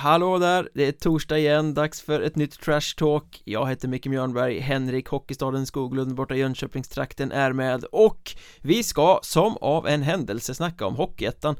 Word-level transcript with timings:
Hallå 0.00 0.38
där, 0.38 0.68
det 0.74 0.86
är 0.86 0.92
torsdag 0.92 1.38
igen, 1.38 1.74
dags 1.74 2.00
för 2.00 2.20
ett 2.20 2.36
nytt 2.36 2.60
Trash 2.60 2.94
Talk. 2.96 3.42
Jag 3.44 3.68
heter 3.68 3.88
Micke 3.88 4.06
Mjörnberg, 4.06 4.58
Henrik 4.58 5.08
Hockeystaden 5.08 5.66
Skoglund 5.66 6.14
borta 6.14 6.34
i 6.34 6.38
Jönköpingstrakten 6.38 7.32
är 7.32 7.52
med. 7.52 7.84
Och 7.84 8.36
vi 8.60 8.82
ska 8.82 9.20
som 9.22 9.56
av 9.60 9.88
en 9.88 10.02
händelse 10.02 10.54
snacka 10.54 10.86
om 10.86 10.94
Hockeyettan. 10.94 11.56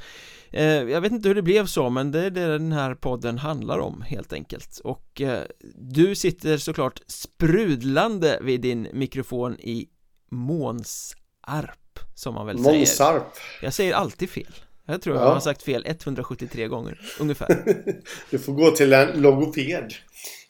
Eh, 0.50 0.64
Jag 0.64 1.00
vet 1.00 1.12
inte 1.12 1.28
hur 1.28 1.34
det 1.34 1.42
blev 1.42 1.66
så 1.66 1.90
men 1.90 2.10
det 2.10 2.24
är 2.24 2.30
det 2.30 2.46
den 2.46 2.72
här 2.72 2.94
podden 2.94 3.38
handlar 3.38 3.78
om 3.78 4.02
helt 4.02 4.32
enkelt. 4.32 4.80
Och 4.84 5.20
eh, 5.20 5.44
du 5.74 6.14
sitter 6.14 6.58
såklart 6.58 7.00
sprudlande 7.06 8.38
vid 8.42 8.60
din 8.60 8.88
mikrofon 8.92 9.56
i 9.60 9.88
Månsarp 10.30 11.98
som 12.14 12.34
man 12.34 12.46
väl 12.46 12.64
säger. 12.64 12.78
Månsarp. 12.78 13.36
Jag 13.62 13.74
säger 13.74 13.94
alltid 13.94 14.30
fel 14.30 14.54
jag 14.90 15.02
tror 15.02 15.16
ja. 15.16 15.22
jag 15.22 15.32
har 15.32 15.40
sagt 15.40 15.62
fel 15.62 15.84
173 15.86 16.66
gånger, 16.66 17.00
ungefär 17.20 17.64
Du 18.30 18.38
får 18.38 18.52
gå 18.52 18.70
till 18.70 18.92
en 18.92 19.22
logoped, 19.22 19.92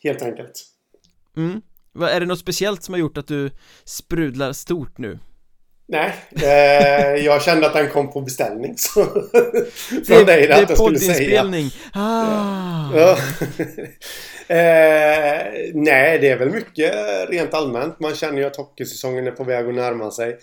helt 0.02 0.22
enkelt 0.22 0.66
Mm, 1.36 1.62
är 2.01 2.20
det 2.20 2.26
något 2.26 2.38
speciellt 2.38 2.82
som 2.82 2.95
har 2.95 2.98
gjort 2.98 3.18
att 3.18 3.26
du 3.26 3.50
sprudlar 3.84 4.52
stort 4.52 4.98
nu? 4.98 5.18
Nej, 5.92 6.15
eh, 6.42 7.24
jag 7.24 7.42
kände 7.42 7.66
att 7.66 7.73
den 7.73 7.88
kom 7.88 8.12
på 8.12 8.20
beställning 8.20 8.74
så 8.76 9.04
Från 10.06 10.26
dig 10.26 10.46
det, 10.46 10.46
det 10.46 10.54
är 10.54 10.76
poddinspelning 10.76 11.70
ah. 11.93 12.96
ja. 12.96 13.10
eh, 14.54 15.52
Nej, 15.74 16.18
det 16.18 16.28
är 16.28 16.38
väl 16.38 16.50
mycket 16.50 16.95
rent 17.28 17.54
allmänt 17.54 18.00
Man 18.00 18.15
känner 18.15 18.38
ju 18.38 18.45
att 18.45 18.56
hockeysäsongen 18.56 19.26
är 19.26 19.30
på 19.30 19.45
väg 19.45 19.68
att 19.68 19.74
närma 19.74 20.10
sig 20.10 20.38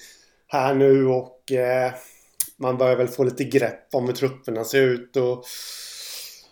Här 0.48 0.74
nu 0.74 1.06
och 1.06 1.52
eh, 1.52 1.92
man 2.60 2.78
börjar 2.78 2.96
väl 2.96 3.08
få 3.08 3.24
lite 3.24 3.44
grepp 3.44 3.88
om 3.94 4.06
hur 4.06 4.14
trupperna 4.14 4.64
ser 4.64 4.82
ut 4.82 5.16
och, 5.16 5.44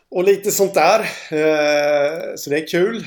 och 0.10 0.24
lite 0.24 0.52
sånt 0.52 0.74
där. 0.74 1.00
Eh, 1.32 2.36
så 2.36 2.50
det 2.50 2.58
är 2.58 2.68
kul. 2.68 3.06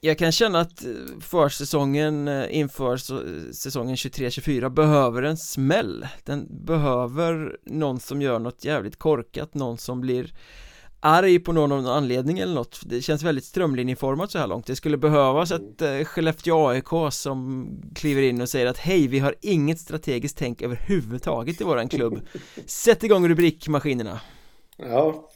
Jag 0.00 0.18
kan 0.18 0.32
känna 0.32 0.60
att 0.60 0.84
försäsongen 1.20 2.28
eh, 2.28 2.56
inför 2.56 2.96
säsongen 3.52 3.96
23-24 3.96 4.68
behöver 4.68 5.22
en 5.22 5.36
smäll 5.36 6.08
Den 6.24 6.64
behöver 6.64 7.56
någon 7.64 8.00
som 8.00 8.22
gör 8.22 8.38
något 8.38 8.64
jävligt 8.64 8.98
korkat, 8.98 9.54
någon 9.54 9.78
som 9.78 10.00
blir 10.00 10.32
arg 11.00 11.38
på 11.38 11.52
någon 11.52 11.86
anledning 11.86 12.38
eller 12.38 12.54
något. 12.54 12.80
Det 12.84 13.02
känns 13.02 13.22
väldigt 13.22 13.44
strömlinjeformat 13.44 14.30
så 14.30 14.38
här 14.38 14.46
långt. 14.46 14.66
Det 14.66 14.76
skulle 14.76 14.96
behövas 14.96 15.50
ett 15.50 15.82
eh, 15.82 16.04
Skellefteå 16.04 16.68
AIK 16.68 17.12
som 17.12 17.68
kliver 17.94 18.22
in 18.22 18.40
och 18.40 18.48
säger 18.48 18.66
att 18.66 18.78
hej 18.78 19.08
vi 19.08 19.18
har 19.18 19.34
inget 19.40 19.80
strategiskt 19.80 20.38
tänk 20.38 20.62
överhuvudtaget 20.62 21.60
i 21.60 21.64
våran 21.64 21.88
klubb. 21.88 22.20
Sätt 22.66 23.02
igång 23.02 23.28
rubrikmaskinerna. 23.28 24.20
Ja 24.76 25.28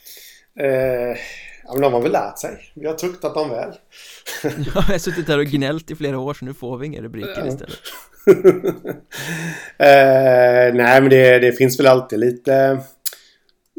eh, 0.59 1.19
Ja 1.65 1.73
men 1.73 1.83
de 1.83 1.93
har 1.93 2.01
väl 2.01 2.13
lärt 2.13 2.39
sig. 2.39 2.73
Vi 2.75 2.87
har 2.87 2.95
tuktat 2.95 3.35
dem 3.35 3.51
väl. 3.51 3.73
Ja, 4.43 4.51
jag 4.75 4.83
har 4.83 4.99
suttit 4.99 5.29
här 5.29 5.39
och 5.39 5.47
gnällt 5.47 5.91
i 5.91 5.97
flera 5.97 6.19
år 6.19 6.35
så 6.35 6.45
nu 6.45 6.55
får 6.55 6.79
vi 6.79 6.87
inga 6.87 7.03
rubriker 7.03 7.43
ja. 7.45 7.47
istället. 7.47 7.79
Eh, 9.79 10.75
Nej 10.75 11.01
men 11.01 11.11
det, 11.11 11.39
det 11.39 11.53
finns 11.53 11.81
väl 11.81 11.87
alltid 11.87 12.19
lite 12.19 12.81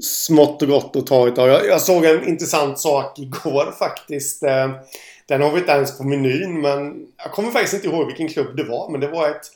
smått 0.01 0.61
och 0.61 0.67
gott 0.67 0.95
att 0.95 1.07
ta 1.07 1.27
utav. 1.27 1.47
Jag, 1.47 1.67
jag 1.67 1.81
såg 1.81 2.05
en 2.05 2.27
intressant 2.27 2.79
sak 2.79 3.19
igår 3.19 3.75
faktiskt. 3.79 4.43
Eh, 4.43 4.71
den 5.25 5.41
har 5.41 5.51
vi 5.51 5.59
inte 5.59 5.71
ens 5.71 5.97
på 5.97 6.03
menyn 6.03 6.61
men 6.61 7.07
jag 7.17 7.31
kommer 7.31 7.51
faktiskt 7.51 7.73
inte 7.73 7.87
ihåg 7.87 8.07
vilken 8.07 8.29
klubb 8.29 8.57
det 8.57 8.63
var 8.63 8.89
men 8.89 9.01
det 9.01 9.07
var 9.07 9.29
ett 9.29 9.51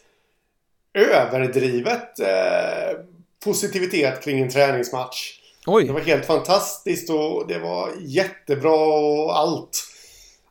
överdrivet 0.94 2.20
eh, 2.20 3.00
positivitet 3.46 4.24
kring 4.24 4.40
en 4.40 4.50
träningsmatch. 4.50 5.40
Oj. 5.66 5.84
Det 5.84 5.94
var 5.94 6.00
helt 6.00 6.26
fantastiskt 6.26 7.10
och 7.10 7.48
det 7.48 7.60
var 7.60 7.90
jättebra 8.00 8.76
och 8.76 9.38
allt. 9.38 9.84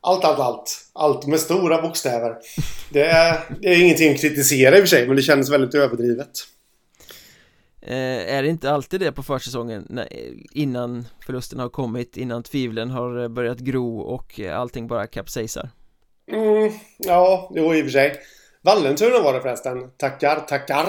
Allt, 0.00 0.25
allt, 0.25 0.38
allt. 0.38 0.78
Allt 0.92 1.26
med 1.26 1.41
stora 1.41 1.82
bokstäver. 1.82 2.36
Det 2.91 3.04
är, 3.04 3.41
det 3.60 3.69
är 3.69 3.80
ingenting 3.80 4.14
att 4.14 4.20
kritisera 4.20 4.76
i 4.76 4.78
och 4.78 4.82
för 4.82 4.88
sig 4.88 5.06
men 5.06 5.16
det 5.16 5.22
kändes 5.22 5.50
väldigt 5.50 5.75
överdrivet. 5.75 6.30
Eh, 7.86 8.34
är 8.34 8.42
det 8.42 8.48
inte 8.48 8.70
alltid 8.70 9.00
det 9.00 9.12
på 9.12 9.22
försäsongen 9.22 10.00
innan 10.52 11.06
förlusten 11.26 11.58
har 11.58 11.69
kommit, 11.69 12.16
innan 12.16 12.42
tvivlen 12.42 12.91
har 12.91 13.28
börjat 13.28 13.58
gro 13.58 13.98
och 13.98 14.41
allting 14.41 14.86
bara 14.86 15.06
kapsejsar? 15.06 15.70
Mm, 16.32 16.72
ja, 16.98 17.50
jo 17.54 17.75
i 17.75 17.80
och 17.80 17.84
för 17.84 17.91
sig. 17.91 18.20
Vallentuna 18.62 19.20
var 19.20 19.34
det 19.34 19.41
förresten. 19.41 19.91
Tackar, 19.96 20.41
tackar! 20.41 20.86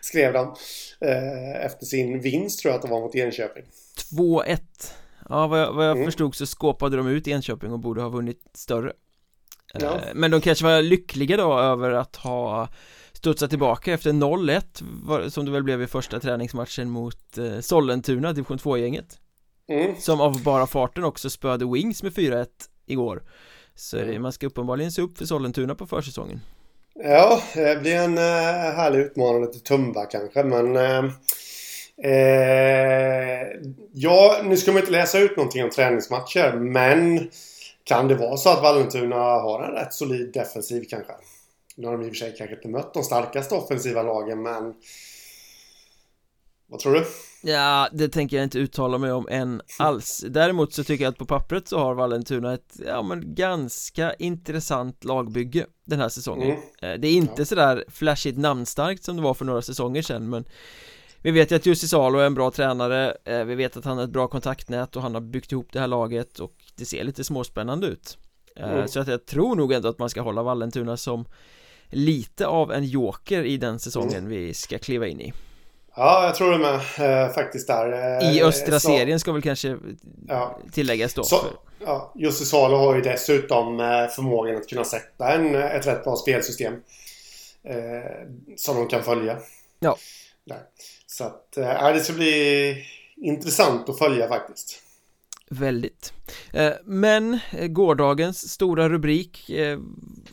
Skrev 0.00 0.32
de. 0.32 0.54
Eh, 1.00 1.64
efter 1.66 1.86
sin 1.86 2.20
vinst 2.20 2.60
tror 2.60 2.70
jag 2.70 2.76
att 2.76 2.82
det 2.82 2.88
var 2.88 3.00
mot 3.00 3.14
Enköping. 3.14 3.64
2-1. 4.12 4.58
Ja, 5.28 5.46
vad 5.46 5.60
jag, 5.60 5.72
vad 5.72 5.86
jag 5.86 5.96
mm. 5.96 6.04
förstod 6.04 6.34
så 6.34 6.46
skåpade 6.46 6.96
de 6.96 7.08
ut 7.08 7.28
Enköping 7.28 7.72
och 7.72 7.78
borde 7.78 8.02
ha 8.02 8.08
vunnit 8.08 8.40
större. 8.54 8.92
Eh, 9.74 9.80
ja. 9.80 10.00
Men 10.14 10.30
de 10.30 10.40
kanske 10.40 10.64
var 10.64 10.82
lyckliga 10.82 11.36
då 11.36 11.58
över 11.58 11.90
att 11.90 12.16
ha 12.16 12.68
studsa 13.26 13.48
tillbaka 13.48 13.92
efter 13.92 14.10
0-1 14.10 15.30
som 15.30 15.44
det 15.44 15.50
väl 15.50 15.62
blev 15.62 15.82
i 15.82 15.86
första 15.86 16.20
träningsmatchen 16.20 16.90
mot 16.90 17.38
eh, 17.38 17.60
Sollentuna, 17.60 18.32
division 18.32 18.58
2-gänget 18.58 19.18
mm. 19.68 19.94
Som 19.98 20.20
av 20.20 20.42
bara 20.42 20.66
farten 20.66 21.04
också 21.04 21.30
spöade 21.30 21.72
Wings 21.72 22.02
med 22.02 22.12
4-1 22.12 22.46
igår 22.86 23.22
Så 23.74 23.96
det, 23.96 24.18
man 24.18 24.32
ska 24.32 24.46
uppenbarligen 24.46 24.92
se 24.92 25.02
upp 25.02 25.18
för 25.18 25.24
Sollentuna 25.24 25.74
på 25.74 25.86
försäsongen 25.86 26.40
Ja, 26.94 27.42
det 27.54 27.80
blir 27.80 27.96
en 27.96 28.18
uh, 28.18 28.24
härlig 28.76 28.98
utmanande 28.98 29.52
till 29.52 29.62
Tumba 29.62 30.04
kanske 30.04 30.44
men 30.44 30.76
uh, 30.76 31.04
uh, 32.04 33.46
Ja, 33.92 34.36
nu 34.44 34.56
ska 34.56 34.72
man 34.72 34.80
inte 34.80 34.92
läsa 34.92 35.18
ut 35.18 35.36
någonting 35.36 35.64
om 35.64 35.70
träningsmatcher 35.70 36.52
men 36.56 37.30
Kan 37.84 38.08
det 38.08 38.14
vara 38.14 38.36
så 38.36 38.50
att 38.50 38.62
Vallentuna 38.62 39.16
har 39.16 39.64
en 39.64 39.72
rätt 39.72 39.92
solid 39.92 40.32
defensiv 40.32 40.84
kanske? 40.90 41.12
Nu 41.76 41.86
har 41.86 41.98
de 41.98 42.02
i 42.02 42.06
och 42.06 42.10
för 42.10 42.16
sig 42.16 42.34
kanske 42.38 42.56
inte 42.56 42.68
mött 42.68 42.94
de 42.94 43.02
starkaste 43.02 43.54
offensiva 43.54 44.02
lagen 44.02 44.42
men 44.42 44.74
Vad 46.66 46.80
tror 46.80 46.92
du? 46.92 47.04
Ja, 47.42 47.88
det 47.92 48.08
tänker 48.08 48.36
jag 48.36 48.44
inte 48.44 48.58
uttala 48.58 48.98
mig 48.98 49.12
om 49.12 49.28
än 49.30 49.62
alls 49.78 50.24
Däremot 50.28 50.72
så 50.72 50.84
tycker 50.84 51.04
jag 51.04 51.10
att 51.10 51.18
på 51.18 51.26
pappret 51.26 51.68
så 51.68 51.78
har 51.78 51.94
Vallentuna 51.94 52.54
ett, 52.54 52.76
ja 52.86 53.02
men 53.02 53.34
ganska 53.34 54.14
intressant 54.14 55.04
lagbygge 55.04 55.66
den 55.84 56.00
här 56.00 56.08
säsongen 56.08 56.50
mm. 56.50 56.62
Eh, 56.82 57.00
det 57.00 57.08
är 57.08 57.12
inte 57.12 57.42
ja. 57.42 57.44
sådär 57.44 57.84
flashigt 57.88 58.38
namnstarkt 58.38 59.04
som 59.04 59.16
det 59.16 59.22
var 59.22 59.34
för 59.34 59.44
några 59.44 59.62
säsonger 59.62 60.02
sedan 60.02 60.30
men 60.30 60.44
Vi 61.22 61.30
vet 61.30 61.52
ju 61.52 61.56
att 61.56 61.66
Jussi 61.66 61.88
Salo 61.88 62.18
är 62.18 62.26
en 62.26 62.34
bra 62.34 62.50
tränare 62.50 63.16
eh, 63.24 63.44
Vi 63.44 63.54
vet 63.54 63.76
att 63.76 63.84
han 63.84 63.96
har 63.96 64.04
ett 64.04 64.10
bra 64.10 64.28
kontaktnät 64.28 64.96
och 64.96 65.02
han 65.02 65.14
har 65.14 65.20
byggt 65.20 65.52
ihop 65.52 65.68
det 65.72 65.80
här 65.80 65.86
laget 65.86 66.38
och 66.38 66.54
det 66.74 66.84
ser 66.84 67.04
lite 67.04 67.24
småspännande 67.24 67.86
ut 67.86 68.18
eh, 68.56 68.72
mm. 68.72 68.88
Så 68.88 69.00
att 69.00 69.08
jag 69.08 69.26
tror 69.26 69.56
nog 69.56 69.72
ändå 69.72 69.88
att 69.88 69.98
man 69.98 70.10
ska 70.10 70.20
hålla 70.20 70.42
Vallentuna 70.42 70.96
som 70.96 71.24
lite 71.90 72.46
av 72.46 72.72
en 72.72 72.84
joker 72.84 73.44
i 73.44 73.56
den 73.56 73.78
säsongen 73.78 74.18
mm. 74.18 74.30
vi 74.30 74.54
ska 74.54 74.78
kliva 74.78 75.06
in 75.06 75.20
i 75.20 75.32
Ja, 75.96 76.24
jag 76.24 76.34
tror 76.34 76.52
det 76.52 76.58
med 76.58 76.74
eh, 76.74 77.32
faktiskt 77.32 77.66
där 77.66 77.92
eh, 78.22 78.36
I 78.36 78.42
östra 78.42 78.80
så, 78.80 78.88
serien 78.88 79.20
ska 79.20 79.32
väl 79.32 79.42
kanske 79.42 79.76
ja. 80.28 80.58
tilläggas 80.72 81.14
då 81.14 81.24
så, 81.24 81.40
ja, 81.86 82.12
Jussi 82.14 82.44
Salo 82.44 82.76
har 82.76 82.94
ju 82.94 83.00
dessutom 83.00 83.80
eh, 83.80 84.06
förmågan 84.06 84.56
att 84.56 84.68
kunna 84.68 84.84
sätta 84.84 85.32
en, 85.32 85.54
ett 85.54 85.86
rätt 85.86 86.04
bra 86.04 86.16
spelsystem 86.16 86.74
eh, 87.64 87.76
Som 88.56 88.76
de 88.76 88.88
kan 88.88 89.02
följa 89.02 89.38
Ja 89.78 89.96
där. 90.46 90.62
Så 91.06 91.24
att, 91.24 91.56
eh, 91.56 91.92
det 91.92 92.00
ska 92.00 92.12
bli 92.12 92.84
intressant 93.16 93.88
att 93.88 93.98
följa 93.98 94.28
faktiskt 94.28 94.82
Väldigt. 95.50 96.12
Eh, 96.52 96.72
men 96.84 97.38
eh, 97.52 97.66
gårdagens 97.66 98.52
stora 98.52 98.88
rubrik 98.88 99.50
eh, 99.50 99.78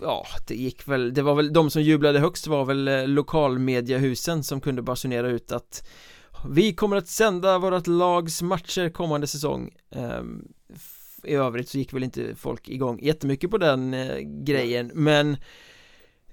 Ja, 0.02 0.26
det 0.48 0.56
gick 0.56 0.88
väl 0.88 1.14
Det 1.14 1.22
var 1.22 1.36
väl 1.36 1.54
de 1.54 1.70
som 1.70 1.82
jublade 1.82 2.20
högst 2.20 2.48
var 2.48 2.66
väl 2.66 3.12
lokalmediahusen 3.12 4.44
som 4.44 4.62
kunde 4.62 4.82
basunera 4.82 5.30
ut 5.30 5.52
att 5.52 5.88
Vi 6.50 6.74
kommer 6.74 6.98
att 6.98 7.08
sända 7.08 7.60
vårat 7.60 7.88
lags 7.88 8.42
matcher 8.42 8.90
kommande 8.90 9.28
säsong. 9.28 9.70
Ehm, 9.96 10.48
I 11.24 11.34
övrigt 11.34 11.70
så 11.70 11.78
gick 11.78 11.94
väl 11.94 12.04
inte 12.04 12.36
folk 12.36 12.70
igång 12.70 13.00
jättemycket 13.02 13.52
på 13.52 13.58
den 13.58 13.96
grejen. 14.46 14.92
Men 14.94 15.38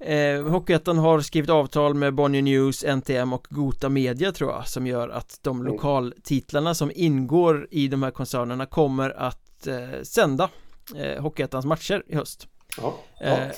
Eh, 0.01 0.43
Hockeyettan 0.43 0.99
har 0.99 1.21
skrivit 1.21 1.51
avtal 1.51 1.95
med 1.95 2.15
Bonnier 2.15 2.43
News, 2.43 2.85
NTM 2.85 3.33
och 3.33 3.47
Gota 3.51 3.89
Media 3.89 4.33
tror 4.33 4.51
jag 4.51 4.69
som 4.69 4.87
gör 4.87 5.09
att 5.09 5.39
de 5.43 5.61
mm. 5.61 5.73
lokaltitlarna 5.73 6.75
som 6.75 6.93
ingår 6.95 7.69
i 7.71 7.89
de 7.89 8.03
här 8.03 8.11
koncernerna 8.11 8.67
kommer 8.67 9.11
att 9.11 9.67
eh, 9.67 10.03
sända 10.03 10.51
eh, 10.97 11.23
Hockeyettans 11.23 11.67
matcher 11.67 12.03
i 12.07 12.15
höst 12.15 12.49
ja, 12.77 12.95
ja. 13.21 13.27
Eh, 13.27 13.49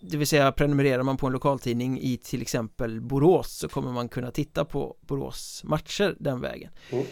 det 0.00 0.16
vill 0.16 0.26
säga 0.26 0.52
prenumererar 0.52 1.02
man 1.02 1.16
på 1.16 1.26
en 1.26 1.32
lokaltidning 1.32 2.00
i 2.00 2.16
till 2.16 2.42
exempel 2.42 3.00
Borås 3.00 3.56
så 3.58 3.68
kommer 3.68 3.92
man 3.92 4.08
kunna 4.08 4.30
titta 4.30 4.64
på 4.64 4.96
Borås 5.00 5.62
matcher 5.64 6.16
den 6.20 6.40
vägen 6.40 6.70
mm. 6.90 7.04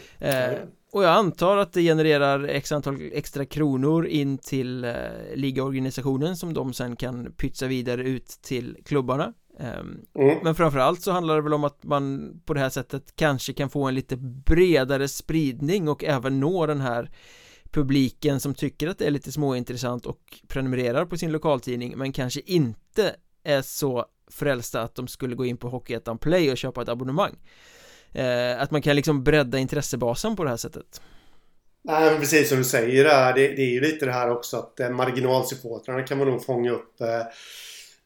Och 0.92 1.04
jag 1.04 1.10
antar 1.10 1.56
att 1.56 1.72
det 1.72 1.82
genererar 1.82 2.44
x 2.44 2.72
antal 2.72 3.10
extra 3.12 3.44
kronor 3.44 4.06
in 4.06 4.38
till 4.38 4.84
eh, 4.84 4.92
ligaorganisationen 5.34 6.36
som 6.36 6.54
de 6.54 6.72
sen 6.72 6.96
kan 6.96 7.32
pytsa 7.32 7.66
vidare 7.66 8.02
ut 8.02 8.26
till 8.42 8.76
klubbarna 8.84 9.32
Ehm, 9.58 10.04
mm. 10.14 10.38
Men 10.42 10.54
framförallt 10.54 11.02
så 11.02 11.12
handlar 11.12 11.36
det 11.36 11.42
väl 11.42 11.54
om 11.54 11.64
att 11.64 11.84
man 11.84 12.32
på 12.44 12.54
det 12.54 12.60
här 12.60 12.70
sättet 12.70 13.16
kanske 13.16 13.52
kan 13.52 13.70
få 13.70 13.84
en 13.84 13.94
lite 13.94 14.16
bredare 14.16 15.08
spridning 15.08 15.88
och 15.88 16.04
även 16.04 16.40
nå 16.40 16.66
den 16.66 16.80
här 16.80 17.10
publiken 17.70 18.40
som 18.40 18.54
tycker 18.54 18.88
att 18.88 18.98
det 18.98 19.06
är 19.06 19.10
lite 19.10 19.32
småintressant 19.32 20.06
och 20.06 20.40
prenumererar 20.48 21.06
på 21.06 21.16
sin 21.16 21.32
lokaltidning 21.32 21.98
men 21.98 22.12
kanske 22.12 22.40
inte 22.40 23.16
är 23.44 23.62
så 23.62 24.06
frälsta 24.30 24.82
att 24.82 24.94
de 24.94 25.08
skulle 25.08 25.36
gå 25.36 25.44
in 25.44 25.56
på 25.56 25.68
Hockeyettan 25.68 26.18
Play 26.18 26.50
och 26.50 26.56
köpa 26.56 26.82
ett 26.82 26.88
abonnemang 26.88 27.36
eh, 28.12 28.62
Att 28.62 28.70
man 28.70 28.82
kan 28.82 28.97
liksom 28.97 29.25
bredda 29.25 29.59
intressebasen 29.59 30.37
på 30.37 30.44
det 30.44 30.50
här 30.50 30.56
sättet. 30.56 31.00
Nej, 31.85 32.11
men 32.11 32.20
precis 32.20 32.49
som 32.49 32.59
du 32.59 32.64
säger 32.64 33.05
där, 33.05 33.35
det, 33.35 33.49
det 33.49 33.62
är 33.62 33.70
ju 33.70 33.81
lite 33.81 34.06
det 34.06 34.12
här 34.12 34.31
också 34.31 34.56
att 34.56 34.81
eh, 34.81 34.91
marginalsupportrarna 34.91 36.03
kan 36.03 36.19
man 36.19 36.26
nog 36.26 36.44
fånga 36.44 36.70
upp 36.70 37.00
eh, 37.00 37.06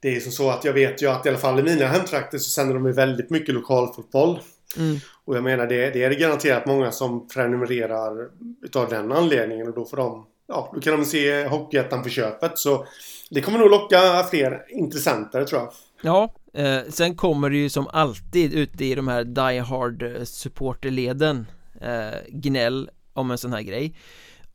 Det 0.00 0.08
är 0.08 0.12
ju 0.12 0.20
som 0.20 0.32
så 0.32 0.50
att 0.50 0.64
jag 0.64 0.72
vet 0.72 1.02
ju 1.02 1.10
att 1.10 1.26
i 1.26 1.28
alla 1.28 1.38
fall 1.38 1.58
i 1.58 1.62
mina 1.62 1.86
hemtrakter 1.86 2.38
så 2.38 2.50
sänder 2.50 2.74
de 2.74 2.86
ju 2.86 2.92
väldigt 2.92 3.30
mycket 3.30 3.54
lokalfotboll. 3.54 4.40
Mm. 4.76 4.96
Och 5.24 5.36
jag 5.36 5.44
menar 5.44 5.66
det, 5.66 5.90
det 5.90 6.04
är 6.04 6.10
det 6.10 6.16
garanterat 6.16 6.66
många 6.66 6.92
som 6.92 7.28
prenumererar 7.28 8.28
utav 8.62 8.88
den 8.88 9.12
anledningen 9.12 9.68
och 9.68 9.74
då 9.74 9.84
får 9.84 9.96
de 9.96 10.26
Ja, 10.48 10.70
då 10.74 10.80
kan 10.80 11.00
de 11.00 11.04
se 11.04 11.46
Hockeyettan 11.46 12.02
på 12.02 12.08
köpet. 12.08 12.58
Så 12.58 12.86
Det 13.30 13.40
kommer 13.40 13.58
nog 13.58 13.70
locka 13.70 14.24
fler 14.30 14.64
intressenter 14.68 15.44
tror 15.44 15.60
jag. 15.60 15.72
Ja, 16.02 16.34
eh, 16.56 16.80
sen 16.88 17.16
kommer 17.16 17.50
det 17.50 17.56
ju 17.56 17.68
som 17.68 17.88
alltid 17.92 18.52
ute 18.54 18.84
i 18.84 18.94
de 18.94 19.08
här 19.08 19.24
Die 19.24 19.60
Hard 19.60 20.02
eh, 20.02 20.22
supporterleden 20.24 21.46
eh, 21.80 22.18
gnäll 22.28 22.90
om 23.12 23.30
en 23.30 23.38
sån 23.38 23.52
här 23.52 23.62
grej 23.62 23.96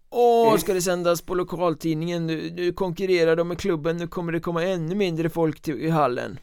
Åh, 0.10 0.48
mm. 0.48 0.60
ska 0.60 0.74
det 0.74 0.82
sändas 0.82 1.22
på 1.22 1.36
lokaltidningen 1.36 2.28
nu, 2.28 2.52
nu 2.56 2.74
konkurrerar 2.74 3.36
de 3.36 3.48
med 3.48 3.60
klubben, 3.60 3.98
nu 3.98 4.08
kommer 4.08 4.32
det 4.32 4.40
komma 4.40 4.64
ännu 4.64 4.96
mindre 4.96 5.30
folk 5.30 5.62
till, 5.62 5.82
i 5.82 5.90
hallen 5.90 6.40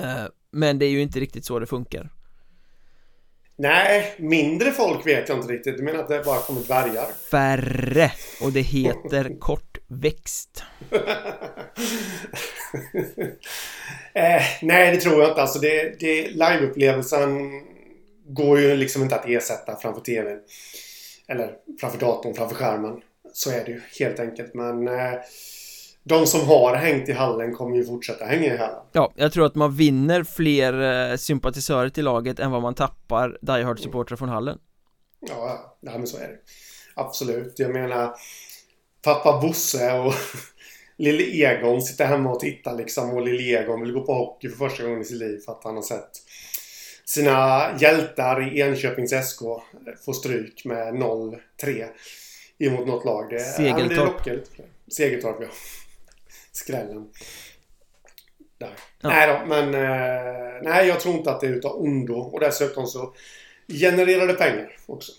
eh, 0.00 0.24
Men 0.52 0.78
det 0.78 0.86
är 0.86 0.90
ju 0.90 1.02
inte 1.02 1.20
riktigt 1.20 1.44
så 1.44 1.58
det 1.58 1.66
funkar 1.66 2.10
Nej, 3.58 4.14
mindre 4.18 4.72
folk 4.72 5.06
vet 5.06 5.28
jag 5.28 5.38
inte 5.38 5.52
riktigt. 5.52 5.76
Du 5.76 5.82
menar 5.82 5.98
att 5.98 6.08
det 6.08 6.22
bara 6.24 6.40
kommer 6.40 6.60
dvärgar? 6.60 7.06
Färre! 7.30 8.12
Och 8.42 8.52
det 8.52 8.60
heter 8.60 9.36
kortväxt. 9.88 10.64
eh, 14.12 14.42
nej, 14.62 14.90
det 14.90 15.00
tror 15.00 15.20
jag 15.20 15.30
inte. 15.30 15.42
Alltså 15.42 15.58
det, 15.58 16.00
det, 16.00 16.28
liveupplevelsen 16.28 17.62
går 18.28 18.60
ju 18.60 18.76
liksom 18.76 19.02
inte 19.02 19.16
att 19.16 19.28
ersätta 19.28 19.76
framför 19.76 20.00
TVn. 20.00 20.38
Eller 21.28 21.52
framför 21.80 21.98
datorn, 21.98 22.34
framför 22.34 22.56
skärmen. 22.56 23.00
Så 23.32 23.50
är 23.50 23.64
det 23.64 23.70
ju 23.70 23.80
helt 23.98 24.20
enkelt. 24.20 24.54
Men 24.54 24.88
eh, 24.88 25.12
de 26.02 26.26
som 26.26 26.46
har 26.46 26.74
hängt 26.74 27.08
i 27.08 27.12
hallen 27.12 27.54
kommer 27.54 27.76
ju 27.76 27.84
fortsätta 27.84 28.24
hänga 28.24 28.54
i 28.54 28.56
hallen 28.56 28.82
Ja, 28.92 29.12
jag 29.16 29.32
tror 29.32 29.46
att 29.46 29.54
man 29.54 29.76
vinner 29.76 30.24
fler 30.24 31.10
eh, 31.10 31.16
sympatisörer 31.16 31.88
till 31.88 32.04
laget 32.04 32.38
än 32.38 32.50
vad 32.50 32.62
man 32.62 32.74
tappar 32.74 33.38
Die 33.42 33.62
Hard 33.62 33.80
supportrar 33.80 34.16
från 34.16 34.28
hallen 34.28 34.58
Ja, 35.20 35.76
ja 35.80 35.98
men 35.98 36.06
så 36.06 36.16
är 36.16 36.28
det 36.28 36.38
Absolut, 36.94 37.58
jag 37.58 37.72
menar 37.72 38.14
Pappa 39.06 39.40
Bosse 39.40 39.92
och 39.92 40.14
Lille 40.96 41.22
Egon 41.22 41.82
sitter 41.82 42.06
hemma 42.06 42.30
och 42.30 42.40
tittar 42.40 42.76
liksom 42.76 43.10
och 43.10 43.22
Lille 43.22 43.60
Egon 43.60 43.80
vill 43.80 43.92
gå 43.92 44.00
på 44.00 44.14
hockey 44.14 44.48
för 44.48 44.56
första 44.56 44.82
gången 44.82 45.00
i 45.00 45.04
sitt 45.04 45.18
liv 45.18 45.40
för 45.44 45.52
att 45.52 45.64
han 45.64 45.74
har 45.74 45.82
sett 45.82 46.10
sina 47.04 47.66
hjältar 47.80 48.52
i 48.52 48.60
Enköpings 48.60 49.30
SK 49.30 49.40
få 50.04 50.12
stryk 50.12 50.64
med 50.64 50.94
0-3 50.94 51.86
emot 52.58 52.86
något 52.86 53.04
lag. 53.04 53.30
Det, 53.30 53.40
Segeltorp. 53.40 54.20
Ja, 54.24 54.32
det 54.32 54.92
Segeltorp, 54.92 55.36
ja 55.40 55.48
skrällen. 56.52 57.08
Där. 58.58 58.74
Ja. 59.00 59.08
Nej 59.08 59.28
då, 59.28 59.46
men 59.46 59.74
eh, 59.74 60.62
nej, 60.62 60.88
jag 60.88 61.00
tror 61.00 61.14
inte 61.14 61.30
att 61.30 61.40
det 61.40 61.46
är 61.46 61.52
utav 61.52 61.82
ondo. 61.82 62.14
Och 62.14 62.40
dessutom 62.40 62.86
så 62.86 63.14
genererar 63.68 64.26
det 64.26 64.34
pengar 64.34 64.76
också. 64.86 65.12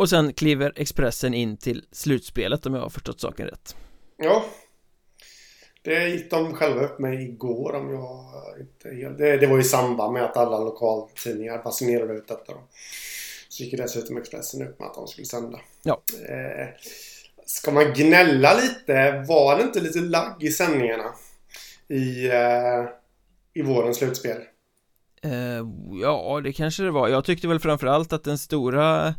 Och 0.00 0.08
sen 0.08 0.32
kliver 0.32 0.72
Expressen 0.76 1.34
in 1.34 1.56
till 1.56 1.84
slutspelet 1.92 2.66
om 2.66 2.74
jag 2.74 2.82
har 2.82 2.90
förstått 2.90 3.20
saken 3.20 3.46
rätt. 3.46 3.76
Ja. 4.16 4.44
Det 5.82 6.08
gick 6.08 6.30
de 6.30 6.54
själva 6.54 6.80
upp 6.80 6.98
med 6.98 7.22
igår 7.22 7.74
om 7.74 7.90
jag 7.90 8.24
inte 8.60 9.08
det, 9.18 9.36
det 9.36 9.46
var 9.46 9.58
i 9.58 9.64
samband 9.64 10.12
med 10.12 10.24
att 10.24 10.36
alla 10.36 10.58
lokaltidningar 10.58 11.62
basunerade 11.62 12.14
ut 12.14 12.28
detta. 12.28 12.52
Då. 12.52 12.60
Så 13.48 13.62
gick 13.62 13.76
dessutom 13.76 14.16
Expressen 14.16 14.68
upp 14.68 14.78
med 14.78 14.88
att 14.88 14.94
de 14.94 15.06
skulle 15.06 15.26
sända. 15.26 15.60
Ja. 15.82 16.02
Eh, 16.28 16.68
Ska 17.46 17.70
man 17.70 17.92
gnälla 17.94 18.54
lite? 18.54 19.24
Var 19.28 19.56
det 19.56 19.62
inte 19.62 19.80
lite 19.80 20.00
lagg 20.00 20.42
i 20.42 20.50
sändningarna? 20.50 21.14
I, 21.88 22.28
uh, 22.28 22.88
i 23.54 23.62
vårens 23.62 23.96
slutspel? 23.96 24.36
Uh, 25.24 25.68
ja, 26.02 26.40
det 26.44 26.52
kanske 26.52 26.82
det 26.82 26.90
var. 26.90 27.08
Jag 27.08 27.24
tyckte 27.24 27.48
väl 27.48 27.60
framförallt 27.60 28.12
att 28.12 28.24
den 28.24 28.38
stora 28.38 29.14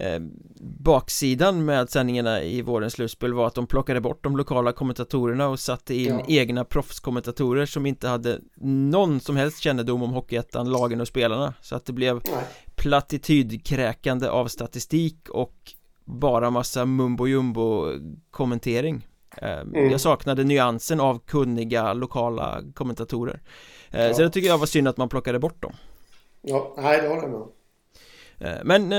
uh, 0.00 0.26
baksidan 0.60 1.64
med 1.64 1.90
sändningarna 1.90 2.42
i 2.42 2.62
vårens 2.62 2.92
slutspel 2.92 3.34
var 3.34 3.46
att 3.46 3.54
de 3.54 3.66
plockade 3.66 4.00
bort 4.00 4.24
de 4.24 4.36
lokala 4.36 4.72
kommentatorerna 4.72 5.48
och 5.48 5.60
satte 5.60 5.94
in 5.94 6.18
ja. 6.18 6.24
egna 6.28 6.64
proffskommentatorer 6.64 7.66
som 7.66 7.86
inte 7.86 8.08
hade 8.08 8.40
någon 8.90 9.20
som 9.20 9.36
helst 9.36 9.58
kännedom 9.58 10.02
om 10.02 10.10
Hockeyettan, 10.10 10.70
lagen 10.70 11.00
och 11.00 11.08
spelarna 11.08 11.54
så 11.60 11.76
att 11.76 11.86
det 11.86 11.92
blev 11.92 12.14
Nej. 12.14 12.44
plattitydkräkande 12.74 14.28
av 14.28 14.46
statistik 14.46 15.28
och 15.28 15.72
bara 16.04 16.50
massa 16.50 16.84
mumbo 16.84 17.26
jumbo 17.26 17.86
kommentering 18.30 19.06
eh, 19.36 19.60
mm. 19.60 19.90
Jag 19.90 20.00
saknade 20.00 20.44
nyansen 20.44 21.00
av 21.00 21.18
kunniga 21.18 21.92
lokala 21.92 22.62
kommentatorer 22.74 23.40
eh, 23.90 24.06
ja. 24.06 24.14
Så 24.14 24.22
det 24.22 24.30
tycker 24.30 24.48
jag 24.48 24.58
var 24.58 24.66
synd 24.66 24.88
att 24.88 24.96
man 24.96 25.08
plockade 25.08 25.38
bort 25.38 25.62
dem 25.62 25.72
Ja, 26.42 26.74
nej 26.76 27.00
det 27.02 27.08
håller 27.08 27.22
jag 27.22 27.30
med 27.30 27.40
eh, 27.40 27.46
Men 28.64 28.92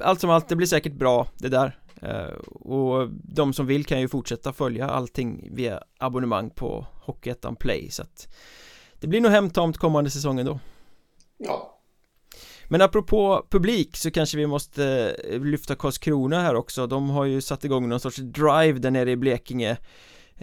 allt 0.00 0.20
som 0.20 0.30
allt, 0.30 0.48
det 0.48 0.56
blir 0.56 0.66
säkert 0.66 0.92
bra 0.92 1.28
det 1.38 1.48
där. 1.48 1.78
Och 2.44 3.08
de 3.10 3.52
som 3.52 3.66
vill 3.66 3.84
kan 3.84 4.00
ju 4.00 4.08
fortsätta 4.08 4.52
följa 4.52 4.90
allting 4.90 5.48
via 5.52 5.82
abonnemang 5.98 6.50
på 6.50 6.86
Hockeyettan 7.08 7.56
Play 7.56 7.90
så 7.90 8.02
att 8.02 8.28
Det 9.00 9.06
blir 9.06 9.20
nog 9.20 9.32
hemtamt 9.32 9.78
kommande 9.78 10.10
säsongen 10.10 10.46
då. 10.46 10.60
Ja. 11.36 11.78
Men 12.68 12.82
apropå 12.82 13.46
publik 13.50 13.96
så 13.96 14.10
kanske 14.10 14.36
vi 14.36 14.46
måste 14.46 15.16
eh, 15.24 15.40
lyfta 15.40 15.74
Karlskrona 15.74 16.40
här 16.40 16.54
också. 16.54 16.86
De 16.86 17.10
har 17.10 17.24
ju 17.24 17.40
satt 17.40 17.64
igång 17.64 17.88
någon 17.88 18.00
sorts 18.00 18.16
drive 18.16 18.78
där 18.78 18.90
nere 18.90 19.10
i 19.10 19.16
Blekinge. 19.16 19.76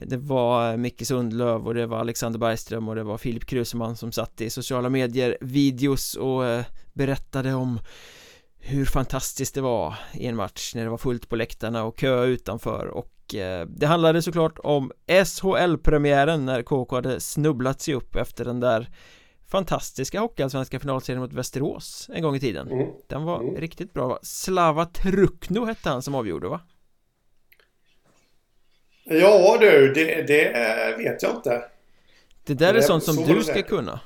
Det 0.03 0.17
var 0.17 0.77
Micke 0.77 1.07
Sundlöv 1.07 1.67
och 1.67 1.73
det 1.73 1.85
var 1.85 1.99
Alexander 1.99 2.39
Bergström 2.39 2.87
och 2.87 2.95
det 2.95 3.03
var 3.03 3.17
Filip 3.17 3.45
Kruseman 3.45 3.95
som 3.95 4.11
satt 4.11 4.41
i 4.41 4.49
sociala 4.49 4.89
medier 4.89 5.37
videos 5.41 6.15
och 6.15 6.45
eh, 6.45 6.65
berättade 6.93 7.53
om 7.53 7.79
hur 8.67 8.85
fantastiskt 8.85 9.55
det 9.55 9.61
var 9.61 9.95
i 10.13 10.27
en 10.27 10.35
match 10.35 10.75
när 10.75 10.83
det 10.83 10.89
var 10.89 10.97
fullt 10.97 11.29
på 11.29 11.35
läktarna 11.35 11.83
och 11.83 11.97
kö 11.97 12.25
utanför 12.25 12.87
och 12.87 13.35
eh, 13.35 13.67
det 13.67 13.85
handlade 13.85 14.21
såklart 14.21 14.59
om 14.59 14.91
SHL-premiären 15.07 16.45
när 16.45 16.61
KK 16.61 16.95
hade 16.95 17.19
snubblat 17.19 17.81
sig 17.81 17.93
upp 17.93 18.15
efter 18.15 18.45
den 18.45 18.59
där 18.59 18.89
fantastiska 19.47 20.19
hockeyallsvenska 20.19 20.79
finalserien 20.79 21.21
mot 21.21 21.33
Västerås 21.33 22.09
en 22.13 22.21
gång 22.21 22.35
i 22.35 22.39
tiden 22.39 22.71
mm. 22.71 22.87
Den 23.07 23.23
var 23.23 23.41
mm. 23.41 23.55
riktigt 23.55 23.93
bra 23.93 24.19
Slava 24.21 24.85
Trukno 24.85 25.65
hette 25.65 25.89
han 25.89 26.01
som 26.01 26.15
avgjorde 26.15 26.47
va? 26.47 26.61
Ja 29.03 29.57
du, 29.59 29.93
det, 29.93 30.27
det 30.27 30.95
vet 30.97 31.23
jag 31.23 31.35
inte 31.35 31.63
Det 32.45 32.53
där 32.53 32.73
det, 32.73 32.79
är 32.79 32.83
sånt 32.83 33.03
som 33.03 33.15
så 33.15 33.33
du 33.33 33.43
ska 33.43 33.61
kunna 33.61 33.99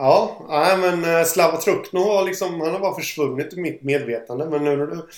Ja, 0.00 0.46
nej 0.48 0.78
men 0.78 1.16
eh, 1.16 1.24
Slava 1.24 1.60
Trukno 1.60 2.00
har 2.00 2.24
liksom, 2.24 2.60
han 2.60 2.72
har 2.72 2.80
bara 2.80 2.94
försvunnit 2.94 3.52
i 3.52 3.60
mitt 3.60 3.82
medvetande 3.82 4.46
men 4.46 4.64
nu 4.64 4.76
när 4.76 4.86
du 4.86 5.08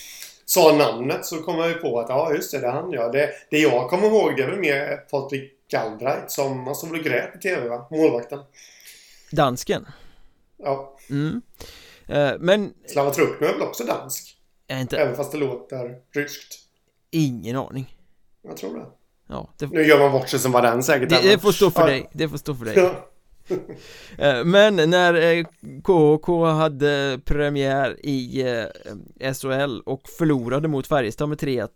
sa 0.44 0.76
namnet 0.76 1.26
så 1.26 1.42
kom 1.42 1.58
jag 1.58 1.68
ju 1.68 1.75
på 1.75 2.00
att 2.00 2.08
ja 2.08 2.34
just 2.34 2.52
det, 2.52 2.58
det 2.58 2.66
är 2.66 2.72
han 2.72 2.92
ja. 2.92 3.08
Det, 3.08 3.30
det 3.50 3.58
jag 3.58 3.90
kommer 3.90 4.06
ihåg 4.06 4.37
det 4.37 4.42
är 4.42 4.50
väl 4.50 4.60
mer 4.60 4.96
Patrik 4.96 5.52
Galbraith 5.70 6.26
som, 6.26 6.66
han 6.66 6.75
stod 6.75 6.90
väl 6.90 7.02
grät 7.02 7.37
i 7.37 7.38
TV 7.38 7.68
va? 7.68 7.87
Målvakten 7.90 8.38
Dansken? 9.32 9.87
Ja 10.56 10.96
mm. 11.10 11.42
Eh, 12.08 12.32
men 12.38 12.75
Slava 12.87 13.10
Trukno 13.10 13.46
är 13.46 13.52
väl 13.52 13.62
också 13.62 13.84
dansk? 13.84 14.37
Är 14.68 14.80
inte... 14.80 14.99
Även 14.99 15.16
fast 15.16 15.32
det 15.32 15.38
låter 15.38 15.96
ryskt 16.14 16.58
Ingen 17.10 17.56
aning 17.56 17.96
Jag 18.42 18.56
tror 18.56 18.78
det 18.78 18.87
Ja, 19.28 19.50
det... 19.58 19.66
Nu 19.66 19.87
gör 19.87 19.99
man 19.99 20.12
bort 20.12 20.28
sig 20.28 20.38
som 20.38 20.52
var 20.52 20.62
den 20.62 20.82
säkert 20.82 21.08
Det, 21.08 21.22
det 21.22 21.38
får 21.38 21.52
stå 21.52 21.70
för 21.70 21.80
ja. 21.80 21.87
dig, 21.87 22.10
det 22.12 22.28
får 22.28 22.37
stå 22.37 22.54
för 22.54 22.64
dig 22.64 22.75
ja. 22.76 23.10
Eh, 24.19 24.45
men 24.45 24.76
när 24.76 25.14
eh, 25.14 25.45
KHK 25.83 26.45
hade 26.45 27.21
premiär 27.25 28.07
i 28.07 28.42
eh, 29.21 29.33
SHL 29.33 29.80
och 29.80 30.09
förlorade 30.19 30.69
mot 30.69 30.87
Färjestad 30.87 31.28
med 31.28 31.38
3-1 31.38 31.69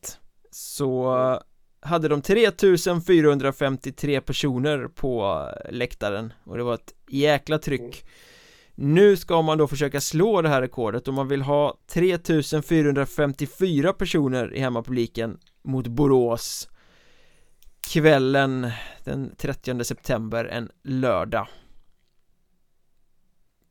Så 0.51 1.41
hade 1.81 2.09
de 2.09 2.23
3453 2.23 4.21
personer 4.21 4.89
på 4.89 5.49
läktaren 5.71 6.33
och 6.45 6.57
det 6.57 6.63
var 6.63 6.75
ett 6.75 6.95
jäkla 7.09 7.59
tryck. 7.59 8.05
Nu 8.75 9.17
ska 9.17 9.43
man 9.43 9.59
då 9.59 9.67
försöka 9.67 10.01
slå 10.01 10.43
det 10.43 10.49
här 10.49 10.63
rekordet 10.63 11.09
och 11.09 11.15
man 11.15 11.29
vill 11.29 11.43
ha 11.43 11.79
3454 11.93 13.93
personer 13.93 14.55
i 14.55 14.61
hemmapubliken 14.61 15.39
mot 15.63 15.87
Borås. 15.87 16.69
Kvällen 17.81 18.71
den 19.05 19.35
30 19.37 19.85
september 19.85 20.45
en 20.45 20.69
lördag. 20.83 21.47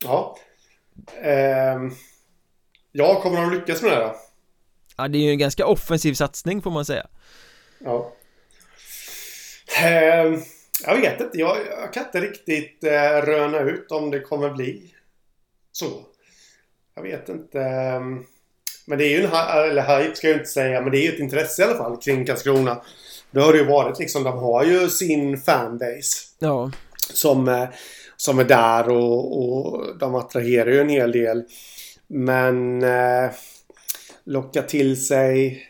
Ja 0.04 0.38
eh, 1.22 1.80
Ja, 2.92 3.22
kommer 3.22 3.42
de 3.42 3.54
lyckas 3.54 3.82
med 3.82 3.92
det 3.92 4.00
då? 4.00 4.16
Ja, 4.98 5.08
det 5.08 5.18
är 5.18 5.22
ju 5.22 5.32
en 5.32 5.38
ganska 5.38 5.66
offensiv 5.66 6.14
satsning 6.14 6.62
får 6.62 6.72
man 6.72 6.86
säga 6.86 7.08
Ja 7.80 8.14
eh, 9.82 10.40
Jag 10.86 10.96
vet 11.02 11.22
inte, 11.22 11.38
jag, 11.38 11.58
jag 11.82 11.94
kan 11.94 12.06
inte 12.06 12.22
riktigt 12.22 12.84
eh, 12.84 13.22
röna 13.22 13.60
ut 13.60 13.92
om 13.92 14.12
det 14.12 14.20
kommer 14.20 14.50
bli 14.50 14.94
så 15.72 16.06
Jag 16.96 17.04
vet 17.04 17.30
inte 17.30 17.62
eh, 17.62 18.00
Men 18.86 18.98
det 18.98 19.06
är 19.06 19.10
ju 19.10 19.24
en, 19.24 19.32
eller 19.70 20.00
hype 20.00 20.16
ska 20.16 20.28
jag 20.28 20.38
inte 20.38 20.50
säga, 20.50 20.82
men 20.82 20.92
det 20.92 20.98
är 20.98 21.04
ju 21.04 21.14
ett 21.14 21.20
intresse 21.20 21.62
i 21.62 21.66
alla 21.66 21.78
fall 21.78 22.02
kring 22.02 22.26
Karlskrona 22.26 22.82
det 23.34 23.42
har 23.42 23.54
det 23.54 23.60
ju 23.60 23.66
varit 23.66 24.00
liksom. 24.00 24.24
De 24.24 24.38
har 24.38 24.64
ju 24.64 24.90
sin 24.90 25.38
fanbase. 25.38 26.28
Ja. 26.40 26.72
Som, 27.14 27.48
eh, 27.48 27.70
som 28.26 28.40
är 28.40 28.44
där 28.44 28.90
och, 28.90 29.44
och 29.44 29.98
de 30.00 30.16
attraherar 30.16 30.72
ju 30.72 30.80
en 30.80 30.90
hel 30.90 31.12
del. 31.12 31.44
Men 32.08 32.84
eh, 32.84 33.32
locka 34.26 34.62
till 34.62 35.06
sig... 35.06 35.64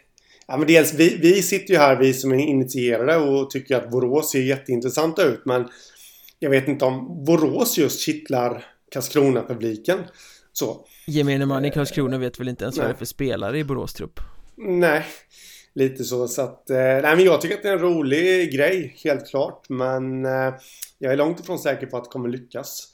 Ja, 0.47 0.57
men 0.57 0.67
dels, 0.67 0.93
vi, 0.93 1.17
vi 1.21 1.41
sitter 1.41 1.73
ju 1.73 1.79
här, 1.79 1.95
vi 1.95 2.13
som 2.13 2.31
är 2.31 2.37
initierade 2.37 3.17
och 3.17 3.49
tycker 3.49 3.75
att 3.77 3.91
Borås 3.91 4.31
ser 4.31 4.41
jätteintressanta 4.41 5.23
ut. 5.23 5.41
Men 5.45 5.67
jag 6.39 6.49
vet 6.49 6.67
inte 6.67 6.85
om 6.85 7.25
Borås 7.25 7.77
just 7.77 8.01
kittlar 8.01 8.65
Karlskrona-publiken. 8.91 9.99
Så. 10.53 10.85
Gemene 11.07 11.45
man 11.45 11.65
i 11.65 11.71
Karlskrona 11.71 12.17
vet 12.17 12.39
väl 12.39 12.49
inte 12.49 12.63
ens 12.63 12.77
vad 12.77 12.87
det 12.87 12.91
är 12.91 12.95
för 12.95 13.05
spelare 13.05 13.59
i 13.59 13.63
Borås 13.63 13.93
trupp? 13.93 14.19
Nej. 14.57 15.05
Lite 15.75 16.03
så 16.03 16.27
så 16.27 16.41
att, 16.41 16.69
eh, 16.69 16.77
nej 16.77 17.15
men 17.15 17.25
jag 17.25 17.41
tycker 17.41 17.55
att 17.55 17.63
det 17.63 17.69
är 17.69 17.73
en 17.73 17.79
rolig 17.79 18.51
grej, 18.53 18.95
helt 19.03 19.29
klart. 19.29 19.69
Men 19.69 20.25
eh, 20.25 20.53
jag 20.99 21.13
är 21.13 21.17
långt 21.17 21.39
ifrån 21.39 21.59
säker 21.59 21.87
på 21.87 21.97
att 21.97 22.03
det 22.03 22.09
kommer 22.09 22.29
lyckas. 22.29 22.93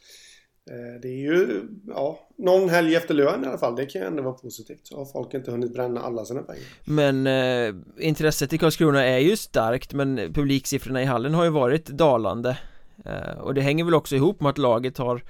Eh, 0.70 1.02
det 1.02 1.08
är 1.08 1.18
ju, 1.18 1.62
ja, 1.88 2.28
någon 2.38 2.70
helg 2.70 2.96
efter 2.96 3.14
lön 3.14 3.44
i 3.44 3.48
alla 3.48 3.58
fall. 3.58 3.76
Det 3.76 3.86
kan 3.86 4.02
ju 4.02 4.08
ändå 4.08 4.24
vara 4.24 4.34
positivt. 4.34 4.88
Så 4.88 4.98
har 4.98 5.06
folk 5.06 5.34
inte 5.34 5.52
hunnit 5.52 5.74
bränna 5.74 6.02
alla 6.02 6.26
sina 6.26 6.42
pengar. 6.42 6.64
Men 6.86 7.28
eh, 7.28 7.76
intresset 8.00 8.54
i 8.54 8.58
Karlskrona 8.58 9.06
är 9.06 9.20
ju 9.20 9.38
starkt 9.38 9.94
men 9.94 10.34
publiksiffrorna 10.34 11.02
i 11.02 11.06
hallen 11.06 11.34
har 11.34 11.44
ju 11.44 11.50
varit 11.50 11.86
dalande. 11.86 12.58
Eh, 13.06 13.40
och 13.40 13.54
det 13.54 13.62
hänger 13.62 13.84
väl 13.84 13.94
också 13.94 14.16
ihop 14.16 14.42
med 14.42 14.50
att 14.50 14.58
laget 14.58 14.98
har 14.98 15.24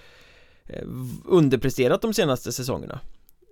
eh, 0.66 0.88
underpresterat 1.26 2.02
de 2.02 2.14
senaste 2.14 2.52
säsongerna. 2.52 3.00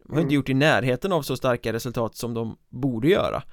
De 0.04 0.10
har 0.10 0.18
mm. 0.18 0.26
inte 0.26 0.36
gjort 0.36 0.50
i 0.50 0.54
närheten 0.54 1.12
av 1.12 1.22
så 1.22 1.38
starka 1.38 1.74
resultat 1.74 2.16
som 2.16 2.34
de 2.34 2.58
borde 2.70 3.08
göra. 3.08 3.44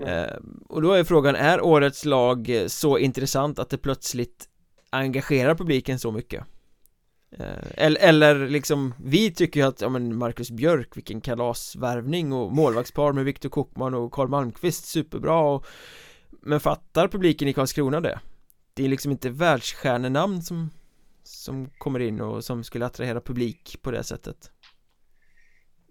Eh, 0.00 0.36
och 0.68 0.82
då 0.82 0.92
är 0.92 1.04
frågan, 1.04 1.34
är 1.34 1.60
årets 1.60 2.04
lag 2.04 2.64
så 2.66 2.98
intressant 2.98 3.58
att 3.58 3.70
det 3.70 3.78
plötsligt 3.78 4.48
engagerar 4.90 5.54
publiken 5.54 5.98
så 5.98 6.12
mycket? 6.12 6.44
Ehm, 7.38 7.58
eller, 7.74 8.00
eller 8.00 8.48
liksom, 8.48 8.94
vi 9.04 9.30
tycker 9.30 9.60
ju 9.60 9.66
att, 9.66 9.80
ja 9.80 9.88
men 9.88 10.16
Marcus 10.16 10.50
Björk, 10.50 10.96
vilken 10.96 11.20
kalasvärvning 11.20 12.32
och 12.32 12.52
målvaktspar 12.52 13.12
med 13.12 13.24
Viktor 13.24 13.48
Kokman 13.48 13.94
och 13.94 14.12
Karl 14.12 14.28
Malmqvist, 14.28 14.84
superbra 14.84 15.40
och 15.40 15.66
Men 16.44 16.60
fattar 16.60 17.08
publiken 17.08 17.48
i 17.48 17.52
Karlskrona 17.52 18.00
det? 18.00 18.20
Det 18.74 18.84
är 18.84 18.88
liksom 18.88 19.12
inte 19.12 19.30
världsstjärnenamn 19.30 20.42
som 20.42 20.70
Som 21.22 21.70
kommer 21.78 22.00
in 22.00 22.20
och 22.20 22.44
som 22.44 22.64
skulle 22.64 22.86
attrahera 22.86 23.20
publik 23.20 23.78
på 23.82 23.90
det 23.90 24.04
sättet 24.04 24.50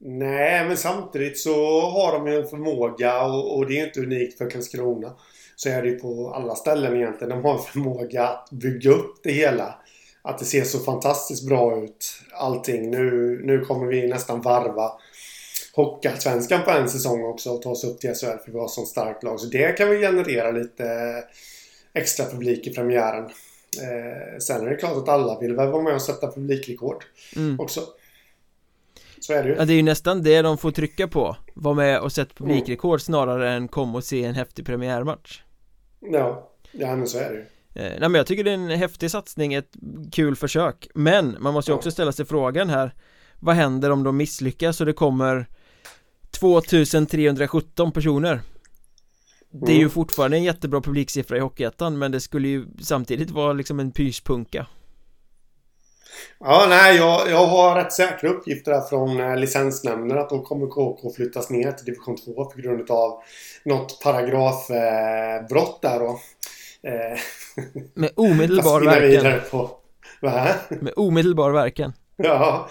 Nej, 0.03 0.65
men 0.67 0.77
samtidigt 0.77 1.39
så 1.39 1.81
har 1.81 2.13
de 2.13 2.27
ju 2.27 2.41
en 2.41 2.47
förmåga 2.47 3.23
och, 3.23 3.57
och 3.57 3.67
det 3.67 3.79
är 3.79 3.85
inte 3.85 3.99
unikt 3.99 4.37
för 4.37 4.49
Karlskrona. 4.49 5.13
Så 5.55 5.69
är 5.69 5.81
det 5.81 5.89
ju 5.89 5.99
på 5.99 6.33
alla 6.35 6.55
ställen 6.55 6.95
egentligen. 6.95 7.29
De 7.29 7.45
har 7.45 7.53
en 7.53 7.63
förmåga 7.63 8.27
att 8.27 8.49
bygga 8.51 8.91
upp 8.91 9.15
det 9.23 9.31
hela. 9.31 9.75
Att 10.21 10.39
det 10.39 10.45
ser 10.45 10.63
så 10.63 10.79
fantastiskt 10.79 11.47
bra 11.47 11.83
ut 11.83 12.13
allting. 12.33 12.91
Nu, 12.91 13.39
nu 13.43 13.65
kommer 13.65 13.85
vi 13.85 14.07
nästan 14.07 14.41
varva 14.41 14.91
Hockeyallsvenskan 15.73 16.63
på 16.63 16.71
en 16.71 16.89
säsong 16.89 17.23
också 17.23 17.49
och 17.49 17.61
ta 17.61 17.69
oss 17.69 17.83
upp 17.83 17.99
till 17.99 18.15
SHL 18.15 18.37
för 18.45 18.51
vi 18.51 18.59
har 18.59 18.67
så 18.67 18.85
starkt 18.85 19.23
lag. 19.23 19.39
Så 19.39 19.47
det 19.47 19.77
kan 19.77 19.89
vi 19.89 19.99
generera 19.99 20.51
lite 20.51 20.83
extra 21.93 22.25
publik 22.25 22.67
i 22.67 22.73
premiären. 22.73 23.23
Eh, 23.81 24.37
sen 24.39 24.67
är 24.67 24.69
det 24.69 24.75
klart 24.75 24.97
att 24.97 25.09
alla 25.09 25.39
vill 25.39 25.55
väl 25.55 25.71
vara 25.71 25.83
med 25.83 25.95
och 25.95 26.01
sätta 26.01 26.31
publikrekord 26.31 27.03
mm. 27.35 27.59
också. 27.59 27.81
Så 29.21 29.33
är 29.33 29.43
det 29.43 29.49
ju. 29.49 29.55
Ja, 29.55 29.65
det 29.65 29.73
är 29.73 29.75
ju 29.75 29.83
nästan 29.83 30.23
det 30.23 30.41
de 30.41 30.57
får 30.57 30.71
trycka 30.71 31.07
på. 31.07 31.37
Var 31.53 31.73
med 31.73 31.99
och 31.99 32.11
sätt 32.11 32.35
publikrekord 32.35 32.91
mm. 32.91 32.99
snarare 32.99 33.51
än 33.51 33.67
kom 33.67 33.95
och 33.95 34.03
se 34.03 34.23
en 34.23 34.35
häftig 34.35 34.65
premiärmatch. 34.65 35.41
Ja, 35.99 36.51
ja 36.71 36.95
men 36.95 37.07
så 37.07 37.17
är 37.17 37.29
det 37.29 37.35
ju. 37.35 37.41
Eh, 37.73 37.99
Nej 37.99 38.09
men 38.09 38.13
jag 38.13 38.27
tycker 38.27 38.43
det 38.43 38.51
är 38.51 38.55
en 38.55 38.69
häftig 38.69 39.11
satsning, 39.11 39.53
ett 39.53 39.73
kul 40.11 40.35
försök. 40.35 40.87
Men 40.93 41.37
man 41.39 41.53
måste 41.53 41.71
ju 41.71 41.75
också 41.75 41.91
ställa 41.91 42.11
sig 42.11 42.25
frågan 42.25 42.69
här. 42.69 42.93
Vad 43.39 43.55
händer 43.55 43.89
om 43.89 44.03
de 44.03 44.17
misslyckas 44.17 44.79
och 44.79 44.85
det 44.85 44.93
kommer 44.93 45.47
2317 46.31 47.91
personer? 47.91 48.41
Det 49.51 49.71
är 49.71 49.75
ju 49.75 49.81
mm. 49.81 49.89
fortfarande 49.89 50.37
en 50.37 50.43
jättebra 50.43 50.81
publiksiffra 50.81 51.37
i 51.37 51.39
Hockeyettan 51.39 51.99
men 51.99 52.11
det 52.11 52.19
skulle 52.19 52.47
ju 52.47 52.65
samtidigt 52.81 53.31
vara 53.31 53.53
liksom 53.53 53.79
en 53.79 53.91
pyspunka 53.91 54.67
Ja, 56.39 56.65
nej, 56.69 56.97
jag, 56.97 57.29
jag 57.29 57.45
har 57.45 57.75
rätt 57.75 57.93
säkra 57.93 58.29
uppgifter 58.29 58.71
där 58.71 58.81
från 58.81 59.19
eh, 59.19 59.37
licensnämnden 59.37 60.17
att 60.17 60.29
då 60.29 60.41
kommer 60.41 60.67
KK 60.67 61.13
flyttas 61.15 61.49
ner 61.49 61.71
till 61.71 61.85
division 61.85 62.17
2 62.17 62.45
på 62.45 62.61
grund 62.61 62.91
av 62.91 63.21
något 63.63 64.03
paragrafbrott 64.03 65.83
eh, 65.85 65.91
där 65.91 65.99
då. 65.99 66.19
Eh, 66.89 67.19
med 67.93 68.09
omedelbar 68.15 68.81
verkan. 68.81 69.41
På? 69.51 69.69
Med 70.69 70.93
omedelbar 70.95 71.51
verkan. 71.51 71.93
Ja, 72.17 72.69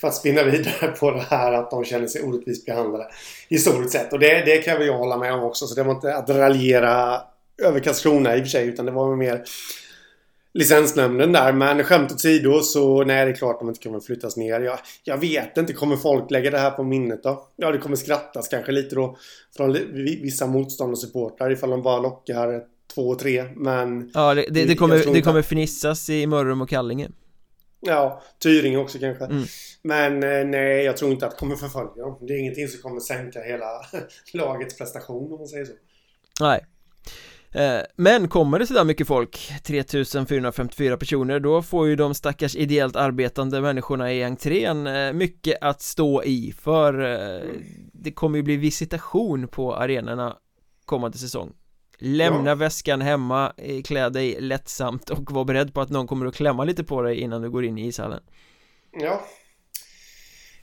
för 0.00 0.08
att 0.08 0.14
spinna 0.14 0.42
vidare 0.42 0.88
på 1.00 1.10
det 1.10 1.24
här 1.30 1.52
att 1.52 1.70
de 1.70 1.84
känner 1.84 2.06
sig 2.06 2.22
orättvist 2.22 2.66
behandlade. 2.66 3.06
Historiskt 3.48 3.92
sett. 3.92 4.12
Och 4.12 4.18
det, 4.18 4.44
det 4.44 4.58
kan 4.58 4.78
vi 4.78 4.84
ju 4.84 4.92
hålla 4.92 5.16
med 5.16 5.34
om 5.34 5.42
också. 5.42 5.66
Så 5.66 5.74
det 5.74 5.82
var 5.82 5.94
inte 5.94 6.14
att 6.16 6.30
raljera 6.30 7.20
över 7.62 7.80
Karlskrona 7.80 8.36
i 8.36 8.40
och 8.40 8.44
för 8.44 8.50
sig. 8.50 8.66
Utan 8.66 8.86
det 8.86 8.92
var 8.92 9.16
mer 9.16 9.44
licensnämnden 10.52 11.32
där. 11.32 11.52
Men 11.52 11.84
skämt 11.84 12.12
åsido 12.12 12.60
så 12.60 13.04
nej 13.04 13.24
det 13.24 13.30
är 13.30 13.36
klart 13.36 13.58
de 13.58 13.68
inte 13.68 13.82
kommer 13.82 14.00
flyttas 14.00 14.36
ner. 14.36 14.60
Jag, 14.60 14.78
jag 15.04 15.18
vet 15.18 15.56
inte, 15.56 15.72
kommer 15.72 15.96
folk 15.96 16.30
lägga 16.30 16.50
det 16.50 16.58
här 16.58 16.70
på 16.70 16.82
minnet 16.82 17.22
då? 17.22 17.48
Ja 17.56 17.72
det 17.72 17.78
kommer 17.78 17.96
skrattas 17.96 18.48
kanske 18.48 18.72
lite 18.72 18.94
då 18.94 19.16
från 19.56 19.72
vissa 20.22 20.46
motstånd 20.46 20.92
och 20.92 20.98
supportrar 20.98 21.50
ifall 21.50 21.70
de 21.70 21.82
bara 21.82 22.00
lockar 22.00 22.62
två, 22.94 23.14
tre 23.14 23.44
men 23.56 24.10
Ja 24.14 24.34
det, 24.34 24.46
det, 24.50 24.64
det 24.64 24.76
kommer, 24.76 25.12
det 25.12 25.22
kommer 25.22 25.42
fnissas 25.42 26.10
i 26.10 26.26
Mörrum 26.26 26.60
och 26.60 26.68
Kallinge 26.68 27.08
Ja, 27.80 28.22
Tyringe 28.42 28.76
också 28.76 28.98
kanske 28.98 29.24
mm. 29.24 29.44
Men 29.82 30.22
eh, 30.22 30.44
nej, 30.44 30.84
jag 30.84 30.96
tror 30.96 31.10
inte 31.10 31.26
att 31.26 31.32
det 31.32 31.38
kommer 31.38 31.56
förfölja 31.56 32.02
dem 32.02 32.18
Det 32.20 32.34
är 32.34 32.38
ingenting 32.38 32.68
som 32.68 32.82
kommer 32.82 33.00
sänka 33.00 33.40
hela 33.40 33.66
lagets 34.32 34.78
prestation 34.78 35.32
om 35.32 35.38
man 35.38 35.48
säger 35.48 35.64
så 35.64 35.72
Nej 36.40 36.64
men 37.96 38.28
kommer 38.28 38.58
det 38.58 38.66
sådär 38.66 38.84
mycket 38.84 39.06
folk, 39.06 39.52
3454 39.64 40.96
personer, 40.96 41.40
då 41.40 41.62
får 41.62 41.88
ju 41.88 41.96
de 41.96 42.14
stackars 42.14 42.56
ideellt 42.56 42.96
arbetande 42.96 43.60
människorna 43.60 44.12
i 44.12 44.24
entrén 44.24 44.86
eh, 44.86 45.12
mycket 45.12 45.58
att 45.60 45.82
stå 45.82 46.24
i 46.24 46.54
för 46.60 47.00
eh, 47.00 47.48
det 47.92 48.12
kommer 48.12 48.36
ju 48.36 48.42
bli 48.42 48.56
visitation 48.56 49.48
på 49.48 49.74
arenorna 49.74 50.36
kommande 50.84 51.18
säsong. 51.18 51.52
Lämna 51.98 52.50
ja. 52.50 52.54
väskan 52.54 53.00
hemma, 53.00 53.52
klä 53.84 54.08
dig 54.08 54.40
lättsamt 54.40 55.10
och 55.10 55.32
var 55.32 55.44
beredd 55.44 55.74
på 55.74 55.80
att 55.80 55.90
någon 55.90 56.06
kommer 56.06 56.26
att 56.26 56.34
klämma 56.34 56.64
lite 56.64 56.84
på 56.84 57.02
dig 57.02 57.20
innan 57.20 57.42
du 57.42 57.50
går 57.50 57.64
in 57.64 57.78
i 57.78 57.86
ishallen. 57.86 58.22
Ja. 58.92 59.22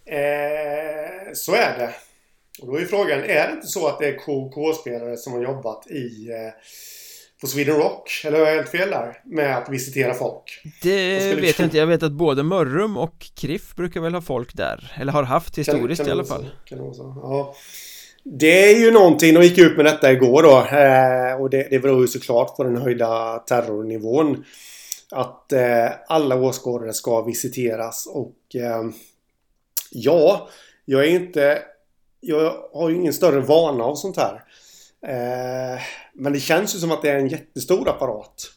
Eh, 0.06 1.34
Så 1.34 1.54
är 1.54 1.78
det 1.78 1.94
och 2.62 2.68
då 2.68 2.76
är 2.76 2.86
frågan, 2.86 3.20
är 3.20 3.48
det 3.48 3.54
inte 3.54 3.68
så 3.68 3.88
att 3.88 4.00
det 4.00 4.08
är 4.08 4.18
KK-spelare 4.18 5.18
som 5.18 5.34
har 5.34 5.44
jobbat 5.44 5.88
i 5.88 6.30
eh, 6.32 6.54
på 7.42 7.48
Sweden 7.48 7.76
Rock? 7.76 8.22
Eller 8.26 8.40
har 8.40 8.46
jag 8.46 8.56
helt 8.56 8.70
fel 8.70 8.90
där? 8.90 9.22
Med 9.26 9.58
att 9.58 9.70
visitera 9.70 10.14
folk? 10.14 10.62
Det 10.82 11.36
vet 11.36 11.60
jag 11.60 11.66
inte, 11.66 11.78
jag 11.78 11.88
vet 11.88 12.04
att 12.04 12.12
både 12.12 12.44
Mörrum 12.44 12.98
och 12.98 13.32
Kriff 13.36 13.76
brukar 13.76 14.02
väl 14.02 14.14
ha 14.14 14.22
folk 14.22 14.54
där 14.54 14.96
Eller 15.00 15.12
har 15.12 15.24
haft 15.24 15.58
historiskt 15.58 16.00
kan, 16.00 16.06
kan 16.06 16.10
i 16.10 16.12
alla 16.12 16.26
fall 16.26 16.46
ja. 17.22 17.56
Det 18.24 18.72
är 18.72 18.80
ju 18.80 18.92
någonting, 18.92 19.34
de 19.34 19.44
gick 19.44 19.58
ut 19.58 19.78
med 19.78 19.86
detta 19.86 20.12
igår 20.12 20.44
då 20.44 20.78
eh, 20.78 21.42
Och 21.42 21.50
det, 21.50 21.68
det 21.70 21.80
beror 21.80 22.02
ju 22.02 22.08
såklart 22.08 22.58
på 22.58 22.64
den 22.64 22.78
höjda 22.78 23.40
terrornivån 23.40 24.46
Att 25.12 25.52
eh, 25.52 25.90
alla 26.08 26.36
åskådare 26.36 26.94
ska 26.94 27.22
visiteras 27.22 28.08
och 28.08 28.36
Ja, 29.92 30.50
jag 30.86 31.06
är 31.06 31.10
inte 31.10 31.62
jag 32.20 32.70
har 32.74 32.90
ju 32.90 32.96
ingen 32.96 33.14
större 33.14 33.40
vana 33.40 33.84
av 33.84 33.96
sånt 33.96 34.18
här. 34.18 34.44
Eh, 35.08 35.82
men 36.14 36.34
det 36.34 36.40
känns 36.40 36.76
ju 36.76 36.80
som 36.80 36.92
att 36.92 37.02
det 37.02 37.10
är 37.10 37.20
en 37.20 37.28
jättestor 37.28 37.90
apparat. 37.90 38.52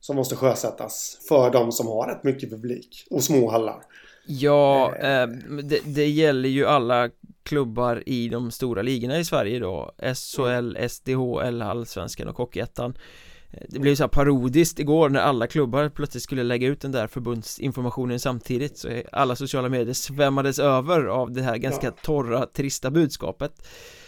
Som 0.00 0.16
måste 0.16 0.36
sjösättas 0.36 1.18
för 1.28 1.50
de 1.50 1.72
som 1.72 1.86
har 1.86 2.08
rätt 2.08 2.24
mycket 2.24 2.50
publik 2.50 3.06
och 3.10 3.22
små 3.22 3.50
hallar. 3.50 3.82
Ja, 4.26 4.94
eh, 4.96 5.26
det, 5.62 5.80
det, 5.84 6.06
gäller 6.06 6.48
ju 6.48 6.66
alla 6.66 7.10
klubbar 7.42 8.02
i 8.06 8.28
de 8.28 8.50
stora 8.50 8.82
ligorna 8.82 9.18
i 9.18 9.24
Sverige 9.24 9.58
då 9.58 9.92
SHL, 9.98 10.88
SDHL, 10.88 11.62
Allsvenskan 11.62 12.28
och 12.28 12.36
Hockeyettan 12.36 12.98
det 13.68 13.78
blev 13.78 13.94
så 13.94 14.02
här 14.02 14.08
parodiskt 14.08 14.78
igår 14.78 15.08
när 15.08 15.20
alla 15.20 15.46
klubbar 15.46 15.88
plötsligt 15.88 16.22
skulle 16.22 16.42
lägga 16.42 16.68
ut 16.68 16.80
den 16.80 16.92
där 16.92 17.06
förbundsinformationen 17.06 18.20
samtidigt 18.20 18.78
så 18.78 19.02
alla 19.12 19.36
sociala 19.36 19.68
medier 19.68 19.94
svämmades 19.94 20.58
över 20.58 21.04
av 21.04 21.32
det 21.32 21.42
här 21.42 21.56
ganska 21.56 21.90
torra, 21.90 22.46
trista 22.46 22.90
budskapet 22.90 23.66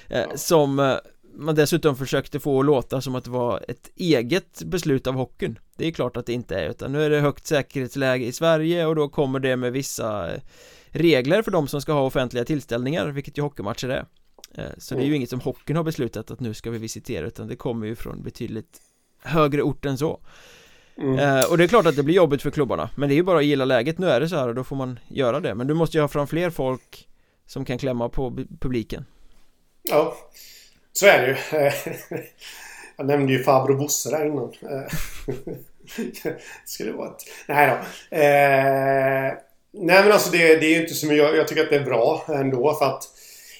eh. 0.09 0.35
Som 0.35 0.79
eh, 0.79 0.95
man 1.35 1.55
dessutom 1.55 1.97
försökte 1.97 2.41
få 2.41 2.61
att 2.61 2.67
låta 2.67 3.01
som 3.01 3.15
att 3.15 3.25
det 3.25 3.31
var 3.31 3.65
ett 3.69 3.91
eget 3.97 4.63
beslut 4.63 5.07
av 5.07 5.15
hockeyn 5.15 5.59
Det 5.77 5.87
är 5.87 5.91
klart 5.91 6.17
att 6.17 6.27
det 6.27 6.33
inte 6.33 6.57
är 6.57 6.71
utan 6.71 6.93
nu 6.93 7.03
är 7.03 7.11
det 7.11 7.21
högt 7.21 7.47
säkerhetsläge 7.47 8.25
i 8.25 8.33
Sverige 8.33 8.87
och 8.87 8.95
då 8.95 9.09
kommer 9.09 9.41
det 9.41 9.57
med 9.57 9.73
vissa 9.73 10.35
eh, 10.35 10.41
regler 10.89 11.43
för 11.43 11.51
de 11.51 11.69
som 11.69 11.81
ska 11.81 11.93
ha 11.93 12.03
offentliga 12.03 12.45
tillställningar 12.45 13.07
vilket 13.07 13.39
ju 13.39 13.43
hockeymatcher 13.43 13.89
är 13.89 14.07
Så 14.79 14.95
det 14.95 15.01
är 15.01 15.03
ju 15.03 15.09
mm. 15.09 15.17
inget 15.17 15.31
som 15.31 15.41
hockeyn 15.41 15.77
har 15.77 15.85
beslutat 15.85 16.31
att 16.31 16.41
nu 16.41 16.55
ska 16.55 16.71
vi 16.71 16.79
visitera 16.79 17.27
utan 17.27 17.49
det 17.49 17.57
kommer 17.57 17.87
ju 17.87 17.95
från 17.95 18.23
betydligt 18.23 18.81
högre 19.23 19.63
ort 19.63 19.85
än 19.85 19.99
så. 19.99 20.21
Mm. 20.99 21.19
eh, 21.19 21.51
Och 21.51 21.59
det 21.59 21.65
är 21.65 21.69
klart 21.69 21.87
att 21.87 21.97
det 21.97 22.03
blir 22.03 22.15
jobbigt 22.15 22.43
för 22.43 22.51
klubbarna. 22.51 22.91
Men 22.97 23.09
det 23.09 23.15
är 23.15 23.17
ju 23.17 23.23
bara 23.23 23.39
att 23.39 23.45
gilla 23.45 23.65
läget, 23.65 23.99
nu 23.99 24.09
är 24.11 24.21
det 24.21 24.29
så 24.29 24.37
här 24.37 24.49
och 24.49 24.55
då 24.55 24.65
får 24.65 24.77
man 24.77 24.99
göra 25.09 25.41
det. 25.41 25.55
Men 25.55 25.67
du 25.67 25.75
måste 25.75 25.97
ju 25.97 26.01
ha 26.01 26.09
fram 26.09 26.27
fler 26.27 26.51
folk 26.51 27.09
Som 27.47 27.65
kan 27.65 27.79
klämma 27.79 28.09
på 28.09 28.39
publiken. 28.61 29.05
Ja 29.83 30.17
Så 30.93 31.07
är 31.07 31.23
det 31.23 31.29
ju. 31.29 31.71
Jag 32.97 33.07
nämnde 33.07 33.33
ju 33.33 33.43
farbror 33.43 33.77
Bosse 33.77 34.11
där 34.11 34.27
innan. 34.27 34.53
Skulle 36.65 36.93
vara 36.93 37.09
ett... 37.09 37.23
Nej 37.49 37.67
då. 37.67 37.75
Eh... 38.17 39.33
Nej 39.79 40.03
men 40.03 40.13
alltså 40.13 40.31
det, 40.31 40.39
det 40.39 40.67
är 40.67 40.75
ju 40.75 40.81
inte 40.83 40.95
som 40.95 41.17
jag, 41.17 41.37
jag 41.37 41.49
tycker 41.49 41.63
att 41.63 41.71
det 41.71 41.77
är 41.77 41.85
bra 41.85 42.25
ändå 42.29 42.75
för 42.75 42.87
att 42.87 43.03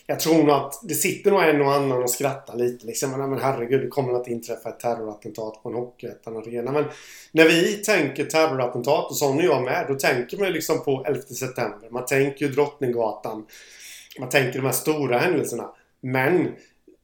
jag 0.07 0.21
tror 0.21 0.39
nog 0.39 0.51
att 0.51 0.81
det 0.83 0.95
sitter 0.95 1.31
nog 1.31 1.43
en 1.43 1.61
och 1.61 1.73
annan 1.73 2.03
och 2.03 2.11
skrattar 2.11 2.57
lite 2.57 2.87
liksom. 2.87 3.11
Men, 3.11 3.31
men 3.31 3.39
herregud, 3.39 3.81
det 3.81 3.89
kommer 3.89 4.13
att 4.13 4.29
inträffa 4.29 4.69
ett 4.69 4.81
terrorattentat 4.81 5.63
på 5.63 5.69
en 5.69 5.75
Hockeyettan-arena. 5.75 6.73
Men 6.73 6.85
när 7.33 7.45
vi 7.45 7.73
tänker 7.73 8.25
terrorattentat, 8.25 9.11
och 9.11 9.17
sån 9.17 9.39
är 9.39 9.45
jag 9.45 9.63
med, 9.63 9.85
då 9.89 9.95
tänker 9.95 10.39
man 10.39 10.53
liksom 10.53 10.85
på 10.85 11.05
11 11.07 11.21
september. 11.23 11.89
Man 11.91 12.07
tänker 12.07 12.47
ju 12.47 12.53
Drottninggatan. 12.53 13.47
Man 14.19 14.29
tänker 14.29 14.59
de 14.59 14.65
här 14.65 14.73
stora 14.73 15.19
händelserna. 15.19 15.71
Men 16.01 16.53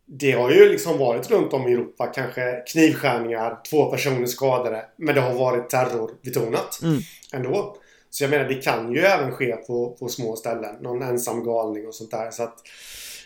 det 0.07 0.33
har 0.33 0.51
ju 0.51 0.69
liksom 0.69 0.99
varit 0.99 1.31
runt 1.31 1.53
om 1.53 1.69
i 1.69 1.73
Europa 1.73 2.07
kanske 2.07 2.63
knivskärningar, 2.73 3.59
två 3.71 3.91
personer 3.91 4.27
skadade. 4.27 4.85
Men 4.97 5.15
det 5.15 5.21
har 5.21 5.35
varit 5.35 5.71
terrorbetonat 5.71 6.81
mm. 6.83 6.99
ändå. 7.33 7.77
Så 8.13 8.25
jag 8.25 8.31
menar, 8.31 8.45
det 8.45 8.55
kan 8.55 8.93
ju 8.93 9.01
även 9.01 9.33
ske 9.33 9.57
på, 9.57 9.97
på 10.01 10.09
små 10.09 10.37
ställen. 10.37 10.77
Någon 10.81 11.03
ensam 11.03 11.45
galning 11.45 11.87
och 11.87 11.95
sånt 11.95 12.11
där. 12.11 12.31
Så 12.31 12.43
att 12.43 12.59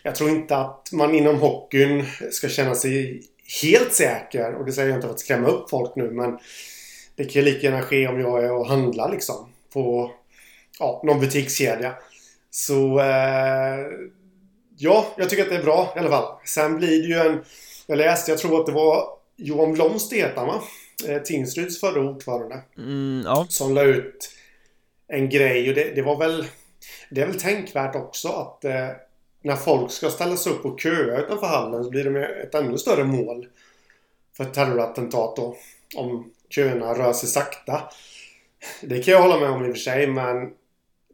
jag 0.03 0.15
tror 0.15 0.31
inte 0.31 0.57
att 0.57 0.89
man 0.93 1.15
inom 1.15 1.41
hockeyn 1.41 2.05
ska 2.31 2.49
känna 2.49 2.75
sig 2.75 3.23
helt 3.63 3.93
säker. 3.93 4.55
Och 4.55 4.67
det 4.67 4.73
säger 4.73 4.89
jag 4.89 4.97
inte 4.97 5.07
för 5.07 5.15
att 5.15 5.21
skrämma 5.21 5.49
upp 5.49 5.71
folk 5.71 5.97
nu, 5.97 6.11
men 6.11 6.39
det 7.17 7.25
kan 7.25 7.43
ju 7.43 7.43
lika 7.43 7.67
gärna 7.67 7.83
ske 7.83 8.09
om 8.09 8.21
jag 8.21 8.45
är 8.45 8.53
och 8.53 8.67
handlar 8.67 9.13
liksom. 9.13 9.49
På 9.73 10.11
ja, 10.79 11.03
någon 11.05 11.21
butikskedja. 11.21 11.95
Så 12.51 13.01
eh, 13.01 13.87
ja, 14.79 15.07
jag 15.17 15.31
tycker 15.31 15.43
att 15.43 15.51
det 15.51 15.57
är 15.57 15.63
bra 15.63 15.93
i 15.97 15.99
alla 15.99 16.11
fall. 16.11 16.39
Sen 16.45 16.77
blir 16.77 17.03
det 17.03 17.09
ju 17.09 17.15
en... 17.15 17.45
Jag 17.87 17.99
läste, 17.99 18.31
jag 18.31 18.39
tror 18.39 18.61
att 18.61 18.67
det 18.67 18.73
var 18.73 19.09
Johan 19.37 19.73
Blomst 19.73 20.13
heter 20.13 20.37
han 20.37 20.47
va? 20.47 20.63
Eh, 21.09 21.23
Tingsryds 21.23 21.81
förra 21.81 22.01
ordförande. 22.01 22.63
Mm, 22.77 23.23
ja. 23.25 23.47
Som 23.49 23.75
la 23.75 23.83
ut 23.83 24.36
en 25.09 25.29
grej 25.29 25.69
och 25.69 25.75
det, 25.75 25.95
det, 25.95 26.03
var 26.03 26.19
väl 26.19 26.45
Det 27.11 27.21
är 27.21 27.27
väl 27.27 27.41
tänkvärt 27.41 27.97
också 27.97 28.29
att 28.29 28.65
eh, 28.65 28.89
när 29.43 29.57
folk 29.57 29.91
ska 29.91 30.11
ställa 30.11 30.37
sig 30.37 30.53
upp 30.53 30.65
och 30.65 30.81
köa 30.81 31.21
utanför 31.21 31.47
hallen 31.47 31.85
så 31.85 31.91
blir 31.91 32.05
det 32.05 32.27
ett 32.27 32.55
ännu 32.55 32.79
större 32.79 33.05
mål 33.05 33.47
för 34.37 34.45
terrorattentat 34.45 35.37
då. 35.37 35.57
Om 35.97 36.31
köerna 36.51 36.95
rör 36.95 37.13
sig 37.13 37.29
sakta. 37.29 37.83
Det 38.83 39.03
kan 39.03 39.15
jag 39.15 39.23
hålla 39.23 39.41
med 39.41 39.51
om 39.51 39.65
i 39.65 39.69
och 39.69 39.73
för 39.73 39.81
sig 39.81 40.07
men 40.07 40.51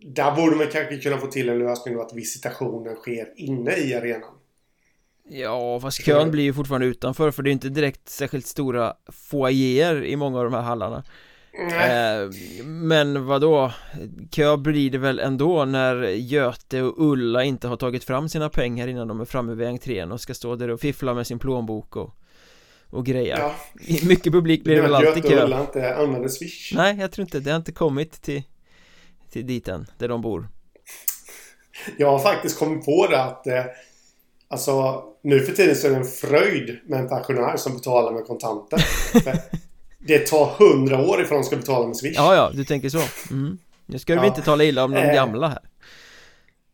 där 0.01 0.37
borde 0.37 0.57
man 0.57 0.67
kanske 0.67 0.97
kunna 0.97 1.19
få 1.19 1.27
till 1.27 1.49
en 1.49 1.59
lösning 1.59 1.95
då 1.95 2.03
att 2.03 2.13
visitationen 2.13 2.97
sker 2.97 3.33
inne 3.37 3.77
i 3.77 3.95
arenan. 3.95 4.35
Ja, 5.29 5.81
fast 5.81 6.03
kön 6.03 6.31
blir 6.31 6.45
ju 6.45 6.55
fortfarande 6.55 6.87
utanför 6.87 7.31
för 7.31 7.43
det 7.43 7.51
är 7.51 7.53
inte 7.53 7.69
direkt 7.69 8.09
särskilt 8.09 8.47
stora 8.47 8.95
foajéer 9.13 10.05
i 10.05 10.17
många 10.17 10.39
av 10.39 10.45
de 10.45 10.55
här 10.55 10.63
hallarna 10.63 11.05
Eh, 11.55 12.31
men 12.65 13.27
vad 13.27 13.41
då? 13.41 13.73
Kö 14.31 14.57
blir 14.57 14.91
det 14.91 14.99
väl 14.99 15.19
ändå 15.19 15.65
när 15.65 16.03
Göte 16.03 16.83
och 16.83 17.11
Ulla 17.11 17.45
inte 17.45 17.69
har 17.69 17.77
tagit 17.77 18.05
fram 18.05 18.29
sina 18.29 18.49
pengar 18.49 18.89
innan 18.89 19.09
de 19.09 19.21
är 19.21 19.25
framme 19.25 19.55
vid 19.55 19.69
entrén 19.69 20.13
och 20.13 20.21
ska 20.21 20.35
stå 20.35 20.57
där 20.57 20.71
och 20.71 20.81
fiffla 20.81 21.15
med 21.15 21.27
sin 21.27 21.39
plånbok 21.39 21.97
och, 21.97 22.11
och 22.91 23.07
greja. 23.07 23.39
Ja. 23.39 23.55
Mycket 24.07 24.33
publik 24.33 24.65
blir 24.65 24.77
det, 24.77 24.83
väl 24.83 24.95
alltid 24.95 25.23
kö 25.23 25.29
Göte 25.29 25.43
och 25.43 25.45
Ulla 25.45 25.61
inte 25.61 25.97
använder 25.97 26.29
Swish. 26.29 26.73
Nej, 26.75 26.97
jag 27.01 27.13
tror 27.13 27.23
inte. 27.23 27.41
Det 27.41 27.51
har 27.51 27.57
inte 27.57 27.73
kommit 27.73 28.23
till, 28.23 28.43
till 29.31 29.47
dit 29.47 29.69
än, 29.69 29.87
där 29.99 30.09
de 30.09 30.23
bor. 30.23 30.49
Jag 31.99 32.11
har 32.11 32.19
faktiskt 32.19 32.59
kommit 32.59 32.85
på 32.85 33.07
det 33.07 33.23
att 33.23 33.47
eh, 33.47 33.65
Alltså 34.53 35.05
nu 35.23 35.41
för 35.41 35.53
tiden 35.53 35.77
så 35.77 35.87
är 35.87 35.91
det 35.91 35.97
en 35.97 36.05
fröjd 36.05 36.79
med 36.87 37.01
en 37.01 37.09
pensionär 37.09 37.57
som 37.57 37.75
betalar 37.75 38.13
med 38.13 38.27
kontanter 38.27 38.85
det 40.07 40.27
tar 40.27 40.47
hundra 40.59 41.01
år 41.01 41.23
ifrån 41.23 41.39
de 41.39 41.45
ska 41.45 41.57
betala 41.57 41.87
med 41.87 41.97
Swish. 41.97 42.17
Ja, 42.17 42.35
ja, 42.35 42.51
du 42.55 42.65
tänker 42.65 42.89
så. 42.89 43.01
Mm. 43.31 43.59
Nu 43.87 43.99
ska 43.99 44.15
ja. 44.15 44.27
inte 44.27 44.43
tala 44.43 44.65
illa 44.65 44.85
om 44.85 44.91
de 44.91 45.01
eh, 45.01 45.15
gamla 45.15 45.49
här. 45.49 45.59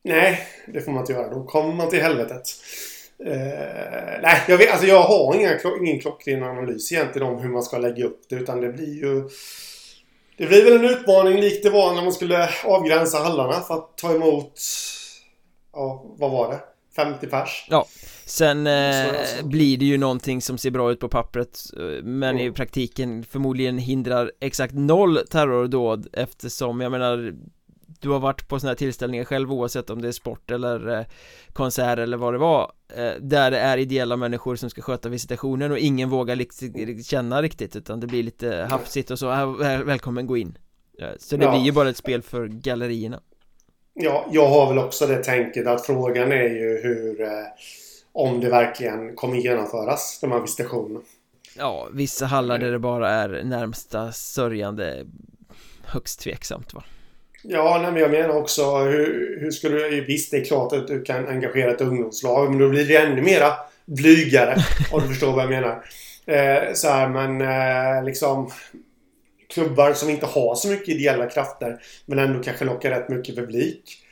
Nej, 0.02 0.40
det 0.66 0.80
får 0.80 0.92
man 0.92 1.00
inte 1.00 1.12
göra. 1.12 1.34
Då 1.34 1.44
kommer 1.44 1.74
man 1.74 1.90
till 1.90 2.02
helvetet. 2.02 2.48
Eh, 3.26 4.20
nej, 4.22 4.42
jag, 4.48 4.58
vet, 4.58 4.70
alltså 4.70 4.86
jag 4.86 5.02
har 5.02 5.34
inga, 5.34 5.58
ingen 5.80 6.00
klockren 6.00 6.42
analys 6.42 6.92
egentligen 6.92 7.28
om 7.28 7.42
hur 7.42 7.48
man 7.48 7.62
ska 7.62 7.78
lägga 7.78 8.04
upp 8.04 8.20
det. 8.28 8.36
Utan 8.36 8.60
det 8.60 8.68
blir 8.68 8.94
ju... 8.94 9.28
Det 10.36 10.46
blir 10.46 10.64
väl 10.64 10.84
en 10.84 10.84
utmaning 10.84 11.40
likt 11.40 11.62
det 11.62 11.70
var 11.70 11.94
när 11.94 12.02
man 12.02 12.12
skulle 12.12 12.48
avgränsa 12.64 13.18
hallarna 13.18 13.60
för 13.60 13.74
att 13.74 13.96
ta 13.96 14.14
emot... 14.14 14.60
Ja, 15.72 16.04
vad 16.18 16.30
var 16.30 16.50
det? 16.50 16.58
50 16.96 17.26
pers? 17.26 17.66
Ja. 17.70 17.86
Sen 18.28 18.66
eh, 18.66 19.44
blir 19.44 19.76
det 19.78 19.84
ju 19.84 19.98
någonting 19.98 20.42
som 20.42 20.58
ser 20.58 20.70
bra 20.70 20.92
ut 20.92 21.00
på 21.00 21.08
pappret 21.08 21.60
eh, 21.76 22.04
Men 22.04 22.36
mm. 22.36 22.46
i 22.46 22.52
praktiken 22.52 23.24
förmodligen 23.24 23.78
hindrar 23.78 24.32
exakt 24.40 24.74
noll 24.74 25.18
terrordåd 25.30 26.08
Eftersom, 26.12 26.80
jag 26.80 26.92
menar 26.92 27.34
Du 28.00 28.08
har 28.08 28.20
varit 28.20 28.48
på 28.48 28.60
sådana 28.60 28.70
här 28.70 28.76
tillställningar 28.76 29.24
själv 29.24 29.52
oavsett 29.52 29.90
om 29.90 30.02
det 30.02 30.08
är 30.08 30.12
sport 30.12 30.50
eller 30.50 30.98
eh, 30.98 31.04
konsert 31.52 31.98
eller 31.98 32.16
vad 32.16 32.34
det 32.34 32.38
var 32.38 32.72
eh, 32.96 33.12
Där 33.20 33.50
det 33.50 33.58
är 33.58 33.78
ideella 33.78 34.16
människor 34.16 34.56
som 34.56 34.70
ska 34.70 34.82
sköta 34.82 35.08
visitationen 35.08 35.72
och 35.72 35.78
ingen 35.78 36.08
vågar 36.08 36.36
liksom 36.36 37.02
känna 37.04 37.42
riktigt 37.42 37.76
utan 37.76 38.00
det 38.00 38.06
blir 38.06 38.22
lite 38.22 38.66
hafsigt 38.70 39.10
och 39.10 39.18
så, 39.18 39.26
välkommen 39.84 40.26
gå 40.26 40.36
in 40.36 40.58
Så 41.18 41.36
det 41.36 41.44
ja. 41.44 41.50
blir 41.50 41.60
ju 41.60 41.72
bara 41.72 41.88
ett 41.88 41.96
spel 41.96 42.22
för 42.22 42.46
gallerierna 42.48 43.20
Ja, 43.94 44.26
jag 44.30 44.48
har 44.48 44.68
väl 44.68 44.78
också 44.78 45.06
det 45.06 45.24
tänket 45.24 45.66
att 45.66 45.86
frågan 45.86 46.32
är 46.32 46.48
ju 46.48 46.80
hur 46.82 47.20
eh, 47.20 47.28
om 48.18 48.40
det 48.40 48.48
verkligen 48.48 49.16
kommer 49.16 49.36
genomföras, 49.36 50.18
de 50.20 50.32
här 50.32 50.40
visitationerna. 50.40 51.00
Ja, 51.56 51.88
vissa 51.92 52.26
hallar 52.26 52.58
där 52.58 52.70
det 52.70 52.78
bara 52.78 53.10
är 53.10 53.42
närmsta 53.44 54.12
sörjande 54.12 55.06
högst 55.84 56.20
tveksamt 56.20 56.74
va? 56.74 56.84
Ja, 57.42 57.78
nej, 57.82 57.92
men 57.92 58.02
jag 58.02 58.10
menar 58.10 58.36
också 58.36 58.78
hur, 58.78 59.38
hur 59.40 59.50
ska 59.50 59.68
du... 59.68 60.04
Visst, 60.04 60.30
det 60.30 60.36
är 60.36 60.44
klart 60.44 60.72
att 60.72 60.86
du 60.86 61.02
kan 61.02 61.28
engagera 61.28 61.70
ett 61.70 61.80
ungdomslag 61.80 62.50
men 62.50 62.58
då 62.58 62.68
blir 62.68 62.84
det 62.84 62.96
ännu 62.96 63.22
mera 63.22 63.52
blygare 63.86 64.56
om 64.92 65.00
du 65.00 65.08
förstår 65.08 65.32
vad 65.32 65.42
jag 65.42 65.50
menar. 65.50 65.84
Eh, 66.26 66.72
så 66.74 66.88
här, 66.88 67.08
men 67.08 67.40
eh, 67.40 68.04
liksom 68.04 68.50
klubbar 69.48 69.92
som 69.92 70.10
inte 70.10 70.26
har 70.26 70.54
så 70.54 70.68
mycket 70.68 70.88
ideella 70.88 71.26
krafter 71.26 71.80
men 72.06 72.18
ändå 72.18 72.42
kanske 72.42 72.64
lockar 72.64 72.90
rätt 72.90 73.08
mycket 73.08 73.36
publik. 73.36 74.04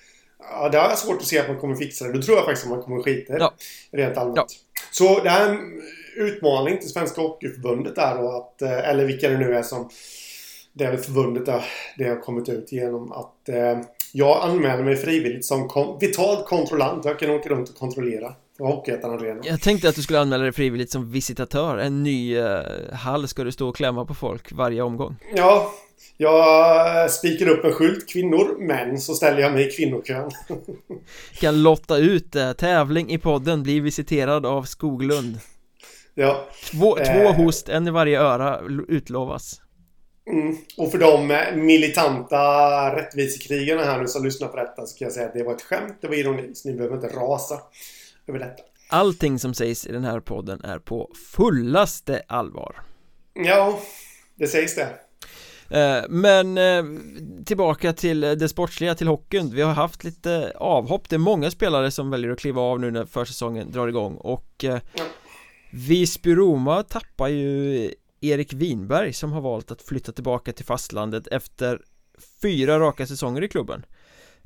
Ja, 0.50 0.68
det 0.68 0.78
har 0.78 0.88
jag 0.88 0.98
svårt 0.98 1.16
att 1.16 1.26
se 1.26 1.38
att 1.38 1.48
man 1.48 1.58
kommer 1.58 1.76
fixa 1.76 2.04
det. 2.04 2.12
Då 2.12 2.22
tror 2.22 2.36
jag 2.36 2.44
faktiskt 2.44 2.66
att 2.66 2.70
man 2.70 2.82
kommer 2.82 3.02
skita 3.02 3.32
det. 3.32 3.38
Ja. 3.38 3.52
Rent 3.92 4.16
allmänt. 4.16 4.36
Ja. 4.36 4.46
Så 4.90 5.22
det 5.22 5.30
här 5.30 5.48
är 5.48 5.54
en 5.54 5.82
utmaning 6.16 6.78
till 6.78 6.88
Svenska 6.88 7.20
Hockeyförbundet 7.20 7.94
där 7.94 8.22
då 8.22 8.28
att, 8.30 8.62
eh, 8.62 8.88
eller 8.88 9.04
vilka 9.04 9.28
det 9.28 9.38
nu 9.38 9.54
är 9.54 9.62
som 9.62 9.88
det 10.72 10.84
är 10.84 10.90
väl 10.90 11.00
förbundet 11.00 11.46
där 11.46 11.64
det 11.98 12.08
har 12.08 12.20
kommit 12.20 12.48
ut 12.48 12.72
genom 12.72 13.12
att 13.12 13.48
eh, 13.48 13.78
jag 14.12 14.42
anmäler 14.42 14.84
mig 14.84 14.96
frivilligt 14.96 15.44
som 15.44 15.68
kom, 15.68 15.98
vitalt 15.98 16.46
kontrollant. 16.46 17.04
Jag 17.04 17.18
kan 17.18 17.30
åka 17.30 17.48
runt 17.48 17.68
och 17.68 17.76
kontrollera 17.76 18.34
Hockeyettan-arenan. 18.58 19.42
Jag 19.44 19.60
tänkte 19.60 19.88
att 19.88 19.94
du 19.94 20.02
skulle 20.02 20.20
anmäla 20.20 20.42
dig 20.42 20.52
frivilligt 20.52 20.90
som 20.90 21.10
visitatör. 21.10 21.78
En 21.78 22.02
ny 22.02 22.36
eh, 22.36 22.60
hall 22.92 23.28
ska 23.28 23.44
du 23.44 23.52
stå 23.52 23.68
och 23.68 23.76
klämma 23.76 24.04
på 24.04 24.14
folk 24.14 24.52
varje 24.52 24.82
omgång. 24.82 25.16
Ja, 25.34 25.72
jag 26.16 27.10
spikar 27.10 27.48
upp 27.48 27.64
en 27.64 27.72
skylt, 27.72 28.08
kvinnor, 28.08 28.66
män, 28.66 29.00
så 29.00 29.14
ställer 29.14 29.40
jag 29.40 29.52
mig 29.52 29.68
i 29.68 29.70
kvinnokön 29.70 30.30
Kan 31.40 31.62
lotta 31.62 31.96
ut 31.96 32.36
eh, 32.36 32.52
tävling 32.52 33.10
i 33.10 33.18
podden, 33.18 33.62
bli 33.62 33.80
visiterad 33.80 34.46
av 34.46 34.62
Skoglund 34.62 35.38
Ja 36.14 36.48
Två, 36.70 36.98
eh, 36.98 37.12
två 37.12 37.42
host, 37.42 37.68
en 37.68 37.88
i 37.88 37.90
varje 37.90 38.20
öra 38.20 38.60
utlovas 38.88 39.60
mm. 40.30 40.56
Och 40.76 40.90
för 40.90 40.98
de 40.98 41.26
militanta 41.54 42.36
rättvisekrigarna 42.96 43.84
här 43.84 44.00
nu 44.00 44.08
som 44.08 44.24
lyssnar 44.24 44.48
på 44.48 44.56
detta 44.56 44.86
så 44.86 44.98
kan 44.98 45.06
jag 45.06 45.12
säga 45.12 45.26
att 45.26 45.34
det 45.34 45.42
var 45.42 45.54
ett 45.54 45.62
skämt, 45.62 45.98
det 46.00 46.08
var 46.08 46.14
ironi, 46.14 46.54
så 46.54 46.68
ni 46.68 46.74
behöver 46.74 46.96
inte 46.96 47.08
rasa 47.08 47.60
över 48.26 48.38
detta 48.38 48.62
Allting 48.88 49.38
som 49.38 49.54
sägs 49.54 49.86
i 49.86 49.92
den 49.92 50.04
här 50.04 50.20
podden 50.20 50.60
är 50.64 50.78
på 50.78 51.10
fullaste 51.32 52.22
allvar. 52.28 52.76
Ja, 53.34 53.80
det 54.34 54.46
sägs 54.46 54.74
det. 54.74 54.98
Eh, 55.70 56.04
men 56.08 56.58
eh, 56.58 56.84
tillbaka 57.44 57.92
till 57.92 58.20
det 58.20 58.48
sportsliga, 58.48 58.94
till 58.94 59.06
hockeyn. 59.06 59.50
Vi 59.54 59.62
har 59.62 59.72
haft 59.72 60.04
lite 60.04 60.52
avhopp. 60.56 61.08
Det 61.08 61.16
är 61.16 61.18
många 61.18 61.50
spelare 61.50 61.90
som 61.90 62.10
väljer 62.10 62.30
att 62.30 62.38
kliva 62.38 62.60
av 62.60 62.80
nu 62.80 62.90
när 62.90 63.04
försäsongen 63.04 63.72
drar 63.72 63.88
igång. 63.88 64.14
Och 64.14 64.64
eh, 64.64 64.80
ja. 64.94 65.04
Visby-Roma 65.70 66.82
tappar 66.82 67.28
ju 67.28 67.90
Erik 68.20 68.52
Winberg 68.52 69.12
som 69.12 69.32
har 69.32 69.40
valt 69.40 69.70
att 69.70 69.82
flytta 69.82 70.12
tillbaka 70.12 70.52
till 70.52 70.64
fastlandet 70.64 71.26
efter 71.26 71.80
fyra 72.42 72.78
raka 72.78 73.06
säsonger 73.06 73.44
i 73.44 73.48
klubben 73.48 73.86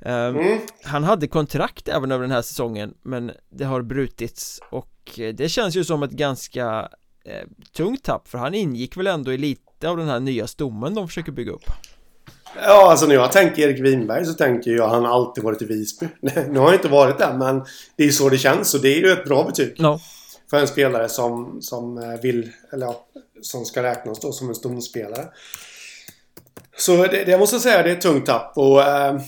mm. 0.02 0.60
Han 0.84 1.04
hade 1.04 1.28
kontrakt 1.28 1.88
även 1.88 2.12
över 2.12 2.22
den 2.22 2.30
här 2.30 2.42
säsongen 2.42 2.94
men 3.02 3.32
det 3.50 3.64
har 3.64 3.82
brutits 3.82 4.60
och 4.70 5.20
det 5.34 5.48
känns 5.48 5.76
ju 5.76 5.84
som 5.84 6.02
ett 6.02 6.10
ganska 6.10 6.88
eh, 7.24 7.48
tungt 7.76 8.04
tapp 8.04 8.28
för 8.28 8.38
han 8.38 8.54
ingick 8.54 8.96
väl 8.96 9.06
ändå 9.06 9.32
i 9.32 9.38
lite 9.38 9.88
av 9.88 9.96
den 9.96 10.08
här 10.08 10.20
nya 10.20 10.46
stommen 10.46 10.94
de 10.94 11.08
försöker 11.08 11.32
bygga 11.32 11.52
upp 11.52 11.70
Ja, 12.54 12.90
alltså 12.90 13.06
när 13.06 13.14
jag 13.14 13.32
tänker 13.32 13.62
Erik 13.62 13.80
Winberg 13.80 14.26
så 14.26 14.32
tänker 14.32 14.70
jag 14.70 14.84
att 14.84 14.92
han 14.92 15.06
alltid 15.06 15.44
varit 15.44 15.62
i 15.62 15.64
Visby. 15.64 16.06
nu 16.20 16.58
har 16.58 16.66
han 16.66 16.74
inte 16.74 16.88
varit 16.88 17.18
där 17.18 17.34
men 17.34 17.64
det 17.96 18.04
är 18.04 18.10
så 18.10 18.28
det 18.28 18.38
känns 18.38 18.74
och 18.74 18.80
det 18.80 18.88
är 18.88 19.00
ju 19.00 19.10
ett 19.12 19.24
bra 19.24 19.44
betyg. 19.44 19.74
Ja. 19.76 20.00
För 20.50 20.56
en 20.56 20.68
spelare 20.68 21.08
som, 21.08 21.58
som 21.62 21.98
eh, 21.98 22.20
vill, 22.22 22.50
eller 22.72 22.86
ja, 22.86 23.06
som 23.42 23.64
ska 23.64 23.82
räknas 23.82 24.20
då 24.20 24.32
som 24.32 24.48
en 24.48 24.54
stomspelare. 24.54 25.24
Så 26.76 27.06
det, 27.06 27.24
det 27.24 27.38
måste 27.38 27.56
jag 27.56 27.62
säga, 27.62 27.82
det 27.82 27.90
är 27.90 27.94
ett 27.94 28.00
tungt 28.00 28.26
tapp 28.26 28.52
och 28.56 28.82
äh, 28.82 29.20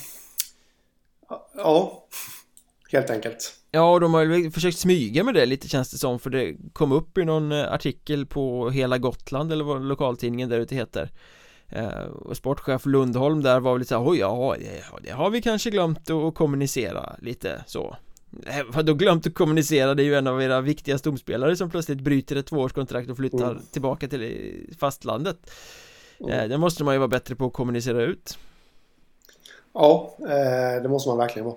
ja, 1.57 2.07
helt 2.93 3.11
enkelt. 3.11 3.55
Ja, 3.71 3.99
de 3.99 4.15
har 4.15 4.23
ju 4.23 4.51
försökt 4.51 4.79
smyga 4.79 5.25
med 5.25 5.35
det 5.35 5.47
lite 5.47 5.69
känns 5.69 5.91
det 5.91 5.99
som 5.99 6.19
för 6.19 6.31
det 6.31 6.57
kom 6.73 6.93
upp 6.93 7.19
i 7.19 7.25
någon 7.25 7.53
eh, 7.53 7.73
artikel 7.73 8.27
på 8.27 8.71
Hela 8.71 8.99
Gotland 8.99 9.53
eller 9.53 9.65
vad 9.65 9.83
lokaltidningen 9.83 10.49
där 10.49 10.59
ute 10.59 10.75
heter 10.75 11.11
eh, 11.69 12.05
och 12.05 12.37
sportchef 12.37 12.87
Lundholm 12.87 13.43
där 13.43 13.61
var 13.61 13.73
väl 13.73 13.79
lite 13.79 13.89
såhär, 13.89 14.11
oj 14.11 14.19
ja, 14.19 14.57
det, 15.03 15.11
har 15.11 15.31
vi 15.31 15.43
kanske 15.43 15.71
glömt 15.71 16.11
att 16.11 16.35
kommunicera 16.35 17.17
lite 17.19 17.65
så 17.67 17.97
Vadå 18.69 18.95
glömt 18.95 19.27
att 19.27 19.35
kommunicera? 19.35 19.95
Det 19.95 20.03
är 20.03 20.05
ju 20.05 20.15
en 20.15 20.27
av 20.27 20.43
era 20.43 20.61
viktiga 20.61 20.99
stomspelare 20.99 21.57
som 21.57 21.71
plötsligt 21.71 22.01
bryter 22.01 22.37
ett 22.37 22.47
tvåårskontrakt 22.47 23.11
och 23.11 23.17
flyttar 23.17 23.51
mm. 23.51 23.63
tillbaka 23.73 24.09
till 24.09 24.77
fastlandet 24.79 25.51
mm. 26.21 26.51
Det 26.51 26.59
måste 26.59 26.85
man 26.85 26.95
ju 26.95 26.99
vara 26.99 27.09
bättre 27.09 27.35
på 27.35 27.47
att 27.47 27.53
kommunicera 27.53 28.03
ut 28.03 28.39
Ja, 29.75 30.15
det 30.83 30.89
måste 30.89 31.09
man 31.09 31.19
verkligen 31.19 31.47
vara. 31.47 31.57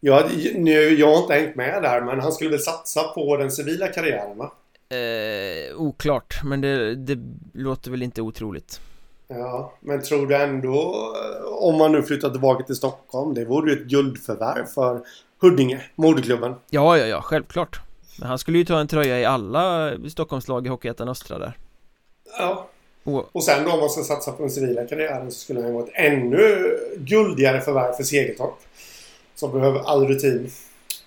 Jag, 0.00 0.30
nu, 0.54 0.72
jag 0.72 1.06
har 1.06 1.22
inte 1.22 1.34
hängt 1.34 1.56
med 1.56 1.82
där 1.82 2.00
men 2.00 2.20
han 2.20 2.32
skulle 2.32 2.50
väl 2.50 2.60
satsa 2.60 3.02
på 3.02 3.36
den 3.36 3.50
civila 3.50 3.88
karriären 3.88 4.38
va? 4.38 4.52
Eh, 4.96 5.80
oklart, 5.80 6.40
men 6.44 6.60
det, 6.60 6.94
det 6.94 7.18
låter 7.52 7.90
väl 7.90 8.02
inte 8.02 8.22
otroligt. 8.22 8.80
Ja, 9.28 9.72
men 9.80 10.02
tror 10.02 10.26
du 10.26 10.36
ändå 10.36 10.94
om 11.60 11.78
man 11.78 11.92
nu 11.92 12.02
flyttar 12.02 12.30
tillbaka 12.30 12.64
till 12.64 12.74
Stockholm 12.74 13.34
det 13.34 13.44
vore 13.44 13.70
ju 13.70 13.80
ett 13.80 13.86
guldförvärv 13.86 14.66
för 14.66 15.00
Huddinge, 15.40 15.82
moderklubben. 15.94 16.54
Ja, 16.70 16.98
ja, 16.98 17.06
ja, 17.06 17.22
självklart. 17.22 17.80
Men 18.18 18.28
han 18.28 18.38
skulle 18.38 18.58
ju 18.58 18.64
ta 18.64 18.80
en 18.80 18.88
tröja 18.88 19.20
i 19.20 19.24
alla 19.24 19.92
Stockholmslag 20.08 20.66
i 20.66 20.68
Hockeyettan 20.68 21.08
Östra 21.08 21.38
där. 21.38 21.58
Ja 22.38 22.68
och, 23.04 23.36
och 23.36 23.44
sen 23.44 23.64
då 23.64 23.70
om 23.72 23.80
man 23.80 23.90
ska 23.90 24.02
satsa 24.02 24.32
på 24.32 24.42
den 24.42 24.50
civila 24.50 24.86
karriären 24.86 25.30
så 25.30 25.38
skulle 25.38 25.62
han 25.62 25.74
vara 25.74 25.84
ett 25.84 25.92
ännu 25.94 26.76
guldigare 26.96 27.60
förvärv 27.60 27.92
för 27.92 28.02
Segeltorp 28.02 28.58
som 29.34 29.52
behöver 29.52 29.80
all 29.80 30.06
rutin 30.06 30.50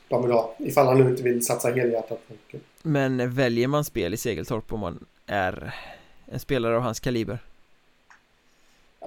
de 0.07 0.23
vill 0.23 0.31
ha 0.31 0.55
ifall 0.57 0.87
han 0.87 0.97
nu 0.97 1.09
inte 1.09 1.23
vill 1.23 1.45
satsa 1.45 1.67
helhjärtat 1.67 2.27
på 2.27 2.33
hockey. 2.33 2.59
Men 2.81 3.35
väljer 3.35 3.67
man 3.67 3.83
spel 3.83 4.13
i 4.13 4.17
Segeltorp 4.17 4.73
om 4.73 4.79
man 4.79 5.05
är 5.25 5.73
en 6.25 6.39
spelare 6.39 6.75
av 6.75 6.81
hans 6.81 6.99
kaliber? 6.99 7.39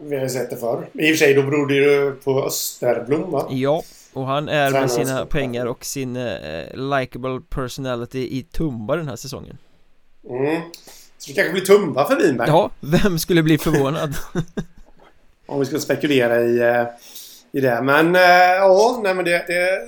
Vi 0.00 0.16
har 0.16 0.22
ju 0.22 0.28
sett 0.28 0.50
det 0.50 0.56
förr. 0.56 0.88
I 0.92 1.12
och 1.12 1.16
för 1.16 1.16
sig 1.16 1.34
då 1.34 1.42
beror 1.42 1.66
det 1.66 1.74
ju 1.74 2.12
på 2.12 2.44
Österblom 2.44 3.30
va? 3.30 3.46
Ja, 3.50 3.82
och 4.12 4.26
han 4.26 4.48
är 4.48 4.70
med 4.70 4.90
sina 4.90 5.26
pengar 5.26 5.66
och 5.66 5.84
sin 5.84 6.16
uh, 6.16 6.98
likable 6.98 7.40
personality 7.48 8.38
i 8.38 8.42
Tumba 8.42 8.96
den 8.96 9.08
här 9.08 9.16
säsongen. 9.16 9.58
Mm. 10.28 10.62
Det 11.26 11.32
kanske 11.32 11.52
blir 11.52 11.62
Tumba 11.62 12.08
för 12.08 12.16
Winberg? 12.16 12.48
Ja, 12.48 12.70
vem 12.80 13.18
skulle 13.18 13.42
bli 13.42 13.58
förvånad? 13.58 14.14
Om 15.46 15.60
vi 15.60 15.66
ska 15.66 15.78
spekulera 15.78 16.40
i 16.40 16.60
uh, 16.60 16.86
i 17.56 17.60
det. 17.60 17.82
Men 17.82 18.14
äh, 18.14 18.20
ja, 18.56 19.00
nej 19.02 19.14
men 19.14 19.24
det, 19.24 19.44
det, 19.46 19.84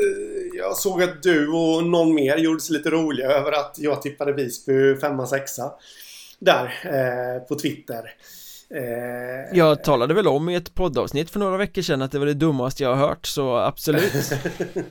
Jag 0.57 0.77
såg 0.77 1.03
att 1.03 1.23
du 1.23 1.49
och 1.49 1.85
någon 1.85 2.15
mer 2.15 2.37
gjorde 2.37 2.61
sig 2.61 2.77
lite 2.77 2.91
roliga 2.91 3.27
över 3.27 3.53
att 3.53 3.75
jag 3.79 4.03
tippade 4.03 4.33
Visby 4.33 4.95
5-6 4.95 5.71
Där 6.39 6.65
äh, 6.85 7.43
på 7.43 7.55
Twitter. 7.55 8.11
Äh, 8.75 9.59
jag 9.59 9.85
talade 9.85 10.15
väl 10.15 10.29
om 10.29 10.49
i 10.49 10.55
ett 10.55 10.75
poddavsnitt 10.75 11.31
för 11.31 11.39
några 11.39 11.57
veckor 11.57 11.83
sedan 11.83 12.03
att 12.03 12.13
det 12.13 12.19
var 12.19 12.27
det 12.27 12.35
dummaste 12.35 12.83
jag 12.83 12.95
har 12.95 13.09
hört 13.09 13.27
så 13.27 13.57
absolut. 13.57 14.33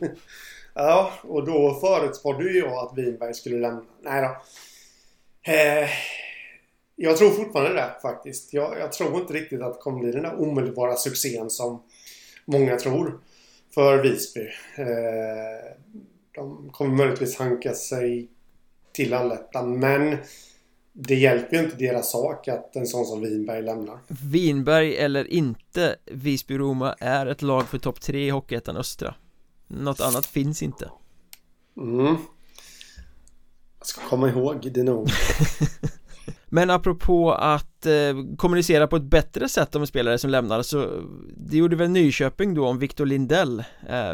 ja, 0.74 1.12
och 1.22 1.46
då 1.46 1.80
förutspådde 1.82 2.44
ju 2.44 2.60
jag 2.60 2.74
att 2.74 2.98
Winberg 2.98 3.34
skulle 3.34 3.58
lämna. 3.58 3.82
Nej 4.04 4.22
då. 4.22 4.38
Jag 7.00 7.18
tror 7.18 7.32
fortfarande 7.32 7.74
det 7.74 7.96
faktiskt. 8.02 8.54
Jag, 8.54 8.80
jag, 8.80 8.92
tror 8.92 9.22
inte 9.22 9.34
riktigt 9.34 9.62
att 9.62 9.74
det 9.74 9.80
kommer 9.80 10.00
bli 10.00 10.12
den 10.12 10.24
där 10.24 10.42
omedelbara 10.42 10.96
succén 10.96 11.50
som 11.50 11.84
många 12.46 12.78
tror 12.78 13.20
för 13.74 14.04
Visby. 14.04 14.42
Eh, 14.78 15.78
de 16.36 16.70
kommer 16.72 16.96
möjligtvis 16.96 17.38
hanka 17.38 17.74
sig 17.74 18.30
till 18.92 19.14
allettan 19.14 19.80
men 19.80 20.18
det 20.94 21.16
hjälper 21.16 21.58
ju 21.58 21.64
inte 21.64 21.78
deras 21.78 22.12
sak 22.12 22.48
att 22.48 22.76
en 22.76 22.88
sån 22.88 23.06
som 23.06 23.22
Vinberg 23.22 23.62
lämnar. 23.62 24.00
Vinberg 24.32 24.98
eller 24.98 25.28
inte 25.28 25.96
Visby-Roma 26.06 26.96
är 27.00 27.26
ett 27.26 27.42
lag 27.42 27.68
för 27.68 27.80
topp 27.80 28.02
3 28.02 28.28
i 28.28 28.30
Hockeyettan 28.30 28.78
Östra. 28.78 29.16
Något 29.68 30.02
annat 30.02 30.26
finns 30.26 30.64
inte. 30.64 30.92
Mm. 31.78 32.16
Jag 33.80 33.88
ska 33.88 34.02
komma 34.02 34.30
ihåg 34.30 34.72
det 34.74 34.84
nog. 34.84 35.10
Men 36.46 36.70
apropå 36.70 37.34
att 37.34 37.86
eh, 37.86 37.94
kommunicera 38.38 38.88
på 38.88 38.96
ett 38.96 39.04
bättre 39.04 39.50
sätt 39.50 39.76
om 39.76 39.82
en 39.82 39.88
spelare 39.88 40.18
som 40.18 40.30
lämnar 40.30 40.62
så 40.62 41.02
Det 41.38 41.58
gjorde 41.58 41.76
väl 41.76 41.90
Nyköping 41.90 42.54
då 42.54 42.68
om 42.68 42.80
Victor 42.80 43.06
Lindell. 43.06 43.60
Eh, 43.90 44.14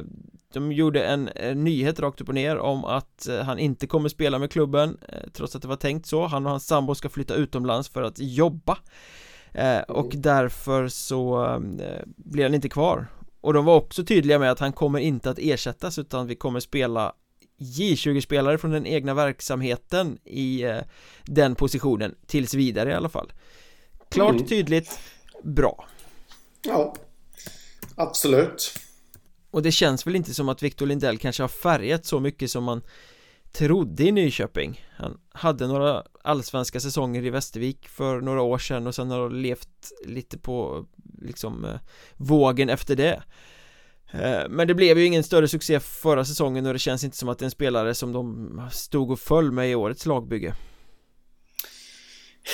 De 0.54 0.72
gjorde 0.72 1.04
en, 1.04 1.30
en, 1.36 1.64
nyhet 1.64 2.00
rakt 2.00 2.22
upp 2.22 2.28
och 2.30 2.36
ner 2.36 2.58
om 2.58 2.86
att 2.86 3.28
eh, 3.28 3.40
han 3.40 3.60
inte 3.60 3.88
kommer 3.88 4.10
spela 4.10 4.40
med 4.40 4.52
klubben 4.52 4.98
eh, 5.10 5.30
Trots 5.34 5.56
att 5.56 5.62
det 5.62 5.68
var 5.68 5.76
tänkt 5.76 6.06
så. 6.06 6.28
Han 6.28 6.46
och 6.46 6.52
hans 6.52 6.68
sambo 6.68 6.96
ska 6.96 7.10
flytta 7.10 7.34
utomlands 7.36 7.90
för 7.90 8.04
att 8.04 8.20
jobba. 8.20 8.78
Eh, 9.52 9.80
Och 9.80 10.14
mm. 10.14 10.22
därför 10.22 10.88
så 10.88 11.46
eh, 11.46 12.02
blir 12.06 12.44
han 12.44 12.54
inte 12.54 12.70
kvar. 12.70 13.08
Och 13.42 13.54
de 13.54 13.66
var 13.66 13.76
också 13.76 14.06
tydliga 14.06 14.40
med 14.40 14.52
att 14.52 14.60
han 14.60 14.74
kommer 14.74 15.00
inte 15.00 15.30
att 15.30 15.40
ersättas 15.40 16.00
utan 16.00 16.28
vi 16.28 16.36
kommer 16.36 16.60
spela 16.60 17.14
J20-spelare 17.64 18.58
från 18.58 18.72
den 18.72 18.86
egna 18.86 19.14
verksamheten 19.14 20.18
i 20.24 20.64
eh, 20.64 20.78
den 21.24 21.56
positionen 21.56 22.16
tills 22.26 22.54
vidare 22.54 22.90
i 22.90 22.94
alla 22.94 23.10
fall. 23.10 23.34
Klart, 24.10 24.36
mm. 24.36 24.46
tydligt, 24.46 25.00
bra. 25.44 25.88
Ja, 26.62 26.96
absolut. 27.96 28.80
Och 29.52 29.62
det 29.62 29.72
känns 29.72 30.08
väl 30.08 30.16
inte 30.16 30.34
som 30.34 30.50
att 30.50 30.64
Victor 30.64 30.86
Lindell 30.86 31.18
kanske 31.18 31.44
har 31.44 31.48
färgat 31.48 32.06
så 32.06 32.20
mycket 32.20 32.52
som 32.52 32.64
man 32.64 32.82
trodde 33.52 34.04
i 34.04 34.12
Nyköping. 34.12 34.86
Han 34.92 35.20
hade 35.32 35.68
några 35.68 36.04
allsvenska 36.24 36.80
säsonger 36.80 37.26
i 37.26 37.30
Västervik 37.30 37.88
för 37.88 38.22
några 38.22 38.42
år 38.42 38.58
sedan 38.58 38.88
och 38.88 38.96
sen 38.96 39.12
har 39.12 39.30
levt 39.30 39.92
lite 40.06 40.38
på 40.38 40.86
liksom 41.22 41.66
eh, 41.66 41.80
vågen 42.18 42.70
efter 42.70 42.96
det 42.96 43.24
Eh, 44.14 44.50
men 44.50 44.68
det 44.68 44.74
blev 44.74 44.98
ju 45.00 45.06
ingen 45.06 45.24
större 45.24 45.48
succé 45.48 45.80
förra 45.80 46.26
säsongen 46.26 46.66
och 46.66 46.74
det 46.74 46.80
känns 46.80 47.04
inte 47.04 47.18
som 47.18 47.30
att 47.30 47.40
det 47.40 47.44
är 47.44 47.48
en 47.48 47.52
spelare 47.52 47.96
som 47.96 48.14
de 48.14 48.62
stod 48.72 49.12
och 49.12 49.20
föll 49.20 49.52
med 49.52 49.72
i 49.72 49.76
årets 49.76 50.06
lagbygge. 50.06 50.54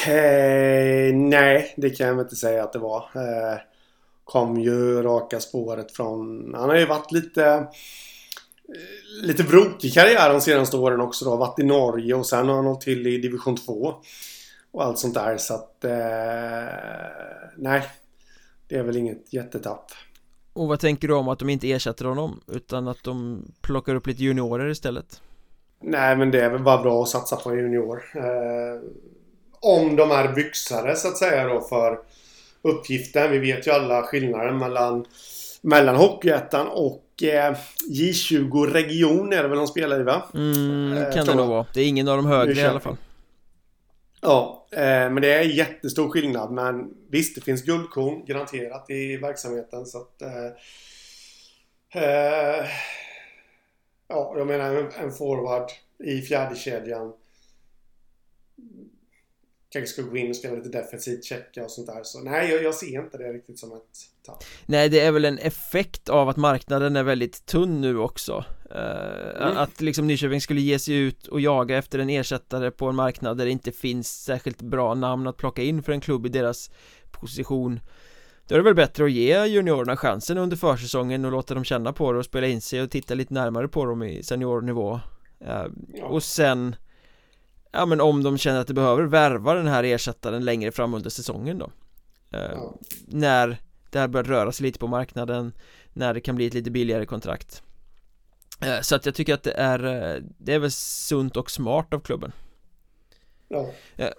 Eh, 0.08 1.16
Nej, 1.16 1.74
det 1.78 1.90
kan 1.90 2.08
jag 2.08 2.20
inte 2.20 2.36
säga 2.36 2.64
att 2.64 2.74
det 2.74 2.80
var. 2.80 2.98
Eh, 3.16 3.60
Kom 4.24 4.60
ju 4.60 5.02
raka 5.02 5.40
spåret 5.40 5.92
från 5.92 6.54
Han 6.54 6.70
har 6.70 6.76
ju 6.76 6.86
varit 6.86 7.12
lite 7.12 7.46
eh, 7.46 7.64
Lite 9.24 9.44
brokig 9.44 9.94
karriär 9.94 10.30
de 10.30 10.42
senaste 10.42 10.78
åren 10.78 11.02
också 11.02 11.26
då 11.26 11.36
Varit 11.36 11.60
i 11.60 11.64
Norge 11.64 12.14
och 12.14 12.26
sen 12.26 12.48
har 12.48 12.56
han 12.56 12.66
hållit 12.66 12.82
till 12.82 13.08
i 13.08 13.18
division 13.18 13.58
2 13.58 13.94
Och 14.72 14.84
allt 14.84 15.00
sånt 15.00 15.14
där 15.14 15.38
så 15.38 15.54
att 15.54 15.84
eh, 15.84 15.92
Nej. 17.58 17.82
Det 18.68 18.76
är 18.76 18.84
väl 18.84 18.98
inget 18.98 19.34
jättetapp 19.34 19.92
och 20.60 20.68
vad 20.68 20.80
tänker 20.80 21.08
du 21.08 21.14
om 21.14 21.28
att 21.28 21.40
de 21.40 21.50
inte 21.50 21.72
ersätter 21.72 22.06
honom 22.06 22.42
utan 22.48 22.88
att 22.88 23.04
de 23.04 23.44
plockar 23.62 23.96
upp 23.96 24.08
lite 24.08 24.24
juniorer 24.24 24.70
istället? 24.70 25.22
Nej 25.82 26.16
men 26.16 26.32
det 26.32 26.42
är 26.42 26.50
väl 26.50 26.64
bara 26.64 26.82
bra 26.82 27.02
att 27.02 27.10
satsa 27.10 27.36
på 27.36 27.50
en 27.50 27.58
junior 27.58 28.02
eh, 28.16 28.82
Om 29.60 29.96
de 29.96 30.12
är 30.12 30.34
byxare 30.34 30.96
så 30.96 31.08
att 31.08 31.18
säga 31.18 31.48
då 31.48 31.62
för 31.62 32.00
uppgiften. 32.62 33.32
Vi 33.32 33.40
vet 33.40 33.68
ju 33.68 33.72
alla 33.72 34.04
skillnaden 34.04 34.58
mellan 34.58 35.06
mellan 35.62 35.96
Hockeyettan 35.96 36.68
och 36.68 37.24
eh, 37.24 37.56
J20 37.90 38.66
Region 38.72 39.34
är 39.34 39.44
det 39.44 39.50
väl 39.50 39.58
de 39.58 39.68
spelar 39.68 40.00
i 40.00 40.04
va? 40.04 40.24
Mm, 40.34 40.98
eh, 40.98 41.14
kan 41.14 41.26
det 41.26 41.36
nog 41.36 41.48
vara. 41.48 41.66
Det 41.74 41.82
är 41.82 41.88
ingen 41.88 42.08
av 42.08 42.18
de 42.18 42.26
högre 42.26 42.62
i 42.62 42.66
alla 42.66 42.80
fall. 42.80 42.98
Ja, 44.22 44.68
eh, 44.72 44.80
men 44.82 45.16
det 45.16 45.34
är 45.34 45.42
jättestor 45.42 46.10
skillnad. 46.10 46.52
Men 46.52 46.94
visst, 47.10 47.36
det 47.36 47.42
finns 47.42 47.64
guldkorn 47.64 48.26
garanterat 48.26 48.90
i 48.90 49.18
verksamheten. 49.18 49.86
Så 49.86 49.98
att, 49.98 50.22
eh, 50.22 50.46
eh, 52.04 52.66
ja, 54.08 54.34
jag 54.38 54.48
menar 54.48 54.76
en, 54.76 54.92
en 54.92 55.12
forward 55.12 55.72
i 56.04 56.22
fjärde 56.22 56.56
kedjan 56.56 57.14
kanske 59.70 59.94
ska 59.94 60.02
gå 60.02 60.18
in 60.18 60.30
och 60.30 60.36
spela 60.36 60.56
lite 60.56 60.70
defensivt, 60.70 61.26
checka 61.26 61.64
och 61.64 61.72
sånt 61.72 61.88
där. 61.88 62.04
Så 62.04 62.20
nej, 62.20 62.52
jag, 62.52 62.64
jag 62.64 62.76
ser 62.76 63.02
inte 63.02 63.18
det 63.18 63.34
riktigt 63.34 63.60
som 63.60 63.72
ett 63.72 63.82
tapp. 64.26 64.44
Nej, 64.66 64.90
det 64.90 65.00
är 65.00 65.12
väl 65.12 65.26
en 65.26 65.38
effekt 65.38 66.10
av 66.10 66.30
att 66.30 66.38
marknaden 66.38 66.96
är 66.96 67.04
väldigt 67.04 67.46
tunn 67.46 67.82
nu 67.82 67.98
också. 67.98 68.46
Uh, 68.76 69.42
mm. 69.42 69.58
Att 69.58 69.82
liksom 69.82 70.08
Nyköping 70.08 70.42
skulle 70.42 70.62
ge 70.62 70.80
sig 70.80 70.96
ut 70.96 71.28
och 71.28 71.42
jaga 71.42 71.78
efter 71.78 72.00
en 72.00 72.10
ersättare 72.10 72.72
på 72.72 72.88
en 72.88 72.96
marknad 72.96 73.38
där 73.38 73.46
det 73.46 73.52
inte 73.52 73.72
finns 73.72 74.24
särskilt 74.24 74.62
bra 74.62 74.94
namn 74.94 75.28
att 75.28 75.38
plocka 75.38 75.64
in 75.64 75.84
för 75.84 75.92
en 75.92 76.02
klubb 76.02 76.26
i 76.26 76.30
deras 76.30 76.72
position. 77.12 77.80
Då 78.48 78.56
är 78.56 78.60
det 78.60 78.64
väl 78.64 78.76
bättre 78.76 79.06
att 79.06 79.12
ge 79.12 79.46
juniorerna 79.46 79.98
chansen 79.98 80.38
under 80.38 80.58
försäsongen 80.58 81.26
och 81.26 81.32
låta 81.32 81.54
dem 81.54 81.64
känna 81.64 81.94
på 81.94 82.12
det 82.12 82.20
och 82.20 82.26
spela 82.26 82.48
in 82.48 82.62
sig 82.62 82.82
och 82.82 82.92
titta 82.92 83.14
lite 83.14 83.34
närmare 83.34 83.68
på 83.68 83.86
dem 83.86 84.04
i 84.04 84.24
seniornivå. 84.24 85.00
Ja. 85.40 85.68
Och 86.04 86.24
sen 86.24 86.76
Ja 87.72 87.86
men 87.86 88.02
om 88.02 88.24
de 88.24 88.38
känner 88.38 88.60
att 88.60 88.68
de 88.68 88.74
behöver 88.74 89.04
värva 89.04 89.54
den 89.54 89.68
här 89.68 89.84
ersättaren 89.84 90.46
längre 90.46 90.72
fram 90.72 90.94
under 90.94 91.10
säsongen 91.10 91.58
då 91.58 91.72
eh. 92.38 92.72
När 93.08 93.58
det 93.90 94.00
här 94.00 94.08
börjar 94.08 94.24
röra 94.24 94.52
sig 94.52 94.66
lite 94.66 94.80
på 94.80 94.88
marknaden 94.88 95.54
När 95.94 96.14
det 96.14 96.22
kan 96.22 96.36
bli 96.36 96.48
ett 96.48 96.54
lite 96.54 96.72
billigare 96.72 97.06
kontrakt 97.06 97.64
eh, 97.64 97.69
Så 98.82 98.96
att 98.96 99.06
jag 99.06 99.16
tycker 99.16 99.34
att 99.34 99.44
det 99.44 99.52
är 99.52 99.86
eh, 99.86 100.22
Det 100.38 100.54
är 100.54 100.60
väl 100.60 100.72
sunt 100.72 101.38
och 101.38 101.52
smart 101.52 101.94
av 101.94 102.00
klubben. 102.00 102.32
Ja. 103.48 103.70
Eh, 103.98 104.10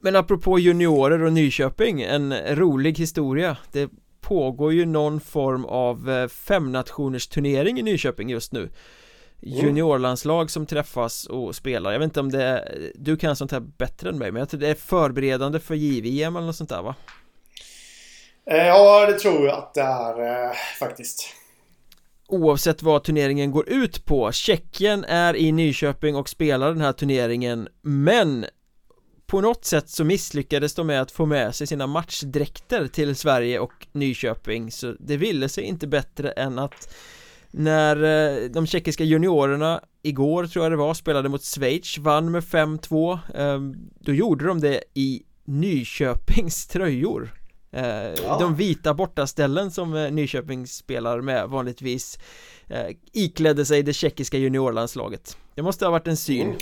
Men 0.00 0.16
apropå 0.16 0.58
juniorer 0.58 1.22
och 1.22 1.32
Nyköping 1.32 2.02
En 2.02 2.34
rolig 2.56 2.98
historia. 2.98 3.56
Det 3.72 3.90
pågår 4.20 4.72
ju 4.72 4.86
någon 4.86 5.20
form 5.20 5.64
av 5.64 6.10
eh, 6.10 6.28
femnationers 6.28 7.26
turnering 7.26 7.78
i 7.78 7.82
Nyköping 7.82 8.30
just 8.30 8.52
nu. 8.52 8.60
Mm. 8.60 9.58
juniorlandslag 9.58 10.50
som 10.50 10.66
träffas 10.66 11.26
och 11.26 11.54
spelar. 11.54 11.92
Jag 11.92 11.98
vet 11.98 12.04
inte 12.04 12.20
om 12.20 12.30
det 12.30 12.42
är, 12.44 12.92
du 12.94 13.16
kan 13.16 13.36
sånt 13.36 13.52
här 13.52 13.60
bättre 13.60 14.08
än 14.08 14.18
mig 14.18 14.32
men 14.32 14.40
jag 14.40 14.48
tror 14.48 14.60
det 14.60 14.68
är 14.68 14.74
förberedande 14.74 15.60
för 15.60 15.74
JVM 15.74 16.36
eller 16.36 16.46
något 16.46 16.56
sånt 16.56 16.70
där 16.70 16.82
va? 16.82 16.94
Eh, 18.50 18.66
ja 18.66 19.06
det 19.06 19.18
tror 19.18 19.46
jag 19.46 19.58
att 19.58 19.74
det 19.74 19.80
är 19.80 20.44
eh, 20.46 20.52
faktiskt 20.78 21.28
Oavsett 22.28 22.82
vad 22.82 23.04
turneringen 23.04 23.50
går 23.50 23.68
ut 23.68 24.04
på 24.04 24.32
Tjeckien 24.32 25.04
är 25.04 25.36
i 25.36 25.52
Nyköping 25.52 26.16
och 26.16 26.28
spelar 26.28 26.68
den 26.68 26.80
här 26.80 26.92
turneringen 26.92 27.68
Men 27.82 28.46
på 29.26 29.40
något 29.40 29.64
sätt 29.64 29.90
så 29.90 30.04
misslyckades 30.04 30.74
de 30.74 30.86
med 30.86 31.00
att 31.00 31.10
få 31.10 31.26
med 31.26 31.54
sig 31.54 31.66
sina 31.66 31.86
matchdräkter 31.86 32.86
till 32.86 33.16
Sverige 33.16 33.58
och 33.58 33.86
Nyköping 33.92 34.70
så 34.70 34.94
det 35.00 35.16
ville 35.16 35.48
sig 35.48 35.64
inte 35.64 35.86
bättre 35.86 36.30
än 36.30 36.58
att 36.58 36.94
när 37.50 38.02
eh, 38.02 38.50
de 38.50 38.66
tjeckiska 38.66 39.04
juniorerna 39.04 39.80
igår 40.02 40.46
tror 40.46 40.64
jag 40.64 40.72
det 40.72 40.76
var 40.76 40.94
spelade 40.94 41.28
mot 41.28 41.44
Schweiz 41.44 41.98
vann 41.98 42.30
med 42.30 42.42
5-2 42.42 43.18
ehm, 43.34 43.74
Då 44.00 44.12
gjorde 44.12 44.46
de 44.46 44.60
det 44.60 44.84
i 44.94 45.22
Nyköpings 45.44 46.66
tröjor 46.66 47.34
ja. 48.24 48.38
De 48.40 48.56
vita 48.56 48.94
bortaställen 48.94 49.70
som 49.70 49.94
eh, 49.94 50.10
Nyköping 50.10 50.66
spelar 50.66 51.20
med 51.20 51.48
vanligtvis 51.48 52.18
Iklädde 53.12 53.64
sig 53.64 53.82
det 53.82 53.92
tjeckiska 53.92 54.38
juniorlandslaget. 54.38 55.36
Det 55.54 55.62
måste 55.62 55.84
ha 55.84 55.92
varit 55.92 56.06
en 56.06 56.16
syn. 56.16 56.46
Mm. 56.46 56.58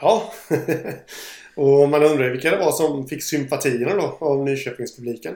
Ja. 0.00 0.32
Och 1.56 1.88
man 1.88 2.02
undrar 2.02 2.30
vilka 2.30 2.50
det 2.50 2.56
var 2.56 2.72
som 2.72 3.08
fick 3.08 3.22
sympatierna 3.22 3.94
då 3.94 4.18
av 4.20 4.44
Nyköpingspubliken? 4.44 5.34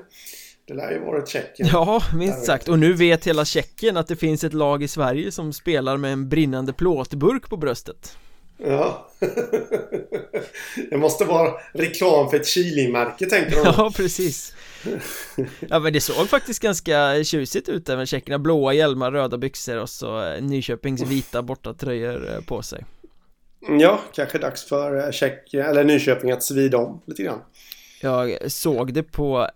Det 0.64 0.74
lär 0.74 0.92
ju 0.92 0.98
vara 0.98 1.26
Tjeckien. 1.26 1.68
Ja, 1.72 2.02
minst 2.14 2.44
sagt. 2.44 2.68
Och 2.68 2.78
nu 2.78 2.92
vet 2.92 3.26
hela 3.26 3.44
Tjeckien 3.44 3.96
att 3.96 4.08
det 4.08 4.16
finns 4.16 4.44
ett 4.44 4.52
lag 4.52 4.82
i 4.82 4.88
Sverige 4.88 5.32
som 5.32 5.52
spelar 5.52 5.96
med 5.96 6.12
en 6.12 6.28
brinnande 6.28 6.72
plåtburk 6.72 7.48
på 7.48 7.56
bröstet 7.56 8.16
Ja. 8.56 9.08
Det 10.90 10.96
måste 10.96 11.24
vara 11.24 11.52
reklam 11.74 12.30
för 12.30 12.36
ett 12.36 12.46
Chili-märke 12.46 13.26
tänker 13.26 13.56
de. 13.56 13.62
Ja, 13.76 13.92
precis. 13.96 14.54
Ja 15.60 15.78
men 15.78 15.92
det 15.92 16.00
såg 16.00 16.28
faktiskt 16.28 16.62
ganska 16.62 17.24
tjusigt 17.24 17.68
ut 17.68 17.86
där 17.86 17.96
med 17.96 18.08
tjeckerna. 18.08 18.38
Blåa 18.38 18.72
hjälmar, 18.72 19.12
röda 19.12 19.38
byxor 19.38 19.76
och 19.76 19.90
så 19.90 20.36
Nyköpings 20.40 21.02
vita 21.02 21.42
bortatröjor 21.42 22.30
eh, 22.30 22.40
på 22.40 22.62
sig. 22.62 22.84
Ja, 23.80 24.00
kanske 24.14 24.38
dags 24.38 24.64
för 24.64 25.06
eh, 25.06 25.10
Tjeck, 25.10 25.54
eller 25.54 25.84
Nyköping 25.84 26.30
att 26.30 26.42
svida 26.42 26.78
om 26.78 27.02
lite 27.06 27.22
grann. 27.22 27.40
Jag 28.00 28.52
såg 28.52 28.94
det 28.94 29.02
på 29.02 29.48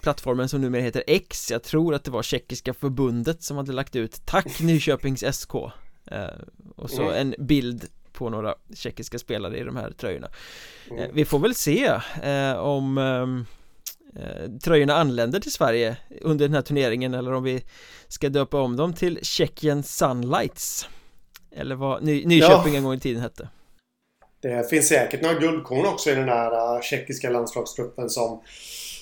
plattformen 0.00 0.48
som 0.48 0.60
numera 0.60 0.82
heter 0.82 1.02
X. 1.06 1.50
Jag 1.50 1.62
tror 1.62 1.94
att 1.94 2.04
det 2.04 2.10
var 2.10 2.22
Tjeckiska 2.22 2.74
förbundet 2.74 3.42
som 3.42 3.56
hade 3.56 3.72
lagt 3.72 3.96
ut 3.96 4.26
Tack 4.26 4.60
Nyköpings 4.60 5.24
SK 5.32 5.54
eh, 6.10 6.22
Och 6.76 6.90
så 6.90 7.02
mm. 7.02 7.14
en 7.14 7.46
bild 7.46 7.86
på 8.18 8.30
några 8.30 8.54
tjeckiska 8.74 9.18
spelare 9.18 9.58
i 9.58 9.62
de 9.62 9.76
här 9.76 9.90
tröjorna 9.90 10.28
mm. 10.90 11.02
eh, 11.02 11.08
Vi 11.12 11.24
får 11.24 11.38
väl 11.38 11.54
se 11.54 11.84
eh, 12.22 12.58
om 12.58 12.98
ehm, 12.98 13.46
eh, 14.16 14.50
tröjorna 14.64 14.94
anländer 14.94 15.40
till 15.40 15.52
Sverige 15.52 15.96
under 16.20 16.48
den 16.48 16.54
här 16.54 16.62
turneringen 16.62 17.14
eller 17.14 17.32
om 17.32 17.42
vi 17.42 17.64
ska 18.08 18.28
döpa 18.28 18.60
om 18.60 18.76
dem 18.76 18.92
till 18.92 19.18
Tjeckien 19.22 19.82
Sunlights 19.82 20.88
Eller 21.50 21.74
vad 21.74 22.02
Ny 22.02 22.24
Nyköping 22.26 22.72
ja. 22.72 22.78
en 22.78 22.84
gång 22.84 22.94
i 22.94 23.00
tiden 23.00 23.22
hette 23.22 23.48
Det 24.40 24.70
finns 24.70 24.88
säkert 24.88 25.22
några 25.22 25.38
guldkorn 25.38 25.86
också 25.86 26.10
i 26.10 26.14
den 26.14 26.28
här 26.28 26.82
tjeckiska 26.82 27.30
landslagsgruppen 27.30 28.10
som 28.10 28.40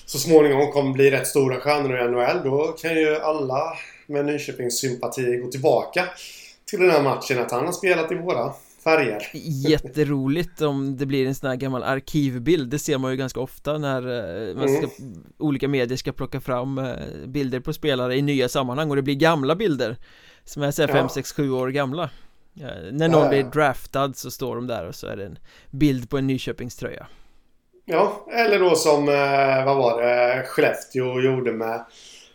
så 0.05 0.17
småningom 0.17 0.71
kommer 0.71 0.93
bli 0.93 1.11
rätt 1.11 1.27
stora 1.27 1.59
stjärnor 1.59 1.99
i 1.99 2.07
NHL. 2.07 2.43
Då 2.43 2.67
kan 2.67 2.95
ju 2.95 3.15
alla 3.15 3.77
med 4.05 4.25
Nyköpings 4.25 4.79
sympati 4.79 5.37
gå 5.37 5.51
tillbaka 5.51 6.05
till 6.65 6.79
den 6.79 6.91
här 6.91 7.01
matchen. 7.01 7.39
Att 7.39 7.51
han 7.51 7.65
har 7.65 7.71
spelat 7.71 8.11
i 8.11 8.15
våra 8.15 8.53
färger. 8.87 9.29
Jätteroligt 9.69 10.61
om 10.61 10.97
det 10.97 11.05
blir 11.05 11.27
en 11.27 11.35
sån 11.35 11.49
här 11.49 11.55
gammal 11.55 11.83
arkivbild. 11.83 12.69
Det 12.69 12.79
ser 12.79 12.97
man 12.97 13.11
ju 13.11 13.17
ganska 13.17 13.39
ofta 13.39 13.77
när 13.77 14.01
eh, 14.49 14.55
man 14.55 14.69
ska, 14.69 15.03
mm. 15.03 15.23
olika 15.37 15.67
medier 15.67 15.97
ska 15.97 16.11
plocka 16.11 16.41
fram 16.41 16.77
eh, 16.77 16.95
bilder 17.25 17.59
på 17.59 17.73
spelare 17.73 18.15
i 18.15 18.21
nya 18.21 18.49
sammanhang 18.49 18.89
och 18.89 18.95
det 18.95 19.01
blir 19.01 19.15
gamla 19.15 19.55
bilder 19.55 19.97
som 20.43 20.63
är 20.63 20.87
5, 20.87 21.09
6, 21.09 21.33
7 21.33 21.51
år 21.51 21.67
gamla. 21.67 22.09
Ja, 22.53 22.67
när 22.91 23.07
någon 23.07 23.19
ja, 23.19 23.23
ja. 23.23 23.29
blir 23.29 23.43
draftad 23.43 24.13
så 24.15 24.31
står 24.31 24.55
de 24.55 24.67
där 24.67 24.87
och 24.87 24.95
så 24.95 25.07
är 25.07 25.15
det 25.15 25.25
en 25.25 25.39
bild 25.71 26.09
på 26.09 26.17
en 26.17 26.27
Nyköpingströja. 26.27 27.07
Ja, 27.85 28.27
eller 28.31 28.59
då 28.59 28.75
som, 28.75 29.09
eh, 29.09 29.65
vad 29.65 29.77
var 29.77 30.01
det, 30.01 30.43
Skellefteå 30.47 31.21
gjorde 31.21 31.51
med 31.51 31.85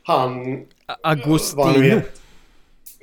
han... 0.03 0.61
Agostino. 1.03 2.01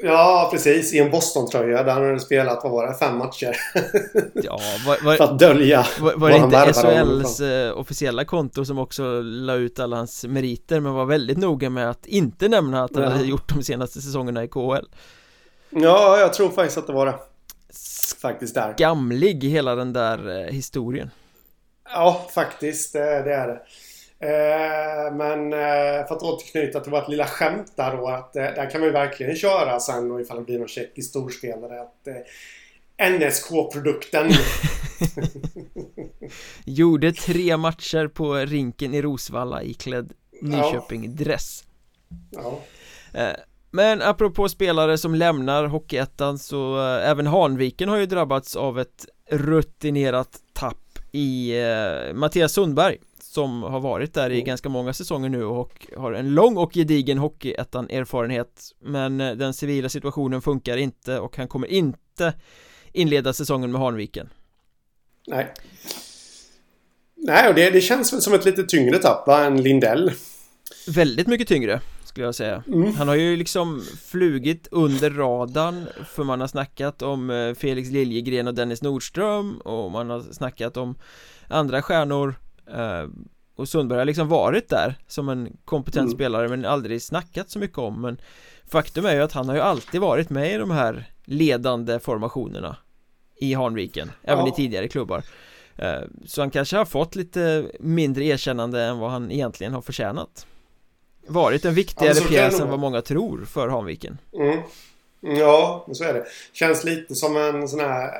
Ja, 0.02 0.50
precis. 0.52 0.94
I 0.94 1.00
en 1.00 1.12
Boston-tröja 1.12 1.84
där 1.84 1.94
han 1.94 2.06
hade 2.06 2.20
spelat, 2.20 2.64
vad 2.64 2.72
var 2.72 2.88
det, 2.88 2.94
fem 2.94 3.18
matcher? 3.18 3.56
ja, 4.34 4.60
var, 4.86 5.06
var, 5.06 5.16
För 5.16 5.24
att 5.24 5.40
dölja 5.40 5.86
Var, 6.00 6.14
var 6.14 6.30
det 6.30 6.38
inte 6.38 6.74
SHLs 6.74 7.40
eh, 7.40 7.78
officiella 7.78 8.26
konto 8.26 8.66
som 8.66 8.80
också 8.80 9.22
la 9.22 9.54
ut 9.54 9.80
alla 9.80 9.98
hans 9.98 10.26
meriter 10.26 10.80
men 10.80 10.94
var 10.94 11.06
väldigt 11.06 11.38
noga 11.38 11.70
med 11.70 11.90
att 11.90 12.06
inte 12.06 12.48
nämna 12.48 12.84
att 12.84 12.96
han 12.96 13.04
ja. 13.04 13.10
hade 13.10 13.26
gjort 13.26 13.50
de 13.50 13.64
senaste 13.64 14.02
säsongerna 14.02 14.44
i 14.44 14.48
KHL? 14.48 14.86
Ja, 15.70 16.20
jag 16.20 16.34
tror 16.34 16.50
faktiskt 16.50 16.78
att 16.78 16.88
det 16.88 16.94
var 16.94 17.06
det. 17.06 17.16
Faktiskt 18.22 18.56
där. 18.56 18.74
Gamlig 18.78 19.44
hela 19.44 19.76
den 19.76 19.94
där 19.94 20.40
eh, 20.40 20.54
historien. 20.54 21.12
Ja, 21.94 22.28
faktiskt. 22.34 22.94
Det, 22.94 23.00
det 23.00 23.34
är 23.34 23.48
det. 23.48 23.60
Eh, 24.22 25.16
men 25.16 25.54
eh, 25.54 26.08
för 26.08 26.16
att 26.16 26.24
återknyta 26.24 26.80
till 26.80 26.92
vårt 26.92 27.08
lilla 27.08 27.26
skämt 27.26 27.74
där 27.76 27.98
då 27.98 28.08
att 28.08 28.36
eh, 28.36 28.44
där 28.44 28.70
kan 28.70 28.82
man 28.82 28.88
ju 28.88 28.94
verkligen 28.94 29.36
köra 29.36 29.80
sen 29.80 30.12
och 30.12 30.22
ifall 30.22 30.38
det 30.38 30.44
blir 30.44 30.60
någon 30.60 30.68
tjeckisk 30.68 31.10
storspelare 31.10 31.82
att 31.82 32.08
NSK-produkten 33.12 34.30
Gjorde 36.66 37.12
tre 37.12 37.58
matcher 37.58 38.08
på 38.08 38.34
rinken 38.34 38.94
i 38.94 39.02
Rosvalla 39.02 39.64
iklädd 39.64 40.14
Nyköping-dress 40.42 41.64
ja. 42.30 42.60
Men 43.72 44.02
apropå 44.02 44.50
spelare 44.50 44.98
som 44.98 45.16
lämnar 45.16 45.66
Hockeyettan 45.66 46.40
så 46.40 46.80
även 46.82 47.28
Hanviken 47.28 47.90
har 47.90 47.98
ju 47.98 48.06
drabbats 48.06 48.56
av 48.56 48.80
ett 48.80 49.06
rutinerat 49.32 50.40
tapp 50.54 51.00
i 51.12 51.60
eh, 51.62 52.14
Mattias 52.14 52.52
Sundberg 52.54 52.98
som 53.30 53.64
har 53.64 53.80
varit 53.80 54.14
där 54.14 54.30
i 54.30 54.42
ganska 54.42 54.70
många 54.70 54.94
säsonger 54.94 55.30
nu 55.30 55.44
och 55.44 55.88
har 55.98 56.12
en 56.12 56.34
lång 56.34 56.58
och 56.58 56.74
gedigen 56.74 57.18
hockeyettan 57.18 57.90
erfarenhet. 57.90 58.72
Men 58.80 59.22
eh, 59.22 59.32
den 59.32 59.54
civila 59.54 59.90
situationen 59.90 60.42
funkar 60.42 60.78
inte 60.78 61.20
och 61.20 61.38
han 61.38 61.48
kommer 61.48 61.68
inte 61.68 62.34
inleda 62.94 63.34
säsongen 63.34 63.72
med 63.72 63.82
Hanviken. 63.82 64.30
Nej. 65.28 65.54
Nej 67.16 67.50
och 67.50 67.56
det, 67.56 67.70
det 67.70 67.82
känns 67.82 68.14
väl 68.14 68.22
som 68.22 68.34
ett 68.34 68.46
lite 68.46 68.64
tyngre 68.64 68.98
tapp 68.98 69.28
va, 69.28 69.46
än 69.46 69.62
Lindell. 69.62 70.12
Väldigt 70.88 71.28
mycket 71.28 71.48
tyngre 71.48 71.82
skulle 72.06 72.26
jag 72.26 72.36
säga. 72.36 72.64
Mm. 72.68 72.96
Han 72.96 73.08
har 73.08 73.16
ju 73.16 73.36
liksom 73.36 73.84
flugit 74.06 74.68
under 74.72 75.10
radarn 75.10 75.86
För 76.16 76.24
man 76.24 76.42
har 76.42 76.48
snackat 76.48 77.02
om 77.02 77.30
eh, 77.30 77.54
Felix 77.54 77.90
Liljegren 77.90 78.48
och 78.48 78.54
Dennis 78.54 78.82
Nordström 78.82 79.58
Och 79.58 79.92
man 79.92 80.10
har 80.10 80.22
snackat 80.22 80.78
om 80.78 80.96
andra 81.48 81.82
stjärnor 81.82 82.36
Och 83.56 83.70
Sundberg 83.70 84.00
har 84.00 84.06
liksom 84.06 84.28
varit 84.28 84.70
där 84.70 84.96
Som 85.08 85.30
en 85.30 85.58
kompetent 85.66 86.06
mm. 86.06 86.16
spelare 86.16 86.48
men 86.48 86.66
aldrig 86.66 87.02
snackat 87.02 87.50
så 87.50 87.60
mycket 87.60 87.78
om. 87.78 88.02
Men 88.02 88.22
Faktum 88.72 89.06
är 89.06 89.16
ju 89.16 89.22
att 89.22 89.32
han 89.32 89.48
har 89.50 89.56
ju 89.56 89.62
alltid 89.62 90.02
varit 90.02 90.30
med 90.30 90.54
i 90.54 90.58
de 90.58 90.72
här 90.72 91.12
ledande 91.26 92.00
formationerna 92.00 92.78
I 93.36 93.54
Hanviken, 93.54 94.12
även 94.24 94.46
ja. 94.46 94.54
i 94.54 94.56
tidigare 94.56 94.88
klubbar. 94.88 95.24
Eh, 95.76 96.02
Så 96.26 96.42
han 96.42 96.52
kanske 96.52 96.78
har 96.78 96.86
fått 96.86 97.16
lite 97.16 97.66
mindre 97.80 98.24
erkännande 98.24 98.84
än 98.84 99.00
vad 99.00 99.12
han 99.12 99.32
egentligen 99.32 99.74
har 99.74 99.82
förtjänat. 99.82 100.48
Varit 101.28 101.66
en 101.66 101.74
viktigare 101.74 102.10
alltså, 102.10 102.28
pjäs 102.28 102.60
än 102.60 102.70
vad 102.70 102.80
många 102.80 103.02
tror 103.02 103.46
för 103.46 103.68
Hanviken. 103.68 104.18
Mm. 104.34 104.60
Ja, 105.22 105.88
så 105.92 106.04
är 106.04 106.14
det. 106.14 106.26
Känns 106.54 106.84
lite 106.84 107.16
som 107.16 107.38
en 107.38 107.68
sån 107.68 107.80
här 107.80 108.12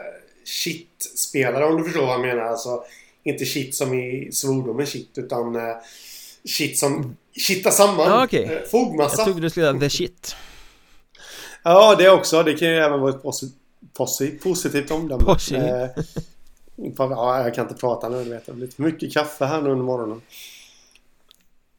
shit-spelare 0.46 1.66
om 1.66 1.78
du 1.78 1.84
förstår 1.84 2.06
vad 2.06 2.14
jag 2.14 2.22
menar. 2.22 2.44
Alltså 2.44 2.84
Inte 3.30 3.46
shit 3.46 3.76
som 3.76 3.94
i 3.94 4.30
svordomen 4.32 4.88
shit 4.88 5.18
utan 5.18 5.56
eh, 5.56 5.76
Shit 6.46 6.80
som 6.80 7.18
kittar 7.48 7.72
samman 7.72 8.12
ah, 8.12 8.24
okay. 8.24 8.44
Eh, 8.44 8.62
fogmassa 8.72 9.18
Jag 9.18 9.26
trodde 9.26 9.42
du 9.42 9.50
skulle 9.50 9.66
säga 9.66 9.80
the 9.80 9.90
shit 9.90 10.36
Ja, 11.64 11.96
det 11.96 12.10
också. 12.10 12.44
Det 12.44 12.54
kan 12.54 12.68
ju 12.68 12.76
även 12.76 13.00
vara 13.00 13.10
ett 13.10 13.24
posi 13.24 13.52
posi 13.94 14.32
positivt 14.32 14.92
omdöme. 14.92 15.24
Posi. 15.24 15.56
Eh, 15.56 15.88
ja, 16.98 17.44
jag 17.44 17.56
kan 17.56 17.66
inte 17.66 17.80
prata 17.80 18.10
nu, 18.10 18.24
du 18.24 18.30
vet. 18.30 18.46
Det 18.46 18.54
blivit 18.54 18.78
mycket 18.78 19.14
kaffe 19.14 19.46
här 19.46 19.62
nu 19.62 19.70
under 19.70 19.86
morgonen. 19.86 20.22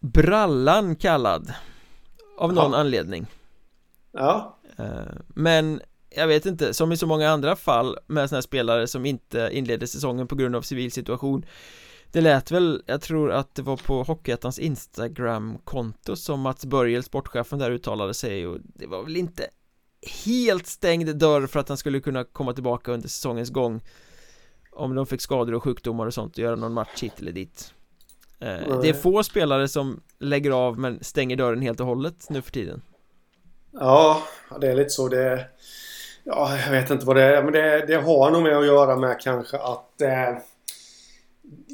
Brallan 0.01 0.97
kallad. 0.97 1.53
Av 2.39 2.53
någon 2.53 2.73
ja. 2.73 2.79
anledning. 2.79 3.27
Ja. 4.13 4.57
Eh, 4.79 4.85
men 5.29 5.81
jag 6.11 6.27
vet 6.27 6.47
inte, 6.47 6.75
som 6.75 6.93
i 6.93 6.97
så 6.97 7.07
många 7.07 7.31
andra 7.31 7.57
fall 7.57 7.99
med 8.07 8.29
sådana 8.29 8.37
här 8.37 8.43
spelare 8.43 8.87
som 8.87 9.07
inte 9.07 9.49
inledde 9.53 9.87
säsongen 9.87 10.27
på 10.27 10.35
grund 10.35 10.57
av 10.57 10.63
civil 10.63 10.93
situation. 10.93 11.45
Det 12.13 12.21
lät 12.21 12.51
väl, 12.51 12.83
jag 12.87 13.01
tror 13.01 13.33
att 13.33 13.55
det 13.55 13.63
var 13.63 13.77
på 13.77 14.03
Hockeyettans 14.03 14.59
Instagram-konto 14.59 16.17
som 16.17 16.41
Mats 16.41 16.67
Börjel, 16.67 17.03
sportchefen 17.03 17.59
där 17.59 17.71
uttalade 17.71 18.15
sig 18.15 18.47
och 18.47 18.59
det 18.63 18.87
var 18.87 19.03
väl 19.03 19.17
inte 19.17 19.47
helt 20.25 20.67
stängd 20.67 21.17
dörr 21.17 21.47
för 21.47 21.61
att 21.61 21.69
han 21.69 21.77
skulle 21.79 22.01
kunna 22.01 22.25
komma 22.25 22.53
tillbaka 22.53 22.93
under 22.93 23.09
säsongens 23.09 23.51
gång. 23.51 23.81
Om 24.73 24.95
de 24.95 25.07
fick 25.07 25.21
skador 25.21 25.55
och 25.55 25.63
sjukdomar 25.63 26.07
och 26.07 26.15
sånt 26.15 26.33
och 26.33 26.39
göra 26.39 26.57
någon 26.57 26.73
match 26.73 27.03
hit 27.03 27.13
eller 27.21 27.33
dit. 27.33 27.75
Eh, 28.41 28.81
Det 28.81 28.89
är 28.89 28.93
få 28.93 29.23
spelare 29.23 29.69
som 29.69 30.01
lägger 30.19 30.51
av 30.51 30.79
men 30.79 31.05
stänger 31.05 31.37
dörren 31.37 31.63
helt 31.63 31.81
och 31.81 31.87
hållet 31.87 32.31
nu 32.31 32.43
för 32.43 32.53
tiden. 32.53 32.83
Ja, 33.73 34.23
det 34.61 34.69
är 34.69 34.75
lite 34.77 34.91
så 34.91 35.09
det 35.09 35.47
Ja, 36.25 36.59
jag 36.59 36.71
vet 36.71 36.91
inte 36.91 37.07
vad 37.07 37.17
det 37.17 37.23
är 37.23 37.43
men 37.43 37.53
det, 37.53 37.87
det 37.87 37.95
har 37.95 38.31
nog 38.31 38.43
med 38.43 38.57
att 38.57 38.67
göra 38.67 38.97
med 38.97 39.21
kanske 39.21 39.59
att 39.59 40.01
eh, 40.01 40.37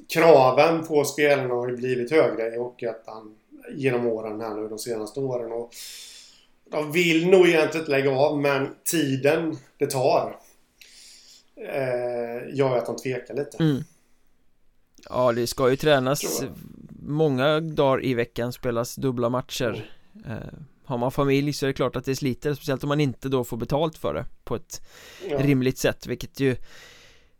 Kraven 0.08 0.86
på 0.86 1.04
spelarna 1.04 1.54
har 1.54 1.68
ju 1.68 1.76
blivit 1.76 2.10
högre 2.10 2.54
i 2.54 2.58
Hockeyettan 2.58 3.34
genom 3.70 4.06
åren 4.06 4.40
här 4.40 4.54
nu 4.54 4.68
de 4.68 4.78
senaste 4.78 5.20
åren 5.20 5.52
och 5.52 5.70
de 6.70 6.92
vill 6.92 7.30
nog 7.30 7.48
egentligen 7.48 7.82
inte 7.82 7.90
lägga 7.90 8.10
av 8.10 8.40
men 8.40 8.74
tiden 8.84 9.56
det 9.78 9.86
tar 9.86 10.36
eh, 11.56 12.54
gör 12.54 12.78
att 12.78 12.86
de 12.86 12.96
tvekar 12.96 13.34
lite. 13.34 13.56
Mm. 13.60 13.82
Ja, 15.08 15.32
det 15.32 15.46
ska 15.46 15.70
ju 15.70 15.76
tränas 15.76 16.44
många 17.02 17.60
dagar 17.60 18.04
i 18.04 18.14
veckan, 18.14 18.52
spelas 18.52 18.94
dubbla 18.94 19.28
matcher. 19.28 19.90
Mm. 20.14 20.38
Eh, 20.38 20.48
har 20.86 20.98
man 20.98 21.12
familj 21.12 21.52
så 21.52 21.66
är 21.66 21.68
det 21.68 21.74
klart 21.74 21.96
att 21.96 22.04
det 22.04 22.16
sliter, 22.16 22.54
speciellt 22.54 22.82
om 22.82 22.88
man 22.88 23.00
inte 23.00 23.28
då 23.28 23.44
får 23.44 23.56
betalt 23.56 23.98
för 23.98 24.14
det 24.14 24.24
på 24.44 24.56
ett 24.56 24.82
ja. 25.30 25.38
rimligt 25.38 25.78
sätt, 25.78 26.06
vilket 26.06 26.40
ju 26.40 26.56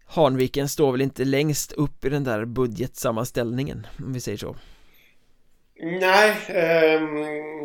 Hanviken 0.07 0.69
står 0.69 0.93
väl 0.93 1.01
inte 1.01 1.25
längst 1.25 1.73
upp 1.73 2.05
i 2.05 2.09
den 2.09 2.25
där 2.25 2.45
budgetsammanställningen, 2.45 3.87
om 3.99 4.13
vi 4.13 4.21
säger 4.21 4.39
så. 4.39 4.57
Nej, 5.81 6.31
eh, 6.49 7.01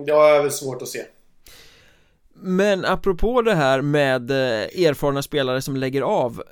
det 0.06 0.12
har 0.12 0.42
väl 0.42 0.52
svårt 0.52 0.82
att 0.82 0.88
se. 0.88 1.04
Men 2.34 2.86
apropå 2.86 3.42
det 3.42 3.56
här 3.56 3.82
med 3.82 4.32
eh, 4.32 4.88
erfarna 4.88 5.22
spelare 5.22 5.62
som 5.62 5.78
lägger 5.78 6.02
av 6.02 6.44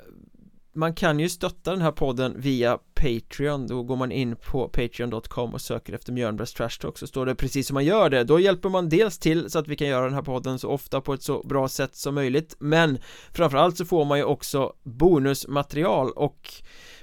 man 0.74 0.94
kan 0.94 1.20
ju 1.20 1.30
stötta 1.30 1.72
den 1.72 1.82
här 1.82 1.92
podden 1.92 2.34
via 2.38 2.80
Patreon. 2.94 3.68
Då 3.68 3.84
går 3.84 3.96
man 3.96 4.12
in 4.12 4.36
på 4.36 4.68
Patreon.com 4.68 5.54
och 5.54 5.62
söker 5.62 5.94
efter 5.94 6.14
Mjölnbergs 6.14 6.54
Trash 6.54 6.80
Talk 6.82 6.98
Så 6.98 7.08
står 7.08 7.26
det 7.26 7.36
precis 7.36 7.68
som 7.68 7.74
man 7.74 7.86
gör 7.86 8.10
det. 8.10 8.24
Då 8.24 8.40
hjälper 8.40 8.70
man 8.70 8.90
dels 8.90 9.20
till 9.20 9.50
så 9.50 9.60
att 9.60 9.68
vi 9.68 9.76
kan 9.76 9.88
göra 9.88 10.06
den 10.06 10.14
här 10.14 10.22
podden 10.22 10.60
så 10.60 10.70
ofta 10.70 11.02
på 11.02 11.14
ett 11.14 11.24
så 11.24 11.44
bra 11.44 11.68
sätt 11.68 11.96
som 11.96 12.16
möjligt 12.16 12.56
Men 12.60 13.00
framförallt 13.32 13.78
så 13.78 13.86
får 13.86 14.06
man 14.06 14.18
ju 14.18 14.24
också 14.24 14.74
bonusmaterial 14.84 16.12
och 16.12 16.54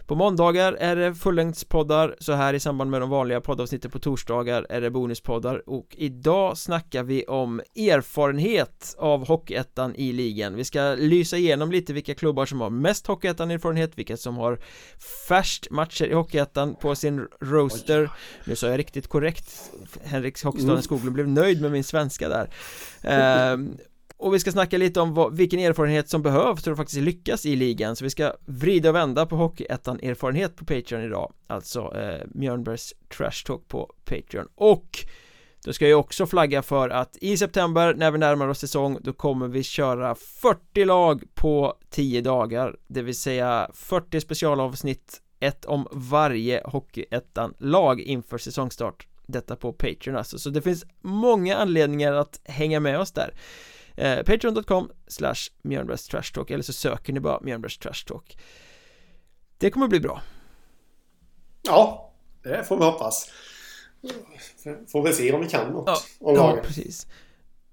på 0.06 0.14
måndagar 0.14 0.72
är 0.72 0.96
det 0.96 1.14
fullängdspoddar 1.14 2.16
Så 2.18 2.32
här 2.32 2.54
i 2.54 2.60
samband 2.60 2.90
med 2.90 3.00
de 3.00 3.10
vanliga 3.10 3.40
poddavsnitten 3.40 3.90
på 3.90 3.98
torsdagar 3.98 4.66
är 4.68 4.80
det 4.80 4.90
bonuspoddar. 4.90 5.68
Och 5.68 5.86
idag 5.98 6.58
snackar 6.58 7.02
vi 7.02 7.24
om 7.24 7.60
erfarenhet 7.76 8.94
av 8.98 9.26
Hockeyettan 9.26 9.94
i 9.94 10.12
ligan. 10.12 10.54
Vi 10.54 10.64
ska 10.64 10.94
lysa 10.98 11.36
igenom 11.36 11.72
lite 11.72 11.92
vilka 11.92 12.14
klubbar 12.14 12.46
som 12.46 12.60
har 12.60 12.70
mest 12.70 13.06
Hockeyettan-erfarenhet 13.06 13.98
Vilka 13.98 14.16
som 14.16 14.36
har 14.36 14.58
färst 15.28 15.70
matcher 15.70 16.04
i 16.04 16.14
Hockeyettan 16.14 16.74
på 16.74 16.94
sin 16.94 17.28
roster. 17.40 18.10
Nu 18.44 18.56
sa 18.56 18.66
jag 18.66 18.78
riktigt 18.78 19.08
korrekt. 19.08 19.70
Henrik 20.04 20.44
Hockeystaden 20.44 20.70
mm. 20.70 20.82
Skoglund 20.82 21.14
blev 21.14 21.28
nöjd 21.28 21.62
med 21.62 21.72
min 21.72 21.84
svenska 21.84 22.28
där. 22.28 22.50
Ehm, 23.02 23.76
och 24.18 24.34
vi 24.34 24.40
ska 24.40 24.52
snacka 24.52 24.78
lite 24.78 25.00
om 25.00 25.14
vad, 25.14 25.36
vilken 25.36 25.60
erfarenhet 25.60 26.08
som 26.08 26.22
behövs 26.22 26.64
för 26.64 26.70
att 26.70 26.76
faktiskt 26.76 27.00
lyckas 27.00 27.46
i 27.46 27.56
ligan. 27.56 27.96
Så 27.96 28.04
vi 28.04 28.10
ska 28.10 28.32
vrida 28.44 28.88
och 28.88 28.94
vända 28.94 29.26
på 29.26 29.36
Hockeyettan 29.36 30.00
erfarenhet 30.02 30.56
på 30.56 30.64
Patreon 30.64 31.04
idag. 31.04 31.32
Alltså 31.46 31.96
eh, 31.96 32.26
Mjörnbergs 32.34 32.94
Trash 33.16 33.44
Talk 33.46 33.68
på 33.68 33.92
Patreon. 34.04 34.48
Och 34.54 34.98
då 35.64 35.72
ska 35.72 35.88
jag 35.88 36.00
också 36.00 36.26
flagga 36.26 36.62
för 36.62 36.88
att 36.88 37.16
i 37.20 37.36
september 37.36 37.94
när 37.94 38.10
vi 38.10 38.18
närmar 38.18 38.48
oss 38.48 38.58
säsong 38.58 38.98
då 39.00 39.12
kommer 39.12 39.48
vi 39.48 39.62
köra 39.62 40.14
40 40.14 40.84
lag 40.84 41.22
på 41.34 41.74
10 41.90 42.20
dagar. 42.20 42.76
Det 42.86 43.02
vill 43.02 43.16
säga 43.16 43.70
40 43.74 44.20
specialavsnitt 44.20 45.22
Ett 45.40 45.64
om 45.64 45.88
varje 45.92 46.62
Hockeyettan-lag 46.64 48.00
inför 48.00 48.38
säsongstart. 48.38 49.06
Detta 49.26 49.56
på 49.56 49.72
Patreon 49.72 50.16
alltså, 50.16 50.38
så 50.38 50.50
det 50.50 50.62
finns 50.62 50.84
många 51.00 51.56
anledningar 51.56 52.12
att 52.12 52.40
hänga 52.44 52.80
med 52.80 53.00
oss 53.00 53.12
där 53.12 53.34
eh, 53.96 54.22
Patreon.com 54.22 54.90
slash 55.06 55.50
Mjölnbergs 55.62 56.08
Trash 56.08 56.32
Talk 56.34 56.50
eller 56.50 56.62
så 56.64 56.72
söker 56.72 57.12
ni 57.12 57.20
bara 57.20 57.40
Mjölnbergs 57.40 57.78
Trash 57.78 58.04
Talk. 58.06 58.38
Det 59.58 59.70
kommer 59.70 59.88
bli 59.88 60.00
bra. 60.00 60.22
Ja, 61.62 62.12
det 62.42 62.64
får 62.64 62.78
vi 62.78 62.84
hoppas. 62.84 63.30
Får 64.92 65.02
vi 65.02 65.12
se 65.12 65.32
om 65.32 65.40
vi 65.40 65.48
kan 65.48 65.72
något 65.72 66.04
ja, 66.20 66.32
ja, 66.34 66.58
precis. 66.62 67.06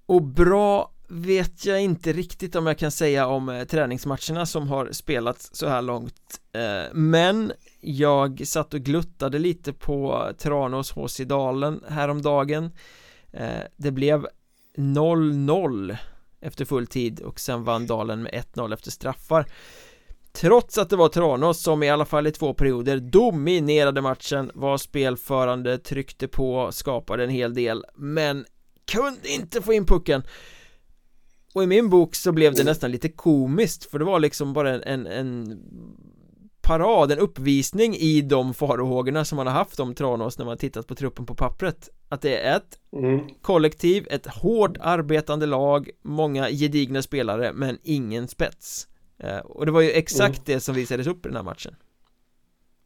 Och 0.06 0.22
bra 0.22 0.90
vet 1.08 1.64
jag 1.64 1.82
inte 1.82 2.12
riktigt 2.12 2.56
om 2.56 2.66
jag 2.66 2.78
kan 2.78 2.90
säga 2.90 3.26
om 3.26 3.48
eh, 3.48 3.64
träningsmatcherna 3.64 4.46
som 4.46 4.68
har 4.68 4.92
spelats 4.92 5.50
så 5.52 5.68
här 5.68 5.82
långt. 5.82 6.40
Eh, 6.52 6.92
Men 6.92 7.52
jag 7.80 8.46
satt 8.46 8.74
och 8.74 8.80
gluttade 8.80 9.38
lite 9.38 9.72
på 9.72 10.30
Tranås 10.38 10.92
HC 10.92 11.20
Dalen 11.20 11.84
häromdagen. 11.88 12.70
Eh, 13.32 13.60
Det 13.76 13.90
blev 13.90 14.26
0-0 14.76 15.96
efter 16.44 16.64
full 16.64 16.86
tid 16.86 17.20
och 17.20 17.40
sen 17.40 17.64
vann 17.64 17.86
Dalen 17.86 18.22
med 18.22 18.44
1-0 18.54 18.74
efter 18.74 18.90
straffar. 18.90 19.46
Trots 20.32 20.78
att 20.78 20.90
det 20.90 20.96
var 20.96 21.08
Tranås 21.08 21.62
som 21.62 21.82
i 21.82 21.90
alla 21.90 22.04
fall 22.04 22.26
i 22.26 22.32
två 22.32 22.54
perioder 22.54 22.98
dominerade 22.98 24.00
matchen 24.00 24.50
Var 24.54 24.78
spelförande, 24.78 25.78
tryckte 25.78 26.28
på, 26.28 26.72
skapade 26.72 27.24
en 27.24 27.30
hel 27.30 27.54
del 27.54 27.84
Men 27.94 28.44
kunde 28.92 29.28
inte 29.28 29.62
få 29.62 29.72
in 29.72 29.86
pucken. 29.86 30.22
Och 31.54 31.62
i 31.62 31.66
min 31.66 31.90
bok 31.90 32.14
så 32.14 32.32
blev 32.32 32.54
det 32.54 32.64
nästan 32.64 32.90
lite 32.90 33.08
komiskt 33.08 33.90
för 33.90 33.98
det 33.98 34.04
var 34.04 34.20
liksom 34.20 34.52
bara 34.52 34.74
en, 34.74 34.82
en, 34.82 35.06
en 35.06 35.60
parad, 36.64 37.12
en 37.12 37.18
uppvisning 37.18 37.94
i 37.94 38.20
de 38.20 38.54
farhågorna 38.54 39.24
som 39.24 39.36
man 39.36 39.46
har 39.46 39.54
haft 39.54 39.80
om 39.80 39.94
Tranås 39.94 40.38
när 40.38 40.44
man 40.44 40.58
tittat 40.58 40.86
på 40.86 40.94
truppen 40.94 41.26
på 41.26 41.34
pappret. 41.34 41.88
Att 42.08 42.22
det 42.22 42.36
är 42.36 42.56
ett 42.56 42.78
mm. 42.92 43.20
kollektiv, 43.42 44.06
ett 44.10 44.26
hårt 44.26 44.76
arbetande 44.80 45.46
lag, 45.46 45.90
många 46.02 46.50
gedigna 46.50 47.02
spelare 47.02 47.52
men 47.52 47.78
ingen 47.82 48.28
spets. 48.28 48.86
Eh, 49.18 49.38
Och 49.38 49.66
det 49.66 49.72
var 49.72 49.80
ju 49.80 49.90
exakt 49.90 50.38
mm. 50.38 50.42
det 50.44 50.60
som 50.60 50.74
visades 50.74 51.06
upp 51.06 51.26
i 51.26 51.28
den 51.28 51.36
här 51.36 51.42
matchen. 51.42 51.76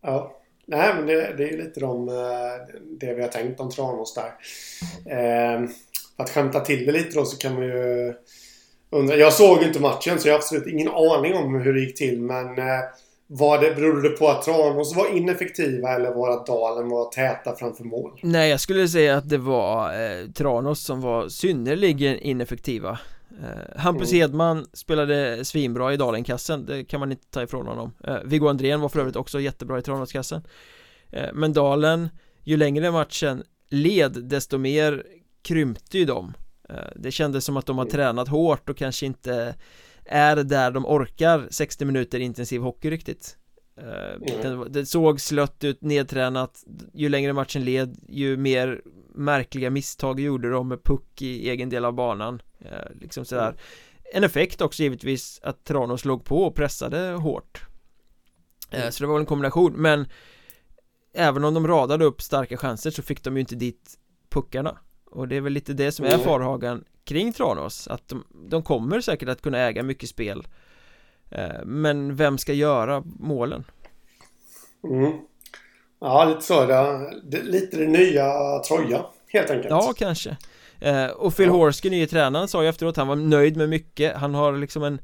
Ja. 0.03 0.35
Nej 0.67 0.95
men 0.95 1.07
det, 1.07 1.35
det 1.37 1.45
är 1.45 1.51
ju 1.51 1.57
lite 1.57 1.81
de, 1.81 2.09
eh, 2.09 2.15
det 3.01 3.15
vi 3.15 3.23
har 3.23 3.29
tänkt 3.29 3.61
om 3.61 3.71
Tranås 3.71 4.15
där. 4.15 4.33
Eh, 5.17 5.69
Att 6.17 6.31
skämta 6.31 6.61
till 6.61 6.87
det 6.87 6.93
lite 6.93 7.19
då 7.19 7.25
så 7.25 7.39
kan 7.39 7.55
man 7.55 7.63
ju 7.63 8.15
undra. 8.91 9.17
Jag 9.17 9.33
såg 9.33 9.63
inte 9.63 9.81
matchen 9.81 10.19
så 10.19 10.29
jag 10.29 10.35
har 10.35 10.39
absolut 10.39 10.67
ingen 10.67 10.89
aning 10.89 11.35
om 11.35 11.55
hur 11.55 11.75
det 11.75 11.81
gick 11.81 11.97
till 11.97 12.21
men 12.21 12.47
Var 13.31 13.59
det, 13.59 13.75
berodde 13.75 14.09
det 14.09 14.17
på 14.17 14.29
att 14.29 14.43
Tranås 14.43 14.97
var 14.97 15.17
ineffektiva 15.17 15.95
eller 15.95 16.15
var 16.15 16.31
att 16.31 16.47
Dalen 16.47 16.89
var 16.89 17.11
täta 17.11 17.57
framför 17.57 17.85
mål? 17.85 18.21
Nej, 18.23 18.51
jag 18.51 18.61
skulle 18.61 18.89
säga 18.89 19.17
att 19.17 19.29
det 19.29 19.39
var 19.39 19.93
eh, 19.93 20.27
Tranås 20.31 20.81
som 20.81 21.01
var 21.01 21.29
synnerligen 21.29 22.19
ineffektiva 22.19 22.99
eh, 23.43 23.81
Hampus 23.81 24.13
mm. 24.13 24.21
Hedman 24.21 24.67
spelade 24.73 25.45
svinbra 25.45 25.93
i 25.93 25.97
Dalenkassen, 25.97 26.67
det 26.67 26.85
kan 26.85 27.01
man 27.01 27.11
inte 27.13 27.27
ta 27.31 27.43
ifrån 27.43 27.67
honom 27.67 27.93
eh, 28.05 28.17
Viggo 28.25 28.49
Andrén 28.49 28.81
var 28.81 28.89
för 28.89 29.01
övrigt 29.01 29.17
också 29.17 29.41
jättebra 29.41 29.79
i 29.79 29.83
Tranåskassen 29.83 30.43
eh, 31.11 31.29
Men 31.33 31.53
Dalen, 31.53 32.09
ju 32.43 32.57
längre 32.57 32.91
matchen 32.91 33.43
led, 33.71 34.13
desto 34.13 34.59
mer 34.59 35.03
krympte 35.43 35.99
ju 35.99 36.05
de 36.05 36.35
eh, 36.69 36.77
Det 36.97 37.11
kändes 37.11 37.45
som 37.45 37.57
att 37.57 37.67
de 37.67 37.79
har 37.79 37.85
mm. 37.85 37.93
tränat 37.93 38.29
hårt 38.29 38.69
och 38.69 38.77
kanske 38.77 39.07
inte 39.07 39.55
är 40.09 40.37
där 40.37 40.71
de 40.71 40.87
orkar 40.87 41.49
60 41.51 41.85
minuter 41.85 42.21
intensiv 42.21 42.61
hockey 42.61 42.91
riktigt. 42.91 43.37
Mm. 43.81 44.73
det, 44.73 44.87
såg 44.87 45.21
slött 45.21 45.65
ut, 45.65 45.83
nedtränat. 45.83 46.65
Ju 46.95 47.09
längre 47.09 47.33
matchen 47.33 47.65
led, 47.65 47.99
ju 48.09 48.37
mer 48.37 48.83
märkliga 49.15 49.71
misstag 49.71 50.21
gjorde 50.21 50.51
de 50.51 50.69
med 50.69 50.85
puck 50.85 51.23
i 51.23 51.51
egen 51.51 51.71
del 51.71 51.85
av 51.85 51.93
banan. 51.93 52.43
Eh, 52.61 52.95
Liksom 53.01 53.25
sådär 53.25 53.49
mm. 53.49 53.57
En 54.15 54.25
effekt 54.25 54.61
också 54.61 54.83
givetvis 54.83 55.41
att 55.43 55.65
Tranås 55.65 56.05
låg 56.05 56.25
på 56.25 56.43
och 56.43 56.55
pressade 56.55 56.99
hårt. 57.13 57.63
Mm. 58.71 58.93
Så 58.93 59.03
det 59.03 59.07
var 59.07 59.15
väl 59.15 59.21
en 59.21 59.27
kombination, 59.27 59.73
men 59.73 60.07
Även 61.13 61.45
om 61.45 61.55
de 61.55 61.67
radade 61.67 62.05
upp 62.05 62.23
starka 62.23 62.57
chanser 62.57 62.91
så 62.91 63.03
fick 63.03 63.25
de 63.25 63.37
ju 63.37 63.41
inte 63.41 63.55
dit 63.55 63.99
puckarna 64.31 64.79
Och 65.11 65.29
det 65.29 65.37
är 65.37 65.41
väl 65.41 65.53
lite 65.53 65.73
det 65.73 65.93
som 65.93 66.05
är 66.05 66.15
mm. 66.15 66.25
farhagan 66.25 66.85
kring 67.05 67.33
Tranås 67.33 67.89
Att 67.89 68.09
de, 68.09 68.25
de 68.49 68.63
kommer 68.63 69.01
säkert 69.01 69.29
att 69.29 69.43
kunna 69.43 69.59
äga 69.59 69.83
mycket 69.83 70.09
spel 70.09 70.47
eh, 71.31 71.65
Men 71.65 72.17
vem 72.17 72.39
ska 72.39 72.53
göra 72.53 73.03
målen? 73.05 73.65
Mm. 74.85 75.13
Ja, 76.01 76.25
lite 76.25 76.41
så. 76.41 76.67
Det, 77.25 77.43
lite 77.43 77.77
det 77.77 77.87
nya 77.87 78.59
Troja, 78.59 79.07
helt 79.29 79.51
enkelt. 79.51 79.71
Ja, 79.71 79.93
kanske. 79.97 80.37
Eh, 80.81 81.07
och 81.07 81.37
Phil 81.37 81.47
ja. 81.47 81.53
Horsky, 81.53 81.91
nye 81.91 82.07
tränaren, 82.07 82.49
sa 82.49 82.63
ju 82.63 82.69
efteråt 82.69 82.93
att 82.93 82.97
han 82.97 83.09
var 83.09 83.17
nöjd 83.17 83.57
med 83.57 83.69
mycket. 83.69 84.17
Han 84.17 84.35
har 84.35 84.53
liksom 84.53 84.83
en 84.83 84.99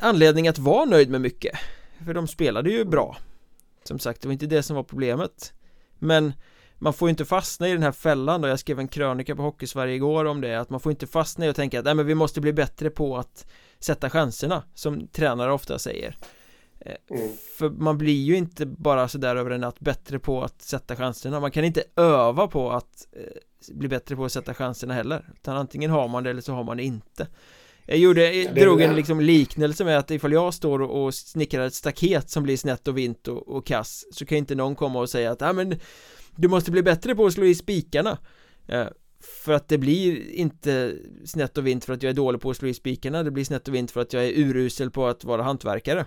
anledning 0.00 0.48
att 0.48 0.58
vara 0.58 0.84
nöjd 0.84 1.10
med 1.10 1.20
mycket. 1.20 1.58
För 2.06 2.14
de 2.14 2.28
spelade 2.28 2.70
ju 2.70 2.84
bra. 2.84 3.16
Som 3.84 3.98
sagt, 3.98 4.22
det 4.22 4.28
var 4.28 4.32
inte 4.32 4.46
det 4.46 4.62
som 4.62 4.76
var 4.76 4.82
problemet. 4.82 5.52
Men 5.98 6.32
man 6.82 6.92
får 6.92 7.08
ju 7.08 7.10
inte 7.10 7.24
fastna 7.24 7.68
i 7.68 7.72
den 7.72 7.82
här 7.82 7.92
fällan 7.92 8.40
då, 8.40 8.48
jag 8.48 8.58
skrev 8.58 8.78
en 8.78 8.88
krönika 8.88 9.36
på 9.36 9.42
Hockeysverige 9.42 9.94
igår 9.94 10.24
om 10.24 10.40
det, 10.40 10.60
att 10.60 10.70
man 10.70 10.80
får 10.80 10.92
inte 10.92 11.06
fastna 11.06 11.46
i 11.46 11.50
och 11.50 11.56
tänka 11.56 11.78
att 11.78 11.84
nej 11.84 11.94
men 11.94 12.06
vi 12.06 12.14
måste 12.14 12.40
bli 12.40 12.52
bättre 12.52 12.90
på 12.90 13.16
att 13.16 13.46
sätta 13.78 14.10
chanserna, 14.10 14.62
som 14.74 15.06
tränare 15.08 15.52
ofta 15.52 15.78
säger. 15.78 16.16
Eh, 16.80 16.94
mm. 17.10 17.32
För 17.58 17.70
man 17.70 17.98
blir 17.98 18.22
ju 18.22 18.36
inte 18.36 18.66
bara 18.66 19.08
sådär 19.08 19.36
över 19.36 19.50
en 19.50 19.60
natt 19.60 19.80
bättre 19.80 20.18
på 20.18 20.42
att 20.42 20.62
sätta 20.62 20.96
chanserna. 20.96 21.40
Man 21.40 21.50
kan 21.50 21.64
inte 21.64 21.82
öva 21.96 22.46
på 22.48 22.70
att 22.70 23.08
eh, 23.12 23.74
bli 23.74 23.88
bättre 23.88 24.16
på 24.16 24.24
att 24.24 24.32
sätta 24.32 24.54
chanserna 24.54 24.94
heller 24.94 25.28
Utan 25.34 25.56
antingen 25.56 25.90
har 25.90 26.08
man 26.08 26.24
det 26.24 26.30
eller 26.30 26.42
så 26.42 26.52
har 26.52 26.64
man 26.64 26.76
det 26.76 26.82
inte. 26.82 27.26
Jag 27.86 27.98
gjorde, 27.98 28.32
jag 28.32 28.54
drog 28.54 28.80
en 28.80 28.96
liksom 28.96 29.20
liknelse 29.20 29.84
med 29.84 29.98
att 29.98 30.10
ifall 30.10 30.32
jag 30.32 30.54
står 30.54 30.82
och, 30.82 31.04
och 31.04 31.14
snickrar 31.14 31.66
ett 31.66 31.74
staket 31.74 32.30
som 32.30 32.42
blir 32.42 32.56
snett 32.56 32.88
och 32.88 32.98
vint 32.98 33.28
och, 33.28 33.48
och 33.48 33.66
kass 33.66 34.04
Så 34.12 34.26
kan 34.26 34.38
inte 34.38 34.54
någon 34.54 34.74
komma 34.74 35.00
och 35.00 35.10
säga 35.10 35.30
att 35.30 35.40
ja 35.40 35.52
men 35.52 35.80
du 36.36 36.48
måste 36.48 36.70
bli 36.70 36.82
bättre 36.82 37.14
på 37.14 37.26
att 37.26 37.32
slå 37.32 37.44
i 37.44 37.54
spikarna. 37.54 38.18
Eh, 38.66 38.86
För 39.44 39.52
att 39.52 39.68
det 39.68 39.78
blir 39.78 40.30
inte 40.30 40.96
snett 41.24 41.58
och 41.58 41.66
vint 41.66 41.84
för 41.84 41.92
att 41.92 42.02
jag 42.02 42.10
är 42.10 42.14
dålig 42.14 42.40
på 42.40 42.50
att 42.50 42.56
slå 42.56 42.68
i 42.68 42.74
spikarna 42.74 43.22
Det 43.22 43.30
blir 43.30 43.44
snett 43.44 43.68
och 43.68 43.74
vint 43.74 43.90
för 43.90 44.00
att 44.00 44.12
jag 44.12 44.24
är 44.24 44.38
urusel 44.38 44.90
på 44.90 45.06
att 45.06 45.24
vara 45.24 45.42
hantverkare. 45.42 46.06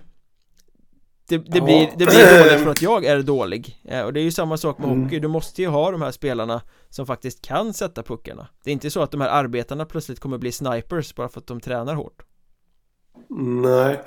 Det, 1.28 1.38
det, 1.38 1.60
blir, 1.60 1.90
det 1.96 2.06
blir 2.06 2.38
dåligt 2.44 2.62
för 2.62 2.70
att 2.70 2.82
jag 2.82 3.04
är 3.04 3.22
dålig. 3.22 3.82
Eh, 3.84 4.02
Och 4.02 4.12
det 4.12 4.20
är 4.20 4.24
ju 4.24 4.32
samma 4.32 4.56
sak 4.56 4.78
med 4.78 4.88
mm. 4.88 5.02
hockey. 5.02 5.18
Du 5.18 5.28
måste 5.28 5.62
ju 5.62 5.68
ha 5.68 5.90
de 5.90 6.02
här 6.02 6.10
spelarna 6.10 6.62
Som 6.90 7.06
faktiskt 7.06 7.42
kan 7.42 7.74
sätta 7.74 8.02
puckarna. 8.02 8.48
Det 8.64 8.70
är 8.70 8.72
inte 8.72 8.90
så 8.90 9.02
att 9.02 9.10
de 9.10 9.20
här 9.20 9.28
arbetarna 9.28 9.84
plötsligt 9.84 10.20
kommer 10.20 10.38
bli 10.38 10.52
snipers 10.52 11.14
Bara 11.14 11.28
för 11.28 11.40
att 11.40 11.46
de 11.46 11.60
tränar 11.60 11.94
hårt. 11.94 12.22
Nej 13.62 14.00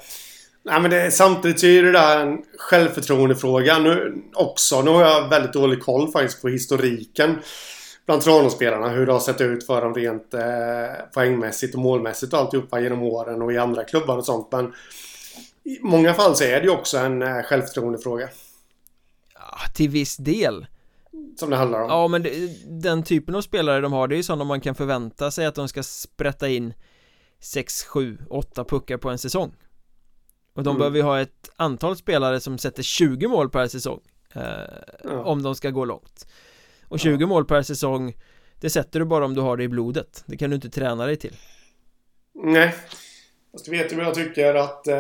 Nej 0.69 0.81
men 0.81 0.91
det, 0.91 1.11
samtidigt 1.11 1.59
så 1.59 1.65
är 1.65 1.83
det 1.83 1.91
där 1.91 2.25
en 2.25 2.37
självförtroendefråga 2.57 3.79
nu 3.79 4.23
också. 4.33 4.81
Nu 4.81 4.91
har 4.91 5.01
jag 5.01 5.29
väldigt 5.29 5.53
dålig 5.53 5.81
koll 5.83 6.11
faktiskt 6.11 6.41
på 6.41 6.47
historiken 6.47 7.39
bland 8.05 8.21
Tranåsspelarna. 8.21 8.89
Hur 8.89 9.05
det 9.05 9.11
har 9.11 9.19
sett 9.19 9.41
ut 9.41 9.65
för 9.65 9.81
dem 9.81 9.93
rent 9.93 10.33
eh, 10.33 10.41
poängmässigt 11.13 11.75
och 11.75 11.81
målmässigt 11.81 12.33
och 12.33 12.39
alltihopa 12.39 12.79
genom 12.79 13.03
åren 13.03 13.41
och 13.41 13.53
i 13.53 13.57
andra 13.57 13.83
klubbar 13.83 14.17
och 14.17 14.25
sånt. 14.25 14.47
Men 14.51 14.73
i 15.63 15.79
många 15.81 16.13
fall 16.13 16.35
så 16.35 16.43
är 16.43 16.59
det 16.59 16.63
ju 16.63 16.69
också 16.69 16.97
en 16.97 17.21
eh, 17.21 17.41
självförtroendefråga. 17.41 18.29
Ja, 19.33 19.57
till 19.75 19.89
viss 19.89 20.17
del. 20.17 20.67
Som 21.39 21.49
det 21.49 21.55
handlar 21.55 21.81
om. 21.81 21.89
Ja, 21.89 22.07
men 22.07 22.23
det, 22.23 22.31
den 22.67 23.03
typen 23.03 23.35
av 23.35 23.41
spelare 23.41 23.81
de 23.81 23.93
har, 23.93 24.07
det 24.07 24.15
är 24.15 24.17
ju 24.17 24.23
sådana 24.23 24.43
man 24.43 24.61
kan 24.61 24.75
förvänta 24.75 25.31
sig 25.31 25.45
att 25.45 25.55
de 25.55 25.67
ska 25.67 25.83
sprätta 25.83 26.49
in 26.49 26.73
6, 27.39 27.83
7, 27.83 28.17
8 28.29 28.63
puckar 28.63 28.97
på 28.97 29.09
en 29.09 29.17
säsong. 29.17 29.51
Och 30.53 30.63
de 30.63 30.69
mm. 30.69 30.79
behöver 30.79 30.97
ju 30.97 31.03
ha 31.03 31.19
ett 31.19 31.49
antal 31.55 31.95
spelare 31.95 32.39
som 32.39 32.57
sätter 32.57 32.83
20 32.83 33.27
mål 33.27 33.49
per 33.49 33.67
säsong 33.67 33.99
eh, 34.35 34.41
ja. 35.03 35.23
Om 35.23 35.43
de 35.43 35.55
ska 35.55 35.69
gå 35.69 35.85
långt 35.85 36.27
Och 36.87 36.99
20 36.99 37.17
ja. 37.21 37.27
mål 37.27 37.45
per 37.45 37.61
säsong 37.61 38.17
Det 38.59 38.69
sätter 38.69 38.99
du 38.99 39.05
bara 39.05 39.25
om 39.25 39.35
du 39.35 39.41
har 39.41 39.57
det 39.57 39.63
i 39.63 39.67
blodet 39.67 40.23
Det 40.25 40.37
kan 40.37 40.49
du 40.49 40.55
inte 40.55 40.69
träna 40.69 41.05
dig 41.05 41.15
till 41.15 41.35
Nej 42.33 42.75
Fast 43.51 43.65
du 43.65 43.71
vet 43.71 43.91
ju 43.91 43.95
vad 43.95 44.05
jag 44.05 44.13
tycker 44.13 44.55
att 44.55 44.87
eh, 44.87 44.97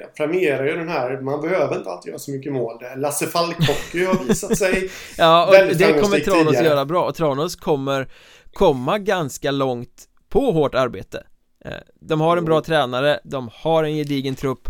Jag 0.00 0.14
premierar 0.16 0.66
ju 0.66 0.76
den 0.76 0.88
här 0.88 1.20
Man 1.20 1.40
behöver 1.40 1.76
inte 1.76 1.90
alltid 1.90 2.10
göra 2.10 2.18
så 2.18 2.30
mycket 2.30 2.52
mål 2.52 2.82
Lasse 2.96 3.26
Falkhockey 3.26 4.04
har 4.04 4.24
visat 4.24 4.58
sig 4.58 4.90
Ja 5.18 5.46
och 5.46 5.76
det 5.76 6.02
kommer 6.02 6.18
Tranås 6.18 6.46
tidigare. 6.46 6.66
göra 6.66 6.84
bra 6.84 7.04
och 7.04 7.14
Tranås 7.14 7.56
kommer 7.56 8.08
komma 8.52 8.98
ganska 8.98 9.50
långt 9.50 10.08
på 10.28 10.52
hårt 10.52 10.74
arbete 10.74 11.26
de 12.00 12.20
har 12.20 12.36
en 12.36 12.44
bra 12.44 12.60
tränare, 12.60 13.20
de 13.24 13.50
har 13.52 13.84
en 13.84 13.96
gedigen 13.96 14.34
trupp. 14.34 14.68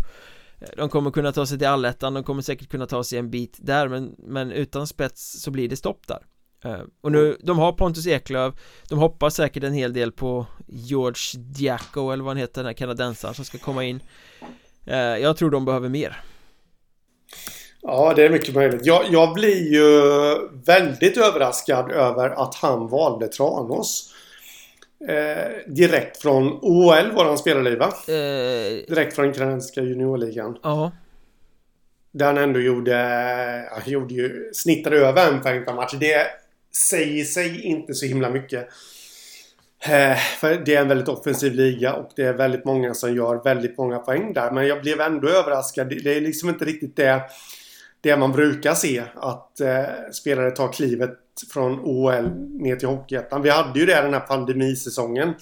Eh, 0.61 0.67
De 0.77 0.89
kommer 0.89 1.11
kunna 1.11 1.31
ta 1.31 1.45
sig 1.45 1.57
till 1.57 1.67
allettan, 1.67 2.13
de 2.13 2.23
kommer 2.23 2.41
säkert 2.41 2.69
kunna 2.69 2.85
ta 2.85 3.03
sig 3.03 3.19
en 3.19 3.29
bit 3.29 3.57
där 3.61 3.87
men, 3.87 4.15
men 4.17 4.51
utan 4.51 4.87
spets 4.87 5.41
så 5.41 5.51
blir 5.51 5.69
det 5.69 5.75
stopp 5.77 6.07
där. 6.07 6.19
Eh, 6.65 6.81
Och 7.01 7.11
nu, 7.11 7.37
de 7.43 7.59
har 7.59 7.71
Pontus 7.71 8.07
Eklöf 8.07 8.53
De 8.89 8.99
hoppas 8.99 9.35
säkert 9.35 9.63
en 9.63 9.73
hel 9.73 9.93
del 9.93 10.11
på 10.11 10.45
George 10.67 11.41
Diaco 11.43 12.11
eller 12.11 12.23
vad 12.23 12.31
han 12.31 12.37
heter 12.37 12.61
den 12.61 12.65
här 12.65 12.73
kanadensaren 12.73 13.33
som 13.33 13.45
ska 13.45 13.57
komma 13.57 13.83
in. 13.83 13.99
Jag 15.21 15.37
tror 15.37 15.49
de 15.49 15.65
behöver 15.65 15.89
mer. 15.89 16.17
Ja, 17.81 18.13
det 18.15 18.25
är 18.25 18.29
mycket 18.29 18.55
möjligt. 18.55 18.85
Jag, 18.85 19.03
jag 19.09 19.33
blir 19.33 19.73
ju 19.73 19.81
väldigt 20.65 21.17
överraskad 21.17 21.91
över 21.91 22.29
att 22.29 22.55
han 22.55 22.87
valde 22.87 23.27
Tranås. 23.27 24.13
Eh, 25.07 25.71
direkt 25.73 26.17
från 26.17 26.59
OL 26.61 27.11
var 27.11 27.25
han 27.25 27.37
spelade 27.37 27.69
i 27.69 27.75
va? 27.75 27.93
Eh, 28.07 28.85
direkt 28.87 29.15
från 29.15 29.33
kanadensiska 29.33 29.81
juniorligan. 29.81 30.57
Ja. 30.63 30.91
Där 32.11 32.25
han 32.25 32.37
ändå 32.37 32.59
gjorde, 32.59 32.95
han 33.71 33.81
gjorde 33.85 34.13
ju, 34.13 34.49
snittade 34.53 34.97
över 34.97 35.31
en 35.31 35.41
poäng 35.41 35.65
per 35.65 35.73
match. 35.73 35.93
Det 35.99 36.27
säger 36.75 37.23
sig 37.23 37.61
inte 37.61 37.93
så 37.93 38.05
himla 38.05 38.29
mycket. 38.29 38.67
Eh, 39.81 40.17
för 40.17 40.61
det 40.65 40.75
är 40.75 40.81
en 40.81 40.87
väldigt 40.87 41.07
offensiv 41.07 41.53
liga 41.53 41.93
och 41.93 42.11
det 42.15 42.23
är 42.23 42.33
väldigt 42.33 42.65
många 42.65 42.93
som 42.93 43.15
gör 43.15 43.43
väldigt 43.43 43.77
många 43.77 43.99
poäng 43.99 44.33
där. 44.33 44.51
Men 44.51 44.67
jag 44.67 44.81
blev 44.81 45.01
ändå 45.01 45.29
överraskad. 45.29 45.89
Det 45.89 46.17
är 46.17 46.21
liksom 46.21 46.49
inte 46.49 46.65
riktigt 46.65 46.95
det, 46.95 47.21
det 48.01 48.17
man 48.17 48.31
brukar 48.31 48.73
se. 48.73 49.03
Att 49.15 49.59
eh, 49.59 49.83
spelare 50.13 50.51
tar 50.51 50.73
klivet 50.73 51.19
från 51.53 51.79
OL 51.79 52.29
ner 52.61 52.75
till 52.75 52.87
Hockeyettan. 52.87 53.41
Vi 53.41 53.49
hade 53.49 53.79
ju 53.79 53.85
det 53.85 54.01
den 54.01 54.13
här 54.13 54.19
pandemisäsongen. 54.19 55.33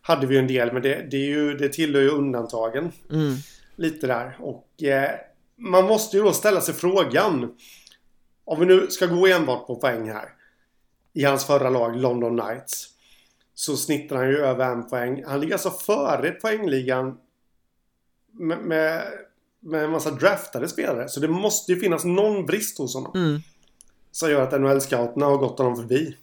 Hade 0.00 0.26
vi 0.26 0.38
en 0.38 0.46
del 0.46 0.72
men 0.72 0.82
det, 0.82 1.06
det, 1.10 1.16
är 1.16 1.26
ju, 1.26 1.54
det 1.56 1.68
tillhör 1.68 2.02
ju 2.02 2.08
undantagen. 2.08 2.92
Mm. 3.10 3.34
Lite 3.76 4.06
där. 4.06 4.36
Och 4.40 4.82
eh, 4.82 5.10
man 5.56 5.84
måste 5.84 6.16
ju 6.16 6.22
då 6.22 6.32
ställa 6.32 6.60
sig 6.60 6.74
frågan. 6.74 7.54
Om 8.44 8.60
vi 8.60 8.66
nu 8.66 8.86
ska 8.86 9.06
gå 9.06 9.26
enbart 9.26 9.66
på 9.66 9.76
poäng 9.76 10.10
här. 10.10 10.28
I 11.12 11.24
hans 11.24 11.46
förra 11.46 11.70
lag 11.70 11.96
London 11.96 12.40
Knights. 12.40 12.86
Så 13.54 13.76
snittar 13.76 14.16
han 14.16 14.28
ju 14.28 14.36
över 14.36 14.72
en 14.72 14.88
poäng. 14.88 15.24
Han 15.24 15.40
ligger 15.40 15.54
alltså 15.54 15.70
före 15.70 16.30
poängligan. 16.30 17.18
Med, 18.32 18.58
med, 18.58 19.02
med 19.60 19.84
en 19.84 19.90
massa 19.90 20.10
draftade 20.10 20.68
spelare. 20.68 21.08
Så 21.08 21.20
det 21.20 21.28
måste 21.28 21.72
ju 21.72 21.80
finnas 21.80 22.04
någon 22.04 22.46
brist 22.46 22.78
hos 22.78 22.94
honom. 22.94 23.12
Mm 23.14 23.40
som 24.18 24.30
gör 24.30 24.42
att 24.42 24.52
NHL-scouterna 24.52 25.24
har 25.24 25.36
gått 25.36 25.58
honom 25.58 25.76
förbi. 25.76 26.16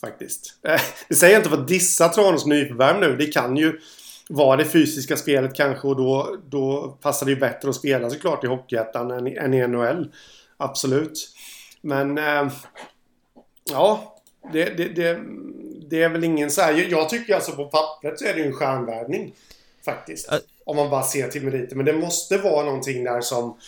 Faktiskt. 0.00 0.54
Eh, 0.62 0.80
det 1.08 1.14
säger 1.14 1.32
jag 1.32 1.40
inte 1.40 1.50
för 1.50 1.56
att 1.56 1.68
dissa 1.68 2.08
Tranås 2.08 2.46
nyförvärv 2.46 3.00
nu. 3.00 3.16
Det 3.16 3.26
kan 3.26 3.56
ju 3.56 3.80
vara 4.28 4.56
det 4.56 4.64
fysiska 4.64 5.16
spelet 5.16 5.54
kanske 5.54 5.88
och 5.88 5.96
då, 5.96 6.36
då 6.48 6.98
passar 7.02 7.26
det 7.26 7.32
ju 7.32 7.38
bättre 7.38 7.68
att 7.68 7.74
spela 7.74 8.10
såklart 8.10 8.44
i 8.44 8.46
Hockeyettan 8.46 9.10
än, 9.10 9.26
än 9.26 9.54
i 9.54 9.66
NHL. 9.66 10.12
Absolut. 10.56 11.34
Men 11.80 12.18
eh, 12.18 12.52
ja, 13.70 14.16
det, 14.52 14.64
det, 14.64 14.88
det, 14.88 15.20
det, 15.90 16.02
är 16.02 16.08
väl 16.08 16.24
ingen 16.24 16.50
så 16.50 16.62
här. 16.62 16.86
Jag 16.90 17.08
tycker 17.08 17.34
alltså 17.34 17.52
på 17.52 17.64
pappret 17.64 18.18
så 18.18 18.24
är 18.24 18.34
det 18.34 18.40
ju 18.40 18.46
en 18.46 18.52
stjärnvärvning. 18.52 19.34
Faktiskt. 19.84 20.28
Om 20.70 20.76
man 20.76 20.90
bara 20.90 21.02
ser 21.02 21.28
till 21.28 21.42
meriter. 21.42 21.76
Men 21.76 21.86
det 21.86 21.92
måste 21.92 22.38
vara 22.38 22.64
någonting 22.64 23.04
där 23.04 23.20
som, 23.20 23.58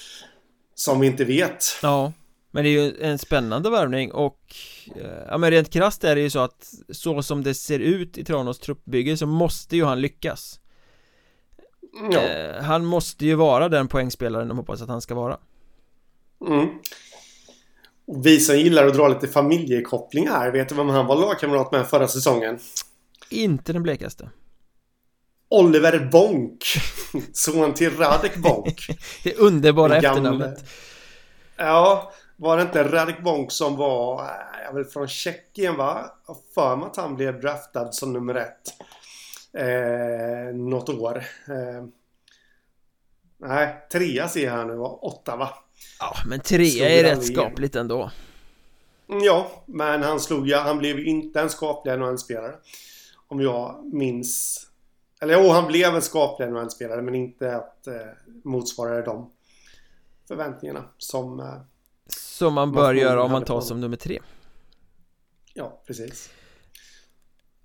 som 0.74 1.00
vi 1.00 1.07
inte 1.07 1.24
vet. 1.24 1.64
Ja, 1.82 2.12
men 2.50 2.64
det 2.64 2.70
är 2.70 2.82
ju 2.82 3.03
en 3.03 3.18
spännande 3.18 3.70
värvning 3.70 4.12
och 4.12 4.55
eh, 4.96 5.26
Ja 5.28 5.38
men 5.38 5.50
rent 5.50 5.70
krasst 5.70 6.05
är 6.05 6.14
det 6.14 6.20
ju 6.20 6.30
så 6.30 6.38
att 6.38 6.74
Så 6.88 7.22
som 7.22 7.42
det 7.42 7.55
ser 7.55 7.78
ut 7.78 8.18
i 8.18 8.24
Tranås 8.24 8.59
truppbygge 8.59 9.16
så 9.16 9.26
måste 9.26 9.76
ju 9.76 9.84
han 9.84 10.00
lyckas 10.00 10.61
ja. 12.12 12.20
eh, 12.20 12.62
Han 12.62 12.84
måste 12.84 13.26
ju 13.26 13.34
vara 13.34 13.68
den 13.68 13.88
poängspelaren 13.88 14.48
de 14.48 14.57
hoppas 14.57 14.82
att 14.82 14.88
han 14.88 15.00
ska 15.00 15.14
vara 15.14 15.38
mm. 16.46 16.68
Vi 18.24 18.40
som 18.40 18.59
gillar 18.59 18.86
att 18.86 18.94
dra 18.94 19.09
lite 19.09 19.28
familjekoppling 19.28 20.28
här 20.28 20.53
Vet 20.53 20.68
du 20.68 20.74
vem 20.74 20.88
han 20.88 21.07
var 21.07 21.16
lagkamrat 21.16 21.72
med 21.72 21.86
förra 21.86 22.09
säsongen? 22.09 22.59
Inte 23.30 23.72
den 23.72 23.82
blekaste 23.82 24.30
Oliver 25.53 26.09
Bonk 26.12 26.64
Son 27.32 27.74
till 27.74 27.96
Radek 27.96 28.36
Bonk 28.36 28.86
Det 29.24 29.34
underbara 29.34 29.96
efternamnet 29.96 30.64
Ja 31.57 32.12
var 32.42 32.57
det 32.57 32.62
inte 32.62 32.84
Radek 32.84 33.22
Bonk 33.22 33.53
som 33.53 33.76
var, 33.76 34.22
eh, 34.22 34.74
vill 34.74 34.84
från 34.84 35.09
Tjeckien 35.09 35.76
va? 35.76 36.11
Jag 36.26 36.36
för 36.55 36.76
mig 36.76 36.86
att 36.86 36.96
han 36.96 37.16
blev 37.16 37.40
draftad 37.40 37.92
som 37.92 38.12
nummer 38.12 38.34
ett. 38.34 38.74
Eh, 39.59 40.55
något 40.55 40.88
år. 40.88 41.24
Eh, 41.48 41.84
nej, 43.38 43.86
trea 43.92 44.28
ser 44.28 44.44
jag 44.44 44.53
här 44.53 44.64
nu? 44.64 44.78
Åtta 44.78 45.36
va? 45.36 45.48
Ja, 45.98 46.14
men 46.26 46.40
trea 46.40 46.88
är 46.88 47.03
rätt 47.03 47.26
skapligt 47.26 47.76
ändå. 47.76 48.11
Mm, 49.09 49.22
ja, 49.22 49.64
men 49.66 50.03
han 50.03 50.20
slog 50.20 50.48
ju, 50.48 50.55
han 50.55 50.78
blev 50.78 50.98
ju 50.98 51.05
inte 51.05 51.40
en 51.40 51.50
skaplig 51.50 51.98
NHL-spelare. 51.98 52.55
Om 53.28 53.40
jag 53.40 53.90
minns. 53.92 54.66
Eller 55.22 55.34
jo, 55.34 55.48
han 55.48 55.66
blev 55.66 55.94
en 55.94 56.02
skaplig 56.02 56.48
NHL-spelare 56.52 57.02
men 57.02 57.14
inte 57.14 57.56
att 57.56 57.86
eh, 57.86 57.94
motsvarade 58.44 59.02
de 59.02 59.30
förväntningarna 60.28 60.84
som 60.98 61.40
eh, 61.40 61.46
som 62.16 62.54
man 62.54 62.72
bör 62.72 62.94
göra 62.94 63.22
om 63.22 63.32
man 63.32 63.44
tar 63.44 63.60
som 63.60 63.80
nummer 63.80 63.96
tre. 63.96 64.18
Ja, 65.54 65.82
precis. 65.86 66.30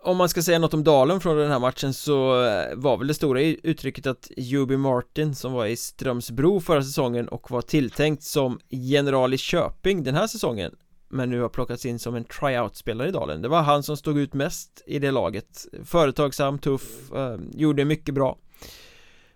Om 0.03 0.17
man 0.17 0.29
ska 0.29 0.41
säga 0.41 0.59
något 0.59 0.73
om 0.73 0.83
Dalen 0.83 1.19
från 1.19 1.37
den 1.37 1.51
här 1.51 1.59
matchen 1.59 1.93
så 1.93 2.45
eh, 2.45 2.75
var 2.75 2.97
väl 2.97 3.07
det 3.07 3.13
stora 3.13 3.41
uttrycket 3.41 4.07
att 4.07 4.31
Juby 4.37 4.77
Martin 4.77 5.35
som 5.35 5.53
var 5.53 5.65
i 5.65 5.75
Strömsbro 5.75 6.59
förra 6.59 6.83
säsongen 6.83 7.27
och 7.27 7.51
var 7.51 7.61
tilltänkt 7.61 8.23
som 8.23 8.59
general 8.69 9.33
i 9.33 9.37
Köping 9.37 10.03
den 10.03 10.15
här 10.15 10.27
säsongen 10.27 10.75
men 11.09 11.29
nu 11.29 11.41
har 11.41 11.49
plockats 11.49 11.85
in 11.85 11.99
som 11.99 12.15
en 12.15 12.25
tryout-spelare 12.25 13.07
i 13.07 13.11
Dalen. 13.11 13.41
Det 13.41 13.47
var 13.47 13.61
han 13.61 13.83
som 13.83 13.97
stod 13.97 14.17
ut 14.17 14.33
mest 14.33 14.81
i 14.85 14.99
det 14.99 15.11
laget. 15.11 15.65
Företagsam, 15.85 16.59
tuff, 16.59 17.11
eh, 17.15 17.37
gjorde 17.51 17.85
mycket 17.85 18.13
bra. 18.13 18.37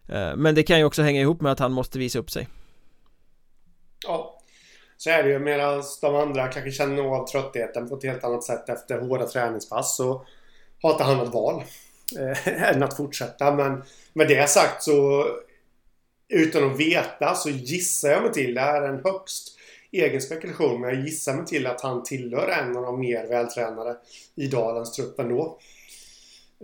Eh, 0.09 0.36
Men 0.36 0.55
det 0.55 0.63
kan 0.63 0.80
ju 0.80 0.86
också 0.86 1.01
hänga 1.01 1.22
ihop 1.22 1.41
med 1.41 1.51
att 1.51 1.59
han 1.59 1.72
måste 1.72 1.99
visa 1.99 2.19
upp 2.19 2.32
sig. 2.32 2.47
Ja, 4.07 4.38
så 4.97 5.09
är 5.09 5.24
det 5.24 5.30
ju. 5.30 5.39
Medan 5.39 5.84
de 6.01 6.15
andra 6.15 6.47
kanske 6.47 6.72
känner 6.72 7.03
av 7.03 7.28
tröttheten 7.28 7.89
på 7.89 7.95
ett 7.95 8.03
helt 8.03 8.24
annat 8.24 8.43
sätt 8.43 8.69
efter 8.69 8.99
hårda 8.99 9.28
träningspass 9.28 9.97
så 9.97 10.26
har 10.82 10.91
inte 10.91 11.03
han 11.03 11.17
något 11.17 11.34
val. 11.34 11.63
Eh, 12.19 12.47
än 12.76 12.84
att 12.84 12.97
fortsätta. 12.97 13.55
Men 13.55 13.84
med 14.13 14.28
det 14.28 14.49
sagt 14.49 14.84
så 14.84 15.26
utan 16.30 16.72
att 16.72 16.80
veta 16.80 17.36
så 17.36 17.49
gissar 17.49 18.09
jag 18.09 18.24
mig 18.24 18.34
till, 18.34 18.53
det 18.53 18.61
här 18.61 18.82
är 18.82 18.89
en 18.89 19.03
högst 19.03 19.57
egen 19.92 20.22
spekulation, 20.22 20.82
men 20.82 20.89
jag 20.89 21.06
gissar 21.06 21.34
mig 21.34 21.46
till 21.46 21.68
att 21.68 21.82
han 21.82 22.04
tillhör 22.04 22.48
en 22.48 22.78
av 22.78 22.84
de 22.84 23.00
mer 23.00 23.28
vältränade 23.28 23.98
i 24.36 24.48
Dalens 24.48 24.92
trupp 24.92 25.20
ändå. 25.20 25.60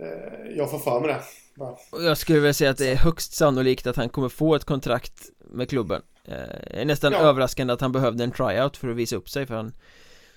Eh, 0.00 0.56
jag 0.56 0.70
får 0.70 0.78
för 0.78 1.00
mig 1.00 1.08
det. 1.08 1.22
Bara. 1.54 1.76
Jag 2.04 2.18
skulle 2.18 2.38
vilja 2.38 2.54
säga 2.54 2.70
att 2.70 2.78
det 2.78 2.88
är 2.88 2.96
högst 2.96 3.32
sannolikt 3.32 3.86
att 3.86 3.96
han 3.96 4.08
kommer 4.08 4.28
få 4.28 4.54
ett 4.54 4.64
kontrakt 4.64 5.30
med 5.38 5.68
klubben 5.68 6.02
Eh, 6.30 6.80
är 6.80 6.84
nästan 6.84 7.12
ja. 7.12 7.18
överraskande 7.18 7.72
att 7.72 7.80
han 7.80 7.92
behövde 7.92 8.24
en 8.24 8.32
tryout 8.32 8.76
för 8.76 8.88
att 8.88 8.96
visa 8.96 9.16
upp 9.16 9.28
sig 9.28 9.46
för 9.46 9.54
han 9.54 9.72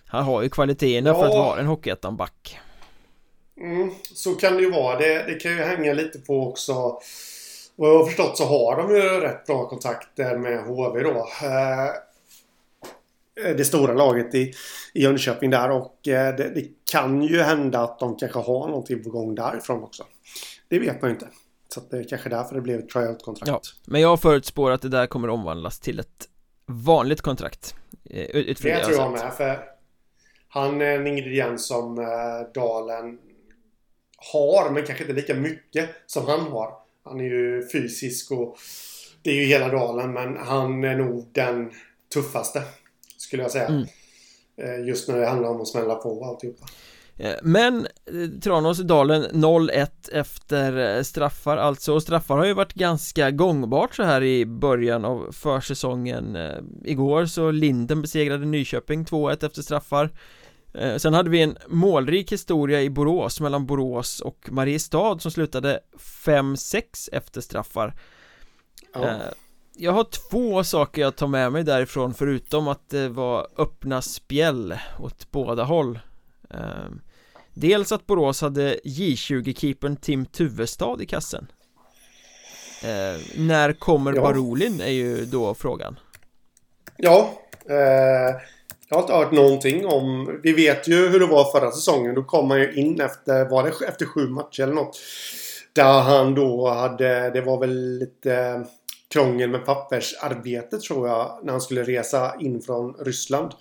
Han 0.06 0.24
har 0.24 0.42
ju 0.42 0.50
kvaliteterna 0.50 1.10
ja. 1.10 1.16
för 1.16 1.26
att 1.26 1.34
vara 1.34 1.60
en 1.60 1.66
Hockeyettan-back 1.66 2.60
mm, 3.58 3.92
Så 4.04 4.36
kan 4.36 4.56
det 4.56 4.62
ju 4.62 4.72
vara. 4.72 5.00
Det, 5.00 5.24
det 5.28 5.34
kan 5.34 5.52
ju 5.52 5.58
hänga 5.58 5.94
lite 5.94 6.20
på 6.20 6.48
också 6.48 6.74
Vad 7.76 7.90
jag 7.90 7.98
har 7.98 8.06
förstått 8.06 8.38
så 8.38 8.46
har 8.46 8.78
de 8.78 8.96
ju 8.96 9.02
rätt 9.02 9.46
bra 9.46 9.70
kontakter 9.70 10.38
med 10.38 10.64
HV 10.64 11.04
då 11.04 11.30
eh, 11.44 11.90
Det 13.36 13.66
stora 13.66 13.94
laget 13.94 14.36
i, 14.36 14.54
i 14.94 15.04
Jönköping 15.04 15.50
där. 15.50 15.72
Och 15.72 16.08
eh, 16.08 16.36
det, 16.36 16.50
det 16.56 16.66
kan 16.92 17.22
ju 17.22 17.42
hända 17.42 17.80
att 17.80 18.00
de 18.00 18.16
kanske 18.16 18.40
har 18.40 18.68
någonting 18.68 19.04
på 19.04 19.10
gång 19.10 19.36
därifrån 19.36 19.84
också. 19.84 20.04
Det 20.68 20.80
vet 20.80 21.02
man 21.02 21.10
ju 21.10 21.14
inte. 21.14 21.28
Så 21.74 21.82
det 21.90 21.98
är 21.98 22.04
kanske 22.04 22.30
därför 22.30 22.56
det 22.56 22.62
blev 22.62 22.80
ett 22.80 22.90
tryout-kontrakt. 22.90 23.48
Ja, 23.48 23.62
Men 23.86 24.02
jag 24.02 24.22
förutspår 24.22 24.72
att 24.72 24.82
det 24.82 24.90
där 24.90 25.08
kommer 25.08 25.30
omvandlas 25.30 25.80
till 25.80 26.00
ett 26.00 26.28
vanligt 26.66 27.22
kontrakt 27.22 27.76
eh, 28.10 28.28
Det 28.34 28.54
tror 28.54 28.72
jag, 28.72 28.92
jag 28.92 29.12
med 29.12 29.34
för 29.34 29.60
Han 30.48 30.82
är 30.82 30.86
en 30.86 31.08
ingrediens 31.08 31.68
som 31.68 32.00
eh, 32.00 32.06
Dalen 32.54 33.20
har 34.34 34.70
men 34.70 34.86
kanske 34.86 35.04
inte 35.04 35.14
lika 35.14 35.36
mycket 35.36 35.90
som 36.06 36.28
han 36.28 36.40
har. 36.40 36.74
Han 37.04 37.20
är 37.20 37.24
ju 37.24 37.70
fysisk 37.72 38.32
och 38.32 38.58
Det 39.24 39.30
är 39.30 39.36
ju 39.36 39.46
hela 39.46 39.68
Dalen 39.68 40.14
men 40.14 40.38
han 40.38 40.84
är 40.84 40.96
nog 40.96 41.30
den 41.32 41.72
tuffaste 42.14 42.64
Skulle 43.22 43.44
jag 43.44 43.52
säga. 43.52 43.68
Mm. 43.68 43.88
Eh, 44.58 44.88
just 44.88 45.08
när 45.08 45.18
det 45.18 45.28
handlar 45.28 45.50
om 45.50 45.62
att 45.62 45.68
smälla 45.68 45.96
på 45.96 46.26
alltihopa. 46.26 46.66
Eh, 47.18 47.36
men 47.44 47.88
eh, 48.06 48.40
Tranås-Dalen 48.42 49.24
0-1 49.32 49.88
efter 50.12 51.04
straffar 51.04 51.58
alltså. 51.58 51.94
Och 51.94 52.04
straffar 52.04 52.38
har 52.38 52.46
ju 52.46 52.54
varit 52.54 52.74
ganska 52.74 53.32
gångbart 53.32 53.96
så 53.96 54.04
här 54.04 54.24
i 54.24 54.46
början 54.46 55.06
av 55.06 55.32
försäsongen. 55.32 56.38
Igår 56.84 57.26
så 57.26 57.52
Linden 57.52 58.02
besegrade 58.02 58.46
Nyköping 58.46 59.06
2-1 59.06 59.46
efter 59.46 59.62
straffar. 59.62 60.10
Sen 60.98 61.14
hade 61.14 61.30
vi 61.30 61.42
en 61.42 61.58
målrik 61.68 62.32
historia 62.32 62.82
i 62.82 62.90
Borås 62.90 63.42
mellan 63.42 63.66
Borås 63.66 64.20
och 64.20 64.48
Mariestad 64.52 65.20
som 65.20 65.32
slutade 65.32 65.80
5-6 66.26 67.10
efter 67.12 67.42
straffar. 67.42 67.94
Ja. 68.94 69.20
Jag 69.74 69.92
har 69.92 70.04
två 70.04 70.64
saker 70.64 71.02
jag 71.02 71.16
tar 71.16 71.28
med 71.28 71.52
mig 71.52 71.64
därifrån 71.64 72.14
förutom 72.14 72.68
att 72.68 72.90
det 72.90 73.10
var 73.10 73.48
öppna 73.58 74.02
spjäll 74.02 74.80
åt 75.00 75.32
båda 75.32 75.64
håll. 75.64 76.00
Dels 77.54 77.92
att 77.92 78.08
Borås 78.08 78.42
hade 78.42 78.76
J20-keepern 78.84 79.96
Tim 79.96 80.26
Tuvestad 80.26 81.02
i 81.02 81.06
kassen. 81.06 81.48
Eh, 82.84 83.22
När 83.38 83.74
kommer 83.74 84.14
ja. 84.14 84.22
Barolin 84.22 84.82
är 84.82 84.92
ju 84.92 85.26
då 85.26 85.54
frågan. 85.54 86.00
Ja 86.98 87.34
eh, 87.70 87.76
Jag 88.90 88.98
har 88.98 89.02
inte 89.02 89.14
hört 89.14 89.32
någonting 89.32 89.86
om 89.86 90.40
Vi 90.44 90.54
vet 90.54 90.88
ju 90.88 91.10
hur 91.10 91.20
det 91.20 91.26
var 91.26 91.52
förra 91.60 91.72
säsongen. 91.72 92.16
Då 92.16 92.24
kom 92.24 92.52
han 92.52 92.60
ju 92.60 92.74
in 92.74 93.02
efter, 93.02 93.50
var 93.50 93.64
det 93.64 93.86
efter 93.88 94.06
sju 94.06 94.28
matcher 94.28 94.64
eller 94.64 94.74
något? 94.74 95.00
Där 95.74 96.02
han 96.02 96.36
då 96.36 96.70
hade, 96.70 97.30
det 97.30 97.42
var 97.42 97.60
väl 97.60 97.98
lite 98.00 98.66
krångel 99.12 99.50
med 99.50 99.66
pappersarbetet 99.66 100.82
tror 100.82 101.08
jag 101.08 101.40
När 101.44 101.52
han 101.52 101.62
skulle 101.62 101.84
resa 101.84 102.36
in 102.40 102.62
från 102.62 102.94
Ryssland 103.00 103.52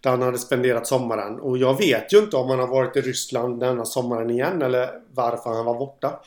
där 0.00 0.10
han 0.10 0.22
hade 0.22 0.38
spenderat 0.38 0.86
sommaren. 0.86 1.40
Och 1.40 1.58
jag 1.58 1.78
vet 1.78 2.12
ju 2.12 2.18
inte 2.18 2.36
om 2.36 2.50
han 2.50 2.58
har 2.58 2.66
varit 2.66 2.96
i 2.96 3.00
Ryssland 3.00 3.60
denna 3.60 3.84
sommaren 3.84 4.30
igen 4.30 4.62
eller 4.62 4.90
varför 5.14 5.50
han 5.50 5.64
var 5.64 5.78
borta. 5.78 6.20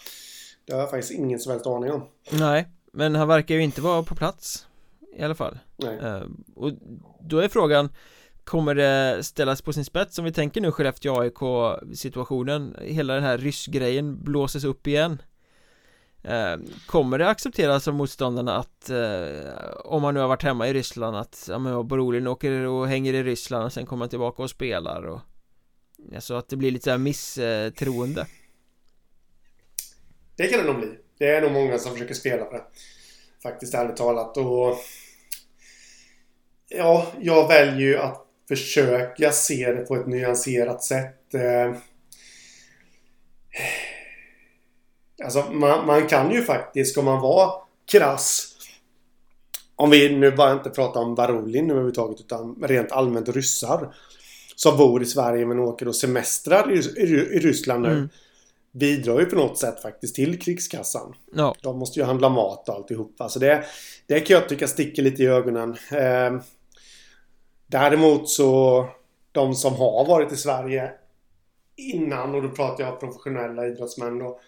Det 0.65 0.73
har 0.73 0.79
jag 0.79 0.89
faktiskt 0.89 1.11
ingen 1.11 1.39
som 1.39 1.51
helst 1.51 1.67
aning 1.67 1.91
om. 1.91 2.03
Nej, 2.31 2.67
men 2.93 3.15
han 3.15 3.27
verkar 3.27 3.55
ju 3.55 3.63
inte 3.63 3.81
vara 3.81 4.03
på 4.03 4.15
plats 4.15 4.67
i 5.15 5.23
alla 5.23 5.35
fall. 5.35 5.59
Nej. 5.75 5.97
Uh, 5.97 6.23
och 6.55 6.71
då 7.21 7.39
är 7.39 7.47
frågan 7.47 7.89
Kommer 8.43 8.75
det 8.75 9.23
ställas 9.23 9.61
på 9.61 9.73
sin 9.73 9.85
spets 9.85 10.19
om 10.19 10.25
vi 10.25 10.31
tänker 10.31 10.61
nu 10.61 10.71
Skellefteå 10.71 11.19
AIK 11.19 11.39
situationen 11.95 12.75
Hela 12.81 13.13
den 13.13 13.23
här 13.23 13.37
ryssgrejen 13.37 14.23
blåses 14.23 14.63
upp 14.63 14.87
igen 14.87 15.21
Eh, 16.23 16.57
kommer 16.85 17.17
det 17.17 17.29
accepteras 17.29 17.87
av 17.87 17.93
motståndarna 17.93 18.57
att 18.57 18.89
eh, 18.89 19.75
om 19.85 20.01
man 20.01 20.13
nu 20.13 20.19
har 20.19 20.27
varit 20.27 20.43
hemma 20.43 20.67
i 20.67 20.73
Ryssland 20.73 21.17
att 21.17 21.45
ja 21.49 21.59
men 21.59 21.87
Borolin 21.87 22.27
åker 22.27 22.51
och 22.51 22.87
hänger 22.87 23.13
i 23.13 23.23
Ryssland 23.23 23.65
och 23.65 23.73
sen 23.73 23.85
kommer 23.85 24.03
han 24.03 24.09
tillbaka 24.09 24.43
och 24.43 24.49
spelar 24.49 25.03
och 25.03 25.19
Alltså 26.15 26.33
att 26.35 26.49
det 26.49 26.55
blir 26.55 26.71
lite 26.71 26.83
såhär 26.83 26.97
misstroende? 26.97 28.27
Det 30.35 30.47
kan 30.47 30.59
det 30.59 30.65
nog 30.65 30.77
bli. 30.77 30.89
Det 31.17 31.35
är 31.35 31.41
nog 31.41 31.51
många 31.51 31.79
som 31.79 31.91
försöker 31.91 32.13
spela 32.13 32.45
på 32.45 32.53
det 32.53 32.63
Faktiskt 33.43 33.73
ärligt 33.73 33.97
talat. 33.97 34.37
Och 34.37 34.77
Ja, 36.67 37.07
jag 37.19 37.47
väljer 37.47 37.87
ju 37.87 37.97
att 37.97 38.25
försöka 38.47 39.31
se 39.31 39.71
det 39.71 39.81
på 39.81 39.95
ett 39.95 40.07
nyanserat 40.07 40.83
sätt. 40.83 41.33
Eh, 41.33 41.75
Alltså 45.23 45.51
man, 45.51 45.85
man 45.85 46.07
kan 46.07 46.31
ju 46.31 46.43
faktiskt, 46.43 46.91
ska 46.91 47.01
man 47.01 47.21
vara 47.21 47.51
krass 47.91 48.53
om 49.75 49.89
vi 49.89 50.15
nu 50.15 50.31
bara 50.31 50.53
inte 50.53 50.69
pratar 50.69 51.01
om 51.01 51.15
Barolin 51.15 51.71
överhuvudtaget 51.71 52.19
utan 52.19 52.55
rent 52.61 52.91
allmänt 52.91 53.29
ryssar 53.29 53.95
som 54.55 54.77
bor 54.77 55.01
i 55.01 55.05
Sverige 55.05 55.45
men 55.45 55.59
åker 55.59 55.87
och 55.87 55.95
semestrar 55.95 56.71
i, 56.71 56.77
i, 56.77 57.05
i 57.13 57.39
Ryssland 57.39 57.81
nu. 57.81 57.91
Mm. 57.91 58.09
bidrar 58.71 59.19
ju 59.19 59.25
på 59.25 59.35
något 59.35 59.57
sätt 59.57 59.81
faktiskt 59.81 60.15
till 60.15 60.39
krigskassan. 60.39 61.15
Ja. 61.33 61.55
De 61.61 61.79
måste 61.79 61.99
ju 61.99 62.05
handla 62.05 62.29
mat 62.29 62.69
och 62.69 62.75
alltihopa. 62.75 63.29
Så 63.29 63.39
det, 63.39 63.63
det 64.07 64.19
kan 64.19 64.33
jag 64.33 64.49
tycka 64.49 64.67
sticker 64.67 65.03
lite 65.03 65.23
i 65.23 65.27
ögonen. 65.27 65.75
Eh, 65.91 66.41
däremot 67.67 68.29
så 68.29 68.85
de 69.31 69.55
som 69.55 69.75
har 69.75 70.05
varit 70.07 70.31
i 70.31 70.37
Sverige 70.37 70.91
innan 71.75 72.35
och 72.35 72.41
då 72.41 72.49
pratar 72.49 72.83
jag 72.83 72.99
professionella 72.99 73.67
idrottsmän 73.67 74.19
då. 74.19 74.39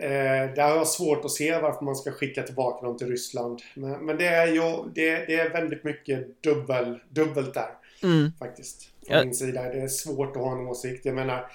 Eh, 0.00 0.54
där 0.54 0.68
har 0.68 0.76
jag 0.76 0.88
svårt 0.88 1.24
att 1.24 1.30
se 1.30 1.58
varför 1.58 1.84
man 1.84 1.96
ska 1.96 2.12
skicka 2.12 2.42
tillbaka 2.42 2.86
dem 2.86 2.96
till 2.96 3.08
Ryssland. 3.08 3.62
Men, 3.74 4.06
men 4.06 4.16
det 4.16 4.26
är 4.26 4.46
ju 4.46 4.60
det, 4.94 5.26
det, 5.26 5.34
är 5.34 5.50
väldigt 5.50 5.84
mycket 5.84 6.42
dubbel, 6.42 6.98
dubbelt 7.08 7.54
där. 7.54 7.70
Mm. 8.02 8.32
Faktiskt. 8.38 8.82
Från 9.06 9.16
ja. 9.16 9.24
min 9.24 9.34
sida. 9.34 9.62
Det 9.62 9.80
är 9.80 9.88
svårt 9.88 10.36
att 10.36 10.42
ha 10.42 10.52
en 10.52 10.66
åsikt. 10.66 11.04
Jag 11.04 11.14
menar 11.14 11.50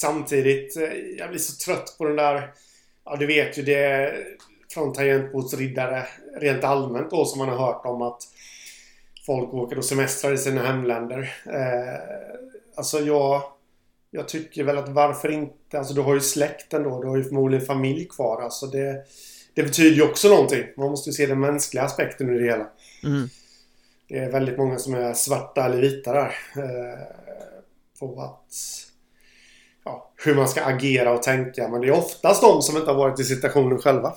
Samtidigt, 0.00 0.76
eh, 0.76 0.92
jag 1.18 1.28
blir 1.28 1.38
så 1.38 1.64
trött 1.64 1.94
på 1.98 2.04
den 2.04 2.16
där... 2.16 2.52
Ja, 3.04 3.16
du 3.16 3.26
vet 3.26 3.58
ju 3.58 3.62
det 3.62 4.14
från 4.74 4.92
tangentbordsriddare 4.92 6.06
rent 6.40 6.64
allmänt 6.64 7.10
då 7.10 7.24
som 7.24 7.38
man 7.38 7.48
har 7.48 7.66
hört 7.66 7.86
om 7.86 8.02
att 8.02 8.22
folk 9.26 9.54
åker 9.54 9.78
och 9.78 9.84
semestrar 9.84 10.32
i 10.32 10.38
sina 10.38 10.62
hemländer. 10.62 11.34
Eh, 11.46 12.00
alltså 12.76 12.98
jag... 12.98 13.42
Jag 14.10 14.28
tycker 14.28 14.64
väl 14.64 14.78
att 14.78 14.88
varför 14.88 15.28
inte? 15.28 15.78
Alltså 15.78 15.94
du 15.94 16.00
har 16.00 16.14
ju 16.14 16.20
släkten 16.20 16.82
då. 16.82 17.02
Du 17.02 17.08
har 17.08 17.16
ju 17.16 17.24
förmodligen 17.24 17.66
familj 17.66 18.08
kvar. 18.08 18.42
Alltså 18.42 18.66
det, 18.66 19.04
det 19.54 19.62
betyder 19.62 19.96
ju 19.96 20.02
också 20.02 20.28
någonting. 20.28 20.64
Man 20.76 20.90
måste 20.90 21.10
ju 21.10 21.14
se 21.14 21.26
den 21.26 21.40
mänskliga 21.40 21.84
aspekten 21.84 22.34
i 22.34 22.38
det 22.38 22.44
hela. 22.44 22.66
Mm. 23.04 23.28
Det 24.08 24.18
är 24.18 24.32
väldigt 24.32 24.58
många 24.58 24.78
som 24.78 24.94
är 24.94 25.14
svarta 25.14 25.64
eller 25.64 25.80
vita 25.80 26.12
där. 26.12 26.34
Eh, 26.56 27.28
på 28.00 28.22
att 28.22 28.54
ja, 29.84 30.12
hur 30.24 30.34
man 30.34 30.48
ska 30.48 30.64
agera 30.64 31.12
och 31.12 31.22
tänka. 31.22 31.68
Men 31.68 31.80
det 31.80 31.88
är 31.88 31.92
oftast 31.92 32.42
de 32.42 32.62
som 32.62 32.76
inte 32.76 32.90
har 32.90 32.98
varit 32.98 33.20
i 33.20 33.24
situationen 33.24 33.78
själva. 33.78 34.14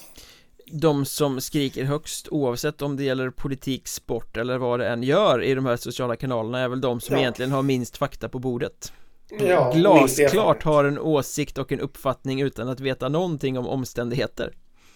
De 0.73 1.05
som 1.05 1.41
skriker 1.41 1.83
högst 1.83 2.27
oavsett 2.31 2.81
om 2.81 2.97
det 2.97 3.03
gäller 3.03 3.29
politik, 3.29 3.87
sport 3.87 4.37
eller 4.37 4.57
vad 4.57 4.79
det 4.79 4.87
än 4.87 5.03
gör 5.03 5.43
i 5.43 5.53
de 5.53 5.65
här 5.65 5.77
sociala 5.77 6.15
kanalerna 6.15 6.59
är 6.59 6.67
väl 6.67 6.81
de 6.81 7.01
som 7.01 7.15
ja. 7.15 7.21
egentligen 7.21 7.51
har 7.51 7.61
minst 7.61 7.97
fakta 7.97 8.29
på 8.29 8.39
bordet. 8.39 8.93
Ja, 9.39 9.71
Glasklart 9.75 10.63
har 10.63 10.83
en 10.83 10.99
åsikt 10.99 11.57
och 11.57 11.71
en 11.71 11.79
uppfattning 11.79 12.41
utan 12.41 12.69
att 12.69 12.79
veta 12.79 13.09
någonting 13.09 13.57
om 13.57 13.67
omständigheter. 13.67 14.53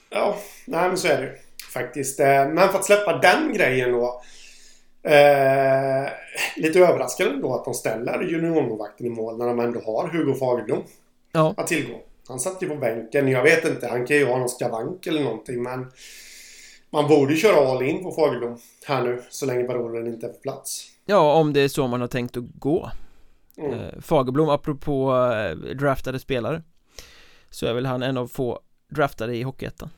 Ja, 0.10 0.38
nej 0.68 0.88
men 0.88 0.98
så 0.98 1.08
är 1.08 1.22
det 1.22 1.32
faktiskt. 1.74 2.20
Eh, 2.20 2.26
men 2.26 2.70
för 2.70 2.80
att 2.80 2.86
släppa 2.86 3.18
den 3.18 3.54
grejen 3.54 3.92
då 3.92 4.22
Eh, 5.06 6.10
lite 6.56 6.80
överraskande 6.80 7.42
då 7.42 7.54
att 7.54 7.66
de 7.66 7.74
ställer 7.74 8.24
juniormålvakten 8.24 9.06
i 9.06 9.10
mål 9.10 9.38
när 9.38 9.48
de 9.48 9.60
ändå 9.60 9.80
har 9.80 10.08
Hugo 10.08 10.34
Fagerblom 10.34 10.84
ja. 11.32 11.54
att 11.58 11.68
tillgå. 11.68 11.94
Han 12.28 12.40
satt 12.40 12.64
ju 12.64 12.70
på 12.70 12.76
bänken. 12.76 13.28
Jag 13.28 13.44
vet 13.44 13.66
inte, 13.66 13.88
han 13.88 14.06
kan 14.06 14.18
ju 14.18 14.26
ha 14.26 14.38
någon 14.38 14.50
skavank 14.50 15.08
eller 15.08 15.24
någonting 15.24 15.64
men 15.64 15.92
man 16.90 17.08
borde 17.08 17.36
köra 17.36 17.70
all 17.70 17.84
in 17.84 18.04
på 18.04 18.12
Fagerblom 18.12 18.58
här 18.88 19.04
nu 19.04 19.22
så 19.30 19.46
länge 19.46 19.64
parolen 19.64 20.08
inte 20.08 20.28
är 20.28 20.32
på 20.32 20.40
plats. 20.40 20.88
Ja, 21.06 21.34
om 21.34 21.54
det 21.54 21.62
är 21.62 21.68
så 21.68 21.88
man 21.88 22.02
har 22.02 22.08
tänkt 22.08 22.38
att 22.38 22.44
gå. 22.60 22.90
Mm. 23.58 23.80
Eh, 23.80 24.02
Fagerblom, 24.02 24.50
apropå 24.50 25.16
eh, 25.16 25.76
draftade 25.76 26.20
spelare 26.20 26.62
så 27.50 27.66
är 27.66 27.74
väl 27.74 27.86
han 27.86 28.04
en 28.04 28.18
av 28.18 28.28
få 28.28 28.60
draftade 28.90 29.36
i 29.36 29.44
Hockeyettan. 29.44 29.90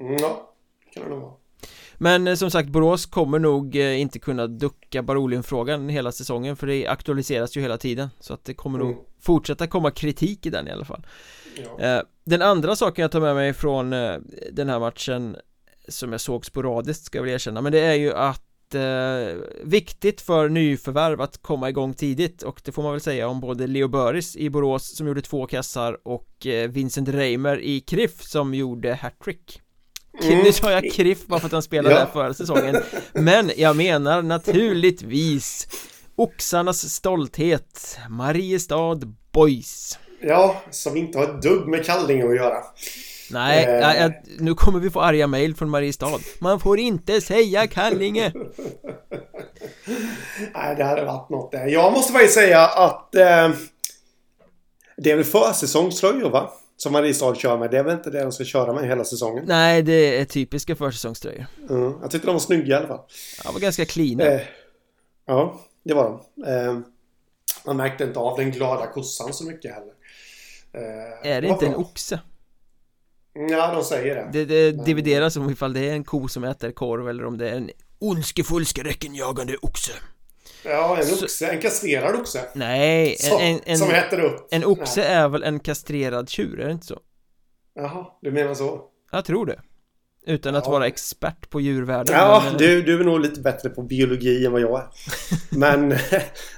Mm, 0.00 0.16
ja, 0.20 0.50
kan 0.94 1.02
det 1.02 1.08
nog 1.08 1.20
vara. 1.20 1.32
Men 1.94 2.26
eh, 2.28 2.34
som 2.34 2.50
sagt, 2.50 2.68
Borås 2.68 3.06
kommer 3.06 3.38
nog 3.38 3.76
inte 3.76 4.18
kunna 4.18 4.46
ducka 4.46 5.02
Barolin-frågan 5.02 5.88
hela 5.88 6.12
säsongen 6.12 6.56
för 6.56 6.66
det 6.66 6.86
aktualiseras 6.86 7.56
ju 7.56 7.60
hela 7.60 7.78
tiden 7.78 8.08
Så 8.20 8.34
att 8.34 8.44
det 8.44 8.54
kommer 8.54 8.78
mm. 8.78 8.90
nog 8.90 9.06
fortsätta 9.20 9.66
komma 9.66 9.90
kritik 9.90 10.46
i 10.46 10.50
den 10.50 10.68
i 10.68 10.70
alla 10.70 10.84
fall 10.84 11.06
ja. 11.78 12.02
Den 12.24 12.42
andra 12.42 12.76
saken 12.76 13.02
jag 13.02 13.10
tar 13.10 13.20
med 13.20 13.34
mig 13.34 13.52
från 13.52 13.90
den 14.52 14.68
här 14.68 14.78
matchen 14.78 15.36
Som 15.88 16.12
jag 16.12 16.20
såg 16.20 16.46
sporadiskt 16.46 17.04
ska 17.04 17.18
jag 17.18 17.22
väl 17.22 17.32
erkänna 17.32 17.60
Men 17.60 17.72
det 17.72 17.80
är 17.80 17.94
ju 17.94 18.12
att 18.12 18.43
eh, 18.74 19.36
viktigt 19.62 20.20
för 20.20 20.48
nyförvärv 20.48 21.20
att 21.20 21.42
komma 21.42 21.68
igång 21.68 21.94
tidigt 21.94 22.42
och 22.42 22.60
det 22.64 22.72
får 22.72 22.82
man 22.82 22.92
väl 22.92 23.00
säga 23.00 23.28
om 23.28 23.40
både 23.40 23.66
Leo 23.66 23.88
Böris 23.88 24.36
i 24.36 24.50
Borås 24.50 24.96
som 24.96 25.06
gjorde 25.06 25.22
två 25.22 25.46
kassar 25.46 25.98
och 26.02 26.46
eh, 26.46 26.70
Vincent 26.70 27.08
Reimer 27.08 27.60
i 27.60 27.80
Kriff 27.80 28.22
som 28.22 28.54
gjorde 28.54 28.94
hattrick 28.94 29.60
Mm. 30.22 30.38
Nu 30.38 30.52
sa 30.52 30.70
jag 30.70 30.92
Kriff 30.92 31.26
bara 31.26 31.40
för 31.40 31.46
att 31.46 31.52
han 31.52 31.62
spelade 31.62 31.94
ja. 31.94 32.00
där 32.00 32.06
förra 32.06 32.34
säsongen 32.34 32.76
Men 33.12 33.50
jag 33.56 33.76
menar 33.76 34.22
naturligtvis 34.22 35.68
Oxarnas 36.16 36.94
stolthet 36.94 37.98
Mariestad 38.08 39.00
Boys 39.32 39.98
Ja, 40.20 40.62
som 40.70 40.96
inte 40.96 41.18
har 41.18 41.24
ett 41.24 41.42
dugg 41.42 41.68
med 41.68 41.84
Kallinge 41.84 42.28
att 42.28 42.36
göra 42.36 42.56
Nej, 43.30 43.64
eh. 43.64 44.02
jag, 44.02 44.12
nu 44.38 44.54
kommer 44.54 44.80
vi 44.80 44.90
få 44.90 45.00
arga 45.00 45.26
mail 45.26 45.54
från 45.56 45.70
Mariestad 45.70 46.18
Man 46.38 46.60
får 46.60 46.78
inte 46.78 47.20
säga 47.20 47.66
Kallinge 47.66 48.32
Nej, 50.54 50.76
det 50.76 50.84
hade 50.84 51.04
varit 51.04 51.30
något 51.30 51.52
där 51.52 51.66
Jag 51.66 51.92
måste 51.92 52.12
faktiskt 52.12 52.34
säga 52.34 52.60
att 52.60 53.14
eh, 53.14 53.50
Det 54.96 55.10
är 55.10 55.16
väl 55.16 55.24
försäsongströjor 55.24 56.30
va? 56.30 56.52
Som 56.76 56.92
Mariestad 56.92 57.34
kör 57.34 57.58
med. 57.58 57.70
Det 57.70 57.78
är 57.78 57.82
väl 57.82 57.94
inte 57.94 58.10
det 58.10 58.22
de 58.22 58.32
ska 58.32 58.44
köra 58.44 58.72
med 58.72 58.88
hela 58.88 59.04
säsongen? 59.04 59.44
Nej, 59.46 59.82
det 59.82 60.20
är 60.20 60.24
typiska 60.24 60.76
försäsongströjor. 60.76 61.46
Mm, 61.70 61.94
jag 62.02 62.10
tyckte 62.10 62.26
de 62.26 62.32
var 62.32 62.40
snygga 62.40 62.74
i 62.74 62.78
alla 62.78 62.88
fall. 62.88 63.00
Ja, 63.44 63.52
var 63.52 63.60
ganska 63.60 63.84
cleana. 63.84 64.24
Eh, 64.24 64.40
ja, 65.26 65.60
det 65.84 65.94
var 65.94 66.04
de. 66.04 66.44
Eh, 66.44 66.78
man 67.66 67.76
märkte 67.76 68.04
inte 68.04 68.18
av 68.18 68.38
den 68.38 68.50
glada 68.50 68.86
kossan 68.86 69.32
så 69.32 69.44
mycket 69.44 69.74
heller. 69.74 69.92
Eh, 70.72 71.30
är 71.32 71.40
det, 71.40 71.40
det 71.40 71.48
inte 71.48 71.66
en 71.66 71.74
oxe? 71.74 72.20
Ja, 73.34 73.72
de 73.74 73.84
säger 73.84 74.14
det. 74.14 74.28
Det, 74.32 74.44
det 74.44 74.76
Men... 74.76 74.84
divideras 74.84 75.36
om 75.36 75.50
ifall 75.50 75.72
det 75.72 75.88
är 75.88 75.92
en 75.92 76.04
ko 76.04 76.28
som 76.28 76.44
äter 76.44 76.70
korv 76.70 77.08
eller 77.08 77.24
om 77.24 77.38
det 77.38 77.50
är 77.50 77.56
en 77.56 77.70
ondskefull 77.98 78.66
skräckenjagande 78.66 79.56
oxe. 79.62 79.92
Ja, 80.64 80.96
en 80.96 81.12
oxe, 81.12 81.28
så... 81.28 81.44
en 81.44 81.60
kastrerad 81.60 82.14
oxe 82.14 82.40
Nej, 82.54 83.16
som, 83.18 83.40
en, 83.40 83.60
en, 83.64 83.78
som 83.78 83.90
äter 83.90 84.20
upp 84.20 84.48
En 84.50 84.64
oxe 84.64 85.00
Nej. 85.00 85.12
är 85.12 85.28
väl 85.28 85.42
en 85.42 85.60
kastrerad 85.60 86.28
tjur, 86.28 86.60
är 86.60 86.66
det 86.66 86.72
inte 86.72 86.86
så? 86.86 87.00
Jaha, 87.74 88.06
du 88.22 88.30
menar 88.30 88.54
så? 88.54 88.80
Jag 89.12 89.24
tror 89.24 89.46
det 89.46 89.60
Utan 90.26 90.54
att 90.54 90.66
vara 90.66 90.86
expert 90.86 91.50
på 91.50 91.60
djurvärlden 91.60 92.16
Ja, 92.16 92.42
men... 92.44 92.58
du, 92.58 92.82
du 92.82 93.00
är 93.00 93.04
nog 93.04 93.20
lite 93.20 93.40
bättre 93.40 93.68
på 93.68 93.82
biologi 93.82 94.46
än 94.46 94.52
vad 94.52 94.60
jag 94.60 94.80
är 94.80 94.88
Men 95.58 95.88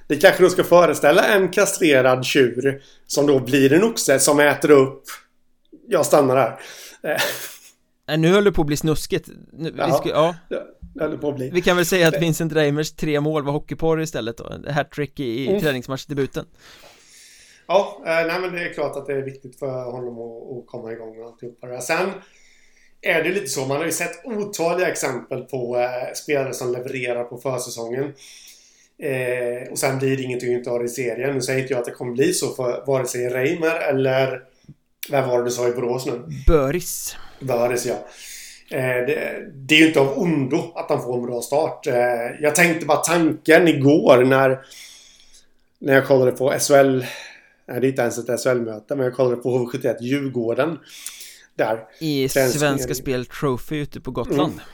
det 0.08 0.16
kanske 0.16 0.42
då 0.42 0.48
ska 0.50 0.64
föreställa 0.64 1.24
en 1.24 1.48
kastrerad 1.48 2.24
tjur 2.24 2.82
Som 3.06 3.26
då 3.26 3.40
blir 3.40 3.72
en 3.72 3.84
oxe 3.84 4.18
som 4.18 4.40
äter 4.40 4.70
upp 4.70 5.02
Jag 5.88 6.06
stannar 6.06 6.36
här. 6.36 6.60
Nej, 8.08 8.18
nu 8.18 8.28
höll 8.28 8.44
det 8.44 8.52
på 8.52 8.60
att 8.60 8.66
bli 8.66 8.76
snuskigt. 8.76 9.28
Nu, 9.52 9.70
vi 9.70 9.92
ska, 9.92 10.08
ja. 10.08 10.34
Vi 11.52 11.62
kan 11.62 11.76
väl 11.76 11.86
säga 11.86 12.08
att 12.08 12.22
Vincent 12.22 12.52
Reimers 12.52 12.92
tre 12.92 13.20
mål 13.20 13.44
var 13.44 13.52
hockeyporr 13.52 14.00
istället 14.00 14.36
då. 14.36 14.70
Hattrick 14.70 15.20
i 15.20 15.48
mm. 15.48 15.60
träningsmatchdebuten 15.60 16.46
Ja, 17.68 18.02
eh, 18.06 18.26
nej 18.26 18.40
men 18.40 18.52
det 18.52 18.62
är 18.62 18.72
klart 18.72 18.96
att 18.96 19.06
det 19.06 19.12
är 19.12 19.22
viktigt 19.22 19.58
för 19.58 19.84
honom 19.84 20.18
att, 20.18 20.58
att 20.58 20.66
komma 20.66 20.92
igång 20.92 21.20
och 21.20 21.26
alltihopa 21.26 21.66
det 21.66 21.80
Sen 21.80 22.10
är 23.02 23.22
det 23.22 23.30
lite 23.30 23.46
så, 23.46 23.66
man 23.66 23.76
har 23.76 23.84
ju 23.84 23.92
sett 23.92 24.24
otaliga 24.24 24.88
exempel 24.88 25.42
på 25.42 25.78
eh, 25.78 26.14
spelare 26.14 26.54
som 26.54 26.72
levererar 26.72 27.24
på 27.24 27.38
försäsongen. 27.38 28.12
Eh, 28.98 29.70
Och 29.70 29.78
sen 29.78 29.98
blir 29.98 30.16
det 30.16 30.22
ingenting 30.22 30.68
av 30.68 30.78
det 30.78 30.84
i 30.84 30.88
serien. 30.88 31.34
Nu 31.34 31.40
säger 31.40 31.60
inte 31.60 31.72
jag 31.72 31.80
att 31.80 31.86
det 31.86 31.90
kommer 31.90 32.12
bli 32.12 32.32
så 32.32 32.54
för 32.54 32.86
vare 32.86 33.06
sig 33.06 33.28
Reimer 33.28 33.80
eller 33.90 34.42
Vem 35.10 35.28
var 35.28 35.38
det 35.38 35.44
du 35.44 35.50
sa 35.50 35.68
i 35.68 35.72
Borås 35.72 36.06
nu? 36.06 36.22
Böris 36.46 37.16
Böris 37.40 37.86
ja 37.86 38.06
Eh, 38.70 39.06
det, 39.06 39.46
det, 39.54 39.74
är 39.74 39.78
ju 39.78 39.86
inte 39.86 40.00
av 40.00 40.18
ondo 40.18 40.72
att 40.74 40.90
han 40.90 41.02
får 41.02 41.14
en 41.14 41.26
bra 41.26 41.42
start. 41.42 41.86
Eh, 41.86 41.94
jag 42.40 42.54
tänkte 42.54 42.86
bara 42.86 42.98
tanken 42.98 43.68
igår 43.68 44.24
när, 44.24 44.60
när 45.78 45.94
jag 45.94 46.06
kollade 46.06 46.32
på 46.32 46.54
SHL. 46.58 47.04
Nej, 47.68 47.80
det 47.80 47.86
är 47.86 47.88
inte 47.88 48.02
ens 48.02 48.18
ett 48.18 48.40
SHL-möte, 48.40 48.96
men 48.96 49.04
jag 49.04 49.14
kollade 49.14 49.36
på 49.36 49.58
HV71 49.58 49.96
Djurgården. 50.00 50.78
Där. 51.54 51.84
I 52.00 52.28
Svenska 52.28 52.94
Spel 52.94 53.26
Trophy 53.26 53.76
ute 53.76 54.00
på 54.00 54.10
Gotland. 54.10 54.52
Mm. 54.52 54.64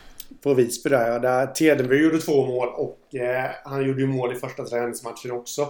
På 0.43 0.55
Visby 0.55 0.91
där 0.91 1.09
ja. 1.09 1.19
Där 1.19 1.47
Tedenby 1.47 1.97
gjorde 1.97 2.19
två 2.19 2.47
mål 2.47 2.69
och 2.69 3.15
eh, 3.15 3.51
han 3.65 3.87
gjorde 3.87 4.01
ju 4.01 4.07
mål 4.07 4.33
i 4.33 4.37
första 4.37 4.65
träningsmatchen 4.65 5.31
också. 5.31 5.69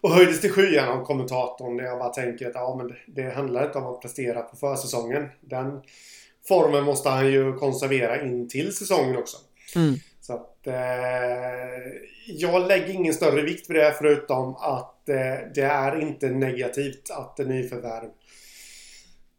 Och 0.00 0.10
höjdes 0.10 0.40
till 0.40 0.52
skyarna 0.52 0.92
av 0.92 1.04
kommentatorn. 1.04 1.76
Där 1.76 1.84
jag 1.84 1.98
bara 1.98 2.12
tänker 2.12 2.46
att 2.46 2.54
ja, 2.54 2.74
men 2.78 2.96
det, 3.06 3.34
handlar 3.34 3.66
inte 3.66 3.78
om 3.78 3.86
att 3.86 4.02
prestera 4.02 4.42
på 4.42 4.56
försäsongen. 4.56 5.28
Den 5.40 5.80
formen 6.48 6.84
måste 6.84 7.08
han 7.08 7.32
ju 7.32 7.52
konservera 7.52 8.22
in 8.22 8.48
till 8.48 8.76
säsongen 8.76 9.16
också. 9.16 9.36
Mm. 9.76 9.94
Så 10.20 10.32
att 10.32 10.66
eh, 10.66 10.74
jag 12.26 12.68
lägger 12.68 12.90
ingen 12.90 13.14
större 13.14 13.42
vikt 13.42 13.70
vid 13.70 13.76
det 13.76 13.94
förutom 13.98 14.56
att 14.56 15.08
eh, 15.08 15.14
det 15.54 15.62
är 15.62 16.00
inte 16.00 16.28
negativt 16.28 17.10
att 17.10 17.38
nyförvärv 17.38 18.08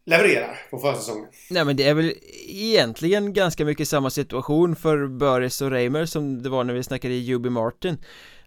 levererar 0.04 0.58
på 0.70 0.78
försäsongen. 0.78 1.28
Nej 1.50 1.64
men 1.64 1.76
det 1.76 1.88
är 1.88 1.94
väl 1.94 2.14
egentligen 2.48 3.32
ganska 3.32 3.64
mycket 3.64 3.88
samma 3.88 4.10
situation 4.10 4.76
för 4.76 5.06
Börjes 5.06 5.60
och 5.60 5.70
Reimer 5.70 6.06
som 6.06 6.42
det 6.42 6.48
var 6.48 6.64
när 6.64 6.74
vi 6.74 6.82
snackade 6.82 7.14
i 7.14 7.34
UB 7.34 7.46
Martin 7.46 7.98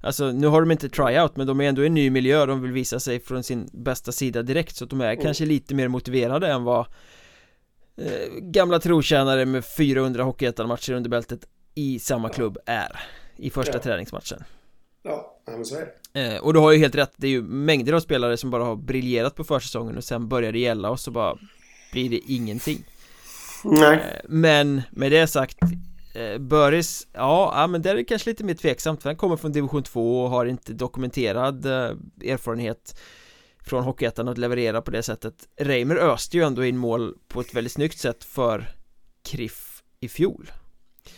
Alltså 0.06 0.32
nu 0.32 0.48
har 0.48 0.62
de 0.62 0.72
inte 0.72 0.90
tryout 0.90 1.36
men 1.36 1.48
de 1.48 1.62
är 1.62 1.70
ändå 1.70 1.84
i 1.84 1.88
en 1.88 1.94
ny 1.94 2.10
miljö, 2.10 2.46
de 2.46 2.62
vill 2.62 2.72
visa 2.72 3.00
sig 3.00 3.20
från 3.20 3.44
sin 3.44 3.70
bästa 3.74 4.12
sida 4.12 4.42
direkt 4.42 4.76
så 4.76 4.84
att 4.84 4.90
de 4.90 5.02
är 5.02 5.12
mm. 5.12 5.24
kanske 5.24 5.46
lite 5.46 5.76
mer 5.76 5.88
motiverade 5.88 6.48
än 6.48 6.64
vad 6.64 6.86
eh, 7.98 8.34
gamla 8.42 8.80
trotjänare 8.80 9.46
med 9.46 9.66
400 9.66 10.24
hockeyettan-matcher 10.24 10.94
under 10.94 11.10
bältet 11.10 11.40
i 11.76 12.00
samma 12.00 12.30
klubb 12.30 12.58
är 12.66 13.00
i 13.38 13.50
första 13.50 13.74
ja. 13.74 13.80
träningsmatchen. 13.80 14.44
Ja, 15.04 15.42
men 15.46 15.66
så 15.66 15.76
är 15.76 15.88
det. 16.14 16.36
Eh, 16.36 16.42
Och 16.42 16.54
du 16.54 16.60
har 16.60 16.72
ju 16.72 16.78
helt 16.78 16.96
rätt, 16.96 17.14
det 17.16 17.28
är 17.28 17.32
ju 17.32 17.42
mängder 17.42 17.94
av 17.94 18.00
spelare 18.00 18.38
som 18.38 18.50
bara 18.50 18.64
har 18.64 18.76
briljerat 18.76 19.36
på 19.36 19.44
försäsongen 19.44 19.98
och 19.98 20.04
sen 20.04 20.28
börjar 20.28 20.52
det 20.52 20.60
gälla 20.60 20.90
och 20.90 21.00
så 21.00 21.12
bara 21.12 21.38
blir 21.92 22.10
det 22.10 22.20
ingenting. 22.28 22.86
Nej. 23.64 23.94
Eh, 23.94 24.22
Men 24.28 24.82
med 24.90 25.12
det 25.12 25.28
sagt 25.28 25.58
eh, 26.16 26.38
Böris, 26.38 27.08
ja, 27.14 27.54
ja 27.56 27.68
men 27.68 27.82
det 27.82 27.90
är 27.90 28.04
kanske 28.04 28.30
lite 28.30 28.44
mer 28.44 28.54
tveksamt 28.54 29.02
för 29.02 29.10
han 29.10 29.18
kommer 29.18 29.38
från 29.38 29.52
division 29.52 29.84
2 29.84 30.24
och 30.24 30.30
har 30.30 30.46
inte 30.46 30.74
dokumenterad 30.74 31.66
eh, 31.66 32.32
erfarenhet 32.32 33.00
från 33.60 33.84
Hockeyettan 33.84 34.28
att 34.28 34.38
leverera 34.38 34.82
på 34.82 34.92
det 34.92 35.04
sättet. 35.04 35.34
Reimer 35.60 35.96
öste 35.96 36.38
ju 36.38 36.44
ändå 36.44 36.66
in 36.66 36.78
mål 36.78 37.16
på 37.28 37.42
ett 37.42 37.54
väldigt 37.54 37.74
snyggt 37.74 38.00
sätt 38.00 38.24
för 38.24 38.68
Kriff 39.24 39.84
i 40.00 40.10
fjol. 40.10 40.52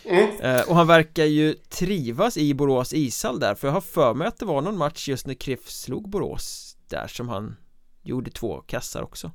Mm. 0.04 0.30
eh, 0.42 0.70
Och 0.70 0.76
han 0.76 0.88
verkar 0.88 1.26
ju 1.26 1.54
trivas 1.54 2.38
i 2.38 2.54
Borås 2.54 2.94
ishall 2.94 3.40
där 3.40 3.56
för 3.56 3.68
jag 3.68 3.74
har 3.74 3.82
för 3.82 4.14
mig 4.14 4.28
att 4.28 4.38
det 4.38 4.46
var 4.46 4.62
någon 4.62 4.78
match 4.78 5.08
just 5.08 5.28
när 5.28 5.34
Kriff 5.34 5.70
slog 5.70 6.10
Borås 6.10 6.78
där 6.88 7.08
som 7.08 7.30
han 7.30 7.56
gjorde 8.04 8.32
två 8.32 8.62
kassar 8.62 9.02
också. 9.02 9.32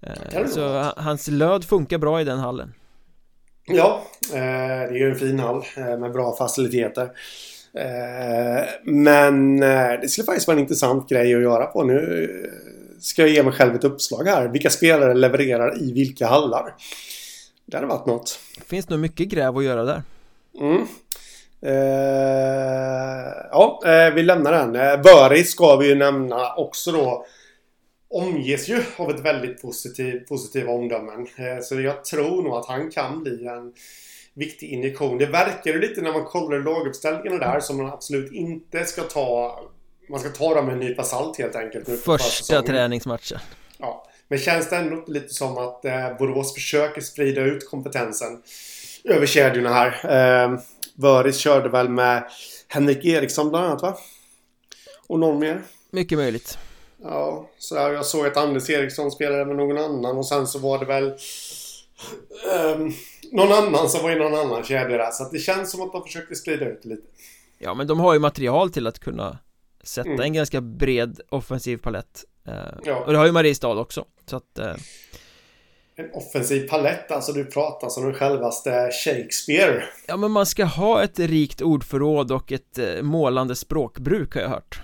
Eh, 0.00 0.46
Så 0.46 0.92
hans 0.96 1.28
löd 1.28 1.64
funkar 1.64 1.98
bra 1.98 2.20
i 2.20 2.24
den 2.24 2.38
hallen 2.38 2.74
Ja, 3.68 4.02
eh, 4.32 4.90
det 4.90 4.94
är 4.94 4.98
ju 4.98 5.10
en 5.10 5.18
fin 5.18 5.38
hall 5.38 5.64
eh, 5.76 5.98
med 5.98 6.12
bra 6.12 6.36
faciliteter. 6.36 7.10
Eh, 7.74 8.64
men 8.84 9.60
det 10.00 10.08
skulle 10.08 10.24
faktiskt 10.24 10.48
vara 10.48 10.56
en 10.56 10.62
intressant 10.62 11.08
grej 11.08 11.34
att 11.34 11.42
göra 11.42 11.66
på. 11.66 11.84
Nu 11.84 12.30
ska 13.00 13.22
jag 13.22 13.30
ge 13.30 13.42
mig 13.42 13.52
själv 13.52 13.74
ett 13.74 13.84
uppslag 13.84 14.24
här. 14.24 14.48
Vilka 14.48 14.70
spelare 14.70 15.14
levererar 15.14 15.82
i 15.82 15.92
vilka 15.92 16.26
hallar? 16.26 16.74
Det 17.66 17.76
hade 17.76 17.86
varit 17.86 18.06
något. 18.06 18.38
Det 18.58 18.64
finns 18.64 18.88
nog 18.88 19.00
mycket 19.00 19.28
gräv 19.28 19.56
att 19.56 19.64
göra 19.64 19.84
där. 19.84 20.02
Mm. 20.60 20.86
Eh, 21.62 23.32
ja, 23.50 23.80
vi 24.14 24.22
lämnar 24.22 24.52
den. 24.52 25.02
Böris 25.02 25.50
ska 25.50 25.76
vi 25.76 25.88
ju 25.88 25.94
nämna 25.94 26.54
också 26.54 26.92
då 26.92 27.26
omges 28.10 28.68
ju 28.68 28.82
av 28.96 29.10
ett 29.10 29.20
väldigt 29.20 29.62
positiv, 29.62 30.26
positiva 30.28 30.72
omdömen. 30.72 31.26
Eh, 31.36 31.62
så 31.62 31.80
jag 31.80 32.04
tror 32.04 32.42
nog 32.42 32.54
att 32.54 32.66
han 32.66 32.90
kan 32.90 33.22
bli 33.22 33.46
en 33.46 33.72
viktig 34.34 34.68
injektion. 34.68 35.18
Det 35.18 35.26
verkar 35.26 35.70
ju 35.72 35.80
lite 35.80 36.00
när 36.00 36.12
man 36.12 36.24
kollar 36.24 36.58
laguppställningarna 36.58 37.38
där 37.38 37.60
som 37.60 37.76
man 37.76 37.86
absolut 37.86 38.32
inte 38.32 38.84
ska 38.84 39.02
ta 39.02 39.60
man 40.10 40.20
ska 40.20 40.28
ta 40.28 40.54
dem 40.54 40.66
med 40.66 40.72
en 40.72 40.80
nypa 40.80 41.04
salt 41.04 41.38
helt 41.38 41.56
enkelt. 41.56 41.88
Nu 41.88 41.96
Första 41.96 42.62
träningsmatchen. 42.62 43.38
Ja. 43.78 44.04
Men 44.28 44.38
känns 44.38 44.70
det 44.70 44.76
ändå 44.76 45.04
lite 45.06 45.34
som 45.34 45.58
att 45.58 45.84
eh, 45.84 46.16
Borås 46.18 46.54
försöker 46.54 47.00
sprida 47.00 47.40
ut 47.40 47.70
kompetensen 47.70 48.42
över 49.04 49.26
kedjorna 49.26 49.72
här. 49.72 49.88
Eh, 50.44 50.60
Vöris 50.94 51.36
körde 51.36 51.68
väl 51.68 51.88
med 51.88 52.30
Henrik 52.68 53.04
Eriksson 53.04 53.50
bland 53.50 53.66
annat 53.66 53.82
va? 53.82 53.98
Och 55.06 55.18
någon 55.18 55.38
mer? 55.38 55.62
Mycket 55.90 56.18
möjligt. 56.18 56.58
Ja, 57.02 57.50
så 57.58 57.74
jag 57.74 58.06
såg 58.06 58.26
att 58.26 58.36
Anders 58.36 58.70
Eriksson 58.70 59.10
spelade 59.10 59.44
med 59.44 59.56
någon 59.56 59.78
annan 59.78 60.18
och 60.18 60.26
sen 60.26 60.46
så 60.46 60.58
var 60.58 60.78
det 60.78 60.84
väl 60.84 61.04
um, 62.74 62.92
någon 63.32 63.52
annan 63.52 63.88
som 63.88 64.02
var 64.02 64.10
i 64.10 64.18
någon 64.18 64.34
annan 64.34 64.64
kedja 64.64 64.98
där. 64.98 65.10
Så 65.10 65.22
att 65.22 65.32
det 65.32 65.38
känns 65.38 65.70
som 65.70 65.82
att 65.82 65.92
de 65.92 66.02
försökte 66.02 66.34
sprida 66.34 66.66
ut 66.66 66.84
lite. 66.84 67.02
Ja, 67.58 67.74
men 67.74 67.86
de 67.86 68.00
har 68.00 68.14
ju 68.14 68.18
material 68.18 68.70
till 68.70 68.86
att 68.86 68.98
kunna 68.98 69.38
sätta 69.82 70.08
mm. 70.08 70.20
en 70.20 70.32
ganska 70.32 70.60
bred 70.60 71.20
offensiv 71.28 71.76
palett. 71.76 72.24
Uh, 72.48 72.54
ja. 72.84 72.96
Och 72.96 73.12
det 73.12 73.18
har 73.18 73.26
ju 73.26 73.32
Mariestad 73.32 73.78
också. 73.80 74.04
Så 74.26 74.36
att... 74.36 74.58
Uh... 74.58 74.74
En 75.96 76.10
offensiv 76.12 76.68
palett, 76.68 77.10
alltså 77.10 77.32
du 77.32 77.44
pratar 77.44 77.88
som 77.88 78.04
den 78.04 78.14
självaste 78.14 78.90
Shakespeare. 79.04 79.82
Ja, 80.06 80.16
men 80.16 80.30
man 80.30 80.46
ska 80.46 80.64
ha 80.64 81.02
ett 81.02 81.18
rikt 81.18 81.62
ordförråd 81.62 82.32
och 82.32 82.52
ett 82.52 82.78
uh, 82.78 83.02
målande 83.02 83.56
språkbruk 83.56 84.34
har 84.34 84.42
jag 84.42 84.48
hört. 84.48 84.80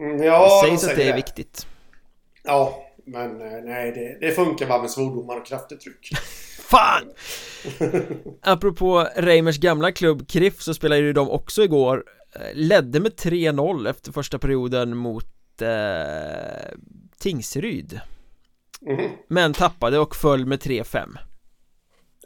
Mm, 0.00 0.22
ja, 0.22 0.62
det 0.62 0.68
sägs 0.68 0.84
att 0.84 0.96
det 0.96 1.08
är 1.08 1.16
viktigt. 1.16 1.66
Ja, 2.42 2.88
men 3.04 3.40
eh, 3.40 3.62
nej, 3.64 3.92
det, 3.92 4.26
det 4.26 4.32
funkar 4.32 4.66
bara 4.66 4.80
med 4.80 4.90
svordomar 4.90 5.36
och 5.36 5.46
kraftuttryck. 5.46 6.10
Fan! 6.68 7.12
Apropå 8.42 9.08
Reimers 9.16 9.58
gamla 9.58 9.92
klubb 9.92 10.28
Kriff 10.28 10.62
så 10.62 10.74
spelade 10.74 11.00
ju 11.00 11.12
de 11.12 11.30
också 11.30 11.62
igår 11.62 12.04
eh, 12.34 12.40
Ledde 12.54 13.00
med 13.00 13.12
3-0 13.12 13.90
efter 13.90 14.12
första 14.12 14.38
perioden 14.38 14.96
mot 14.96 15.62
eh, 15.62 16.78
Tingsryd 17.18 18.00
mm. 18.86 19.10
Men 19.28 19.52
tappade 19.52 19.98
och 19.98 20.16
föll 20.16 20.46
med 20.46 20.58
3-5 20.58 21.18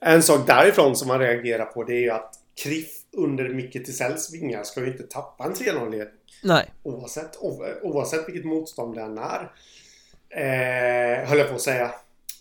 En 0.01 0.23
sak 0.23 0.47
därifrån 0.47 0.97
som 0.97 1.09
man 1.09 1.19
reagerar 1.19 1.65
på 1.65 1.85
det 1.85 1.95
är 1.95 2.01
ju 2.01 2.11
att 2.11 2.35
Kriff 2.63 2.89
under 3.17 3.49
Micke 3.49 3.73
Tisells 3.73 4.35
vingar 4.35 4.63
ska 4.63 4.81
ju 4.81 4.87
inte 4.87 5.03
tappa 5.03 5.45
en 5.45 5.55
3-0-ledning 5.55 6.22
Nej. 6.43 6.73
Oavsett, 6.83 7.39
oavsett 7.83 8.29
vilket 8.29 8.45
motstånd 8.45 8.95
den 8.95 9.19
är. 9.19 9.53
Eh, 10.31 11.29
höll 11.29 11.39
jag 11.39 11.49
på 11.49 11.55
att 11.55 11.61
säga. 11.61 11.91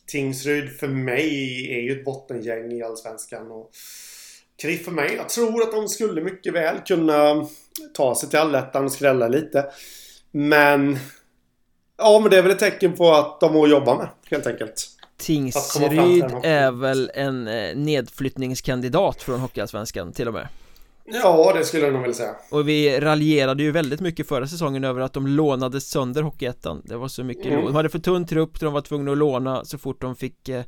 Tingsryd 0.07 0.79
för 0.79 0.87
mig 0.87 1.67
är 1.73 1.81
ju 1.81 1.99
ett 1.99 2.05
bottengäng 2.05 2.71
i 2.71 2.83
Allsvenskan. 2.83 3.51
Och 3.51 3.71
Kriff 4.61 4.85
för 4.85 4.91
mig. 4.91 5.15
Jag 5.15 5.29
tror 5.29 5.61
att 5.61 5.71
de 5.71 5.87
skulle 5.87 6.21
mycket 6.21 6.53
väl 6.53 6.79
kunna 6.79 7.47
ta 7.93 8.15
sig 8.15 8.29
till 8.29 8.39
allettan 8.39 8.85
och 8.85 8.91
skrälla 8.91 9.27
lite. 9.27 9.65
Men... 10.31 10.99
Ja, 11.97 12.19
men 12.19 12.31
det 12.31 12.37
är 12.37 12.41
väl 12.41 12.51
ett 12.51 12.59
tecken 12.59 12.93
på 12.93 13.13
att 13.13 13.39
de 13.39 13.55
har 13.55 13.63
att 13.63 13.69
jobba 13.69 13.97
med, 13.97 14.07
helt 14.29 14.47
enkelt. 14.47 14.87
Tingsryd 15.17 16.25
är 16.43 16.71
väl 16.71 17.11
en 17.13 17.47
eh, 17.47 17.75
nedflyttningskandidat 17.75 19.21
från 19.21 19.39
Hockeyallsvenskan 19.39 20.13
till 20.13 20.27
och 20.27 20.33
med. 20.33 20.47
Ja, 21.05 21.53
det 21.57 21.63
skulle 21.63 21.83
jag 21.83 21.93
nog 21.93 22.01
vilja 22.01 22.15
säga. 22.15 22.35
Och 22.51 22.69
vi 22.69 22.99
raljerade 22.99 23.63
ju 23.63 23.71
väldigt 23.71 23.99
mycket 23.99 24.27
förra 24.27 24.47
säsongen 24.47 24.83
över 24.83 25.01
att 25.01 25.13
de 25.13 25.27
lånade 25.27 25.81
sönder 25.81 26.21
Hockeyettan. 26.21 26.81
Det 26.85 26.97
var 26.97 27.07
så 27.07 27.23
mycket 27.23 27.45
mm. 27.45 27.65
De 27.65 27.75
hade 27.75 27.89
för 27.89 27.99
tunn 27.99 28.25
trupp, 28.25 28.59
de 28.59 28.73
var 28.73 28.81
tvungna 28.81 29.11
att 29.11 29.17
låna 29.17 29.65
så 29.65 29.77
fort 29.77 30.01
de 30.01 30.15
fick 30.15 30.49
eh, 30.49 30.63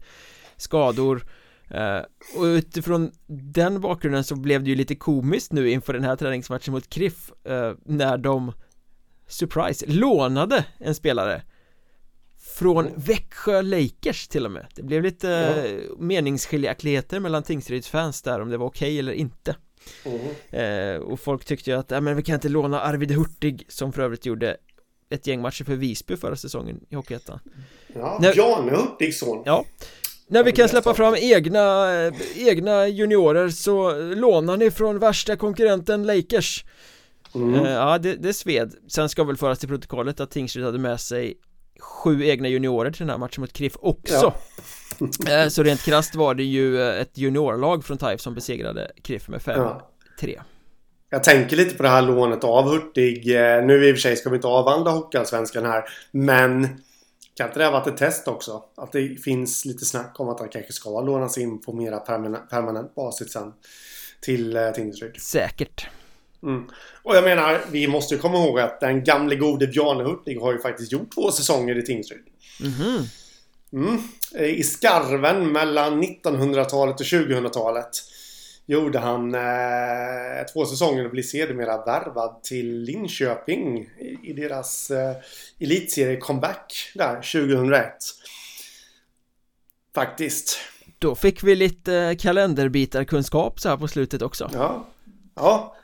skador. 0.58 1.26
Eh, 1.70 2.00
Och 2.38 2.44
utifrån 2.44 3.12
den 3.28 3.82
bakgrunden 3.82 4.24
så 4.24 4.36
blev 4.36 4.64
det 4.64 4.70
ju 4.70 4.76
lite 4.76 4.96
komiskt 4.96 5.52
nu 5.52 5.70
inför 5.70 5.94
den 5.94 6.04
här 6.04 6.16
träningsmatchen 6.16 6.74
mot 6.74 6.90
Kriff 6.90 7.32
eh, 7.46 7.74
När 7.86 8.18
de 8.18 8.52
Surprise, 9.28 9.86
lånade 9.88 10.66
en 10.78 10.96
spelare. 10.96 11.42
Från 12.58 12.88
mm. 12.88 13.00
Växjö 13.00 13.62
Lakers 13.62 14.28
till 14.28 14.46
och 14.46 14.52
med. 14.52 14.68
Det 14.76 14.84
blev 14.84 15.04
lite 15.04 15.28
ja. 15.28 15.96
meningsskiljaktigheter 16.00 17.20
mellan 17.20 17.44
Tingsryds 17.44 17.88
fans 17.88 18.22
där 18.22 18.42
om 18.42 18.50
det 18.50 18.58
var 18.58 18.66
okej 18.66 18.88
okay 18.88 19.00
eller 19.00 19.12
inte 19.12 19.56
Mm. 20.06 20.96
Eh, 20.96 21.02
och 21.02 21.20
folk 21.20 21.46
tyckte 21.46 21.70
ju 21.70 21.78
att, 21.78 21.92
ja 21.92 22.02
men 22.02 22.16
vi 22.16 22.24
kan 22.24 22.36
inte 22.36 22.50
låna 22.50 22.82
Arvid 22.82 23.12
Hurtig 23.12 23.66
som 23.68 23.94
för 23.94 24.02
övrigt 24.02 24.26
gjorde 24.26 24.58
ett 25.10 25.28
gäng 25.28 25.42
matcher 25.42 25.64
för 25.64 25.76
Visby 25.76 26.18
förra 26.18 26.36
säsongen 26.36 26.80
i 26.90 26.96
Hockeyettan. 26.96 27.40
Ja, 27.96 28.18
När, 28.22 28.34
Bjarne 28.34 28.72
Hurtigs 28.72 29.20
son. 29.20 29.44
Ja. 29.46 29.66
När 30.28 30.44
vi 30.44 30.52
kan 30.52 30.70
släppa 30.70 30.94
fram 30.94 31.16
egna, 31.16 31.88
egna 32.36 32.88
juniorer 32.88 33.50
så 33.50 33.96
lånar 34.00 34.58
ni 34.58 34.72
från 34.72 35.00
värsta 35.00 35.36
konkurrenten 35.36 36.04
Lakers. 36.04 36.66
Mm. 37.36 37.66
eh, 37.66 37.72
Ja, 37.72 37.98
det, 37.98 38.16
det 38.16 38.34
sved. 38.34 38.74
Sen 38.88 39.10
ska 39.10 39.24
väl 39.24 39.38
föras 39.38 39.60
till 39.60 39.70
protokollet 39.70 40.20
att 40.20 40.32
Tingsryd 40.32 40.66
hade 40.66 40.80
med 40.80 41.02
sig 41.02 41.34
sju 41.80 42.26
egna 42.26 42.48
juniorer 42.48 42.92
till 42.92 43.00
den 43.00 43.10
här 43.10 43.18
matchen 43.18 43.42
mot 43.42 43.54
Kriff 43.54 43.74
också. 43.80 44.14
Ja. 44.14 44.36
Eh, 45.30 45.48
så 45.48 45.64
rent 45.64 45.82
krasst 45.82 46.16
var 46.16 46.36
det 46.36 46.44
ju 46.44 46.82
eh, 46.82 47.02
ett 47.02 47.18
juniorlag 47.18 47.86
från 47.86 47.98
TIFE 47.98 48.18
som 48.18 48.34
besegrade 48.34 48.92
Kriff 49.02 49.28
med 49.28 49.42
5-3 49.42 49.80
ja. 50.20 50.44
Jag 51.10 51.24
tänker 51.24 51.58
lite 51.58 51.76
på 51.76 51.84
det 51.84 51.90
här 51.90 52.02
lånet 52.02 52.44
av 52.44 52.70
Hurtig 52.70 53.36
eh, 53.36 53.66
Nu 53.66 53.90
i 53.90 53.92
och 53.92 53.96
för 53.96 54.02
sig 54.02 54.16
ska 54.16 54.30
vi 54.30 54.36
inte 54.36 54.48
avvandla 54.48 54.92
Hockeyallsvenskan 54.92 55.66
här 55.66 55.84
Men 56.12 56.68
Kan 57.36 57.48
inte 57.48 57.60
det 57.60 57.66
ha 57.66 57.72
varit 57.72 57.88
ett 57.88 57.98
test 57.98 58.28
också? 58.28 58.64
Att 58.78 58.92
det 58.92 59.22
finns 59.24 59.66
lite 59.66 59.86
snack 59.86 60.20
om 60.20 60.30
att 60.30 60.40
han 60.40 60.50
kanske 60.50 60.74
ska 60.74 61.02
lånas 61.02 61.38
in 61.38 61.62
på 61.62 61.74
mera 61.74 62.00
permanent, 62.00 62.50
permanent 62.50 62.96
basis 62.96 63.32
sen 63.32 63.54
Till 64.22 64.72
Tingsryd 64.76 65.22
Säkert 65.22 65.88
Mm. 66.44 66.64
Och 67.04 67.16
jag 67.16 67.24
menar, 67.24 67.62
vi 67.72 67.88
måste 67.88 68.16
ju 68.16 68.22
komma 68.22 68.38
ihåg 68.38 68.60
att 68.60 68.80
den 68.80 69.04
gamle 69.04 69.36
gode 69.36 69.68
Bjarne 69.68 70.04
Hurtig 70.04 70.40
har 70.40 70.54
ju 70.54 70.60
faktiskt 70.60 70.92
gjort 70.92 71.14
två 71.16 71.32
säsonger 71.32 71.78
i 71.78 71.82
Tingsryd. 71.82 72.24
Mm. 72.62 73.04
Mm. 73.74 74.02
I 74.40 74.64
skarven 74.64 75.52
mellan 75.52 76.04
1900-talet 76.04 77.00
och 77.00 77.06
2000-talet 77.06 77.90
gjorde 78.66 79.00
han 79.00 79.36
eh, 79.36 80.46
två 80.54 80.66
säsonger 80.66 81.06
och 81.06 81.12
blev 81.12 81.24
sedermera 81.24 81.86
värvad 81.86 82.44
till 82.44 82.84
Linköping 82.84 83.78
i, 83.78 84.20
i 84.24 84.34
deras 84.34 84.92
eh, 84.92 85.16
elitserie 85.60 86.18
comeback 86.18 86.92
där 86.96 87.16
2001. 87.16 87.94
Faktiskt. 89.96 90.58
Då 91.00 91.16
fick 91.16 91.44
vi 91.44 91.56
lite 91.56 92.16
kalenderbitarkunskap 92.20 93.60
så 93.60 93.70
här 93.70 93.78
på 93.78 93.88
slutet 93.88 94.22
också. 94.22 94.50
Ja. 94.54 94.88
Ja. 95.36 95.76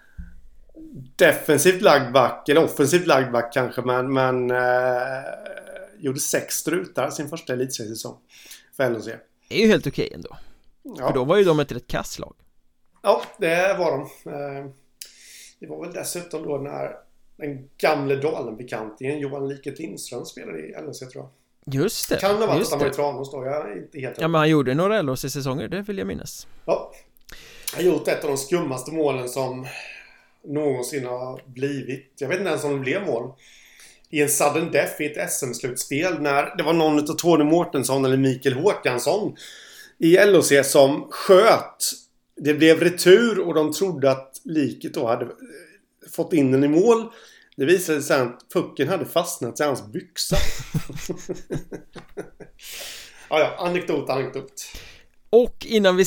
Defensivt 1.15 1.81
lagd 1.81 2.13
back, 2.13 2.49
eller 2.49 2.63
offensivt 2.63 3.07
lagd 3.07 3.31
back 3.31 3.53
kanske, 3.53 3.81
men, 3.81 4.13
men 4.13 4.51
eh, 4.51 4.57
gjorde 5.99 6.19
sex 6.19 6.55
strutar 6.55 7.09
sin 7.09 7.29
första 7.29 7.53
elitseriesäsong 7.53 8.17
för 8.77 8.89
LHC. 8.89 9.05
Det 9.49 9.55
är 9.55 9.61
ju 9.61 9.67
helt 9.67 9.87
okej 9.87 10.11
ändå. 10.13 10.37
Ja. 10.83 11.07
För 11.07 11.13
då 11.13 11.23
var 11.23 11.37
ju 11.37 11.43
de 11.43 11.59
ett 11.59 11.71
rätt 11.71 11.87
kasslag. 11.87 12.35
Ja, 13.01 13.21
det 13.37 13.75
var 13.79 13.91
de. 13.91 14.01
Eh, 14.31 14.71
Det 15.59 15.67
var 15.67 15.85
väl 15.85 15.93
dessutom 15.93 16.43
då 16.43 16.57
när 16.57 16.95
den 17.37 17.69
gamle 17.77 18.15
Dalen-bekantingen 18.15 19.19
Johan 19.19 19.47
Liket 19.47 19.79
Lindström 19.79 20.25
spelade 20.25 20.59
i 20.59 20.71
LHC 20.71 20.99
tror 20.99 21.13
jag. 21.23 21.29
Just 21.73 22.09
det, 22.09 22.15
Kan 22.17 22.39
det 22.39 22.45
ha 22.45 22.47
varit 22.47 22.61
att 22.61 22.69
han 22.71 22.79
var 22.79 22.87
i. 22.87 22.91
Tranås 22.93 23.31
då? 23.31 23.45
Jag 23.45 23.71
är 23.71 23.77
inte 23.77 23.99
helt 23.99 24.21
Ja 24.21 24.27
men 24.27 24.39
han 24.39 24.49
gjorde 24.49 24.73
några 24.73 25.01
LHC-säsonger, 25.01 25.67
det 25.67 25.81
vill 25.81 25.97
jag 25.97 26.07
minnas. 26.07 26.47
Ja. 26.65 26.91
Jag 27.71 27.77
har 27.83 27.83
gjort 27.83 28.07
ett 28.07 28.23
av 28.23 28.29
de 28.29 28.37
skummaste 28.37 28.91
målen 28.91 29.29
som 29.29 29.67
någonsin 30.43 31.05
har 31.05 31.41
blivit. 31.45 32.13
Jag 32.19 32.27
vet 32.27 32.37
inte 32.37 32.49
ens 32.49 32.63
om 32.63 32.71
det 32.73 32.79
blev 32.79 33.05
mål. 33.05 33.31
I 34.11 34.21
en 34.21 34.29
sudden 34.29 34.71
death 34.71 35.01
i 35.01 35.05
ett 35.05 35.31
SM-slutspel 35.31 36.21
när 36.21 36.57
det 36.57 36.63
var 36.63 36.73
någon 36.73 36.99
utav 36.99 37.13
Tony 37.13 37.43
Mårtensson 37.43 38.05
eller 38.05 38.17
Mikael 38.17 38.55
Håkansson 38.55 39.35
i 39.99 40.25
LOC 40.25 40.51
som 40.63 41.07
sköt. 41.11 41.91
Det 42.35 42.53
blev 42.53 42.79
retur 42.79 43.39
och 43.39 43.53
de 43.53 43.73
trodde 43.73 44.11
att 44.11 44.41
liket 44.43 44.93
då 44.93 45.07
hade 45.07 45.25
eh, 45.25 45.31
fått 46.11 46.33
in 46.33 46.51
den 46.51 46.63
i 46.63 46.67
mål. 46.67 47.09
Det 47.55 47.65
visade 47.65 48.01
sig 48.01 48.21
att 48.21 48.45
pucken 48.53 48.87
hade 48.87 49.05
fastnat 49.05 49.59
i 49.59 49.63
hans 49.63 49.87
byxa. 49.87 50.35
ja, 53.29 53.39
ja, 53.39 53.55
anekdot, 53.57 54.09
anekdot. 54.09 54.65
Och 55.29 55.65
innan 55.65 55.95
vi 55.95 56.05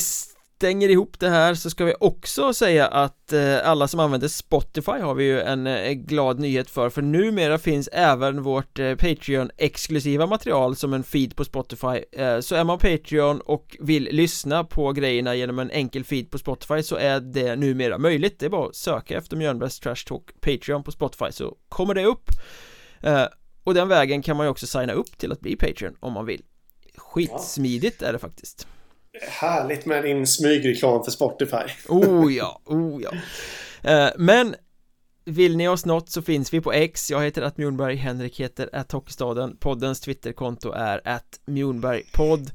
stänger 0.63 0.89
ihop 0.89 1.19
det 1.19 1.29
här 1.29 1.55
så 1.55 1.69
ska 1.69 1.85
vi 1.85 1.93
också 1.99 2.53
säga 2.53 2.87
att 2.87 3.33
eh, 3.33 3.69
alla 3.69 3.87
som 3.87 3.99
använder 3.99 4.27
Spotify 4.27 4.91
har 4.91 5.13
vi 5.13 5.23
ju 5.23 5.41
en 5.41 5.67
eh, 5.67 5.91
glad 5.91 6.39
nyhet 6.39 6.69
för 6.69 6.89
för 6.89 7.01
numera 7.01 7.57
finns 7.57 7.89
även 7.91 8.43
vårt 8.43 8.79
eh, 8.79 8.95
Patreon-exklusiva 8.95 10.27
material 10.27 10.75
som 10.75 10.93
en 10.93 11.03
feed 11.03 11.35
på 11.35 11.45
Spotify. 11.45 12.03
Så 12.41 12.55
är 12.55 12.63
man 12.63 12.79
Patreon 12.79 13.41
och 13.41 13.77
vill 13.79 14.03
lyssna 14.11 14.63
på 14.63 14.91
grejerna 14.91 15.35
genom 15.35 15.59
en 15.59 15.71
enkel 15.71 16.03
feed 16.03 16.31
på 16.31 16.37
Spotify 16.37 16.83
så 16.83 16.95
är 16.95 17.19
det 17.19 17.55
numera 17.55 17.97
möjligt. 17.97 18.39
Det 18.39 18.45
är 18.45 18.49
bara 18.49 18.67
att 18.67 18.75
söka 18.75 19.17
efter 19.17 19.37
Mjölnbergs 19.37 19.79
Trash 19.79 20.05
Talk 20.07 20.23
Patreon 20.41 20.83
på 20.83 20.91
Spotify 20.91 21.31
så 21.31 21.55
kommer 21.69 21.93
det 21.93 22.05
upp. 22.05 22.29
Och 23.63 23.73
den 23.73 23.87
vägen 23.87 24.21
kan 24.21 24.37
man 24.37 24.45
ju 24.45 24.49
också 24.49 24.67
signa 24.67 24.93
upp 24.93 25.17
till 25.17 25.31
att 25.31 25.39
bli 25.39 25.55
Patreon 25.55 25.95
om 25.99 26.13
man 26.13 26.25
vill. 26.25 26.41
Skitsmidigt 26.97 28.01
är 28.01 28.13
det 28.13 28.19
faktiskt. 28.19 28.67
Härligt 29.21 29.85
med 29.85 30.03
din 30.03 30.27
smygreklam 30.27 31.03
för 31.03 31.11
Spotify. 31.11 31.63
Oh 31.87 32.33
ja, 32.33 32.61
oh 32.65 33.01
ja. 33.03 33.11
Eh, 33.91 34.11
Men 34.17 34.55
Vill 35.25 35.57
ni 35.57 35.67
oss 35.67 35.85
något 35.85 36.09
så 36.09 36.21
finns 36.21 36.53
vi 36.53 36.61
på 36.61 36.73
X. 36.73 37.11
Jag 37.11 37.23
heter 37.23 37.41
att 37.41 37.57
Mjornberg, 37.57 37.95
Henrik 37.95 38.39
heter 38.39 38.69
att 38.73 38.91
Hockeystaden. 38.91 39.57
Poddens 39.57 39.99
Twitterkonto 39.99 40.71
är 40.71 41.01
att 41.07 41.39
Mjornbergpodd 41.45 42.51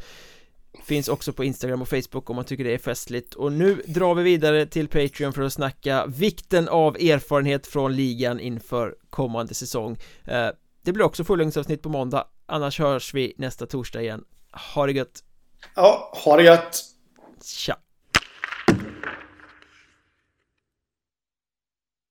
Finns 0.85 1.09
också 1.09 1.33
på 1.33 1.45
Instagram 1.45 1.83
och 1.83 1.89
Facebook 1.89 2.31
om 2.31 2.37
man 2.37 2.45
tycker 2.45 2.65
det 2.65 2.75
är 2.75 2.79
festligt. 2.79 3.35
Och 3.35 3.53
nu 3.53 3.83
drar 3.87 4.15
vi 4.15 4.23
vidare 4.23 4.67
till 4.67 4.89
Patreon 4.89 5.33
för 5.33 5.43
att 5.43 5.53
snacka 5.53 6.07
vikten 6.07 6.69
av 6.69 6.97
erfarenhet 6.97 7.67
från 7.67 7.97
ligan 7.97 8.41
inför 8.41 8.95
kommande 9.11 9.55
säsong. 9.55 9.99
Eh, 10.25 10.49
det 10.83 10.93
blir 10.93 11.05
också 11.05 11.25
fullängdsavsnitt 11.25 11.83
på 11.83 11.89
måndag. 11.89 12.25
Annars 12.47 12.79
hörs 12.79 13.15
vi 13.15 13.35
nästa 13.39 13.67
torsdag 13.67 14.03
igen. 14.03 14.25
Ha 14.75 14.87
det 14.87 14.93
gött! 14.93 15.23
Ja, 15.75 16.12
ha 16.25 16.37
det 16.37 16.43
gött! 16.43 16.85
Tja 17.43 17.79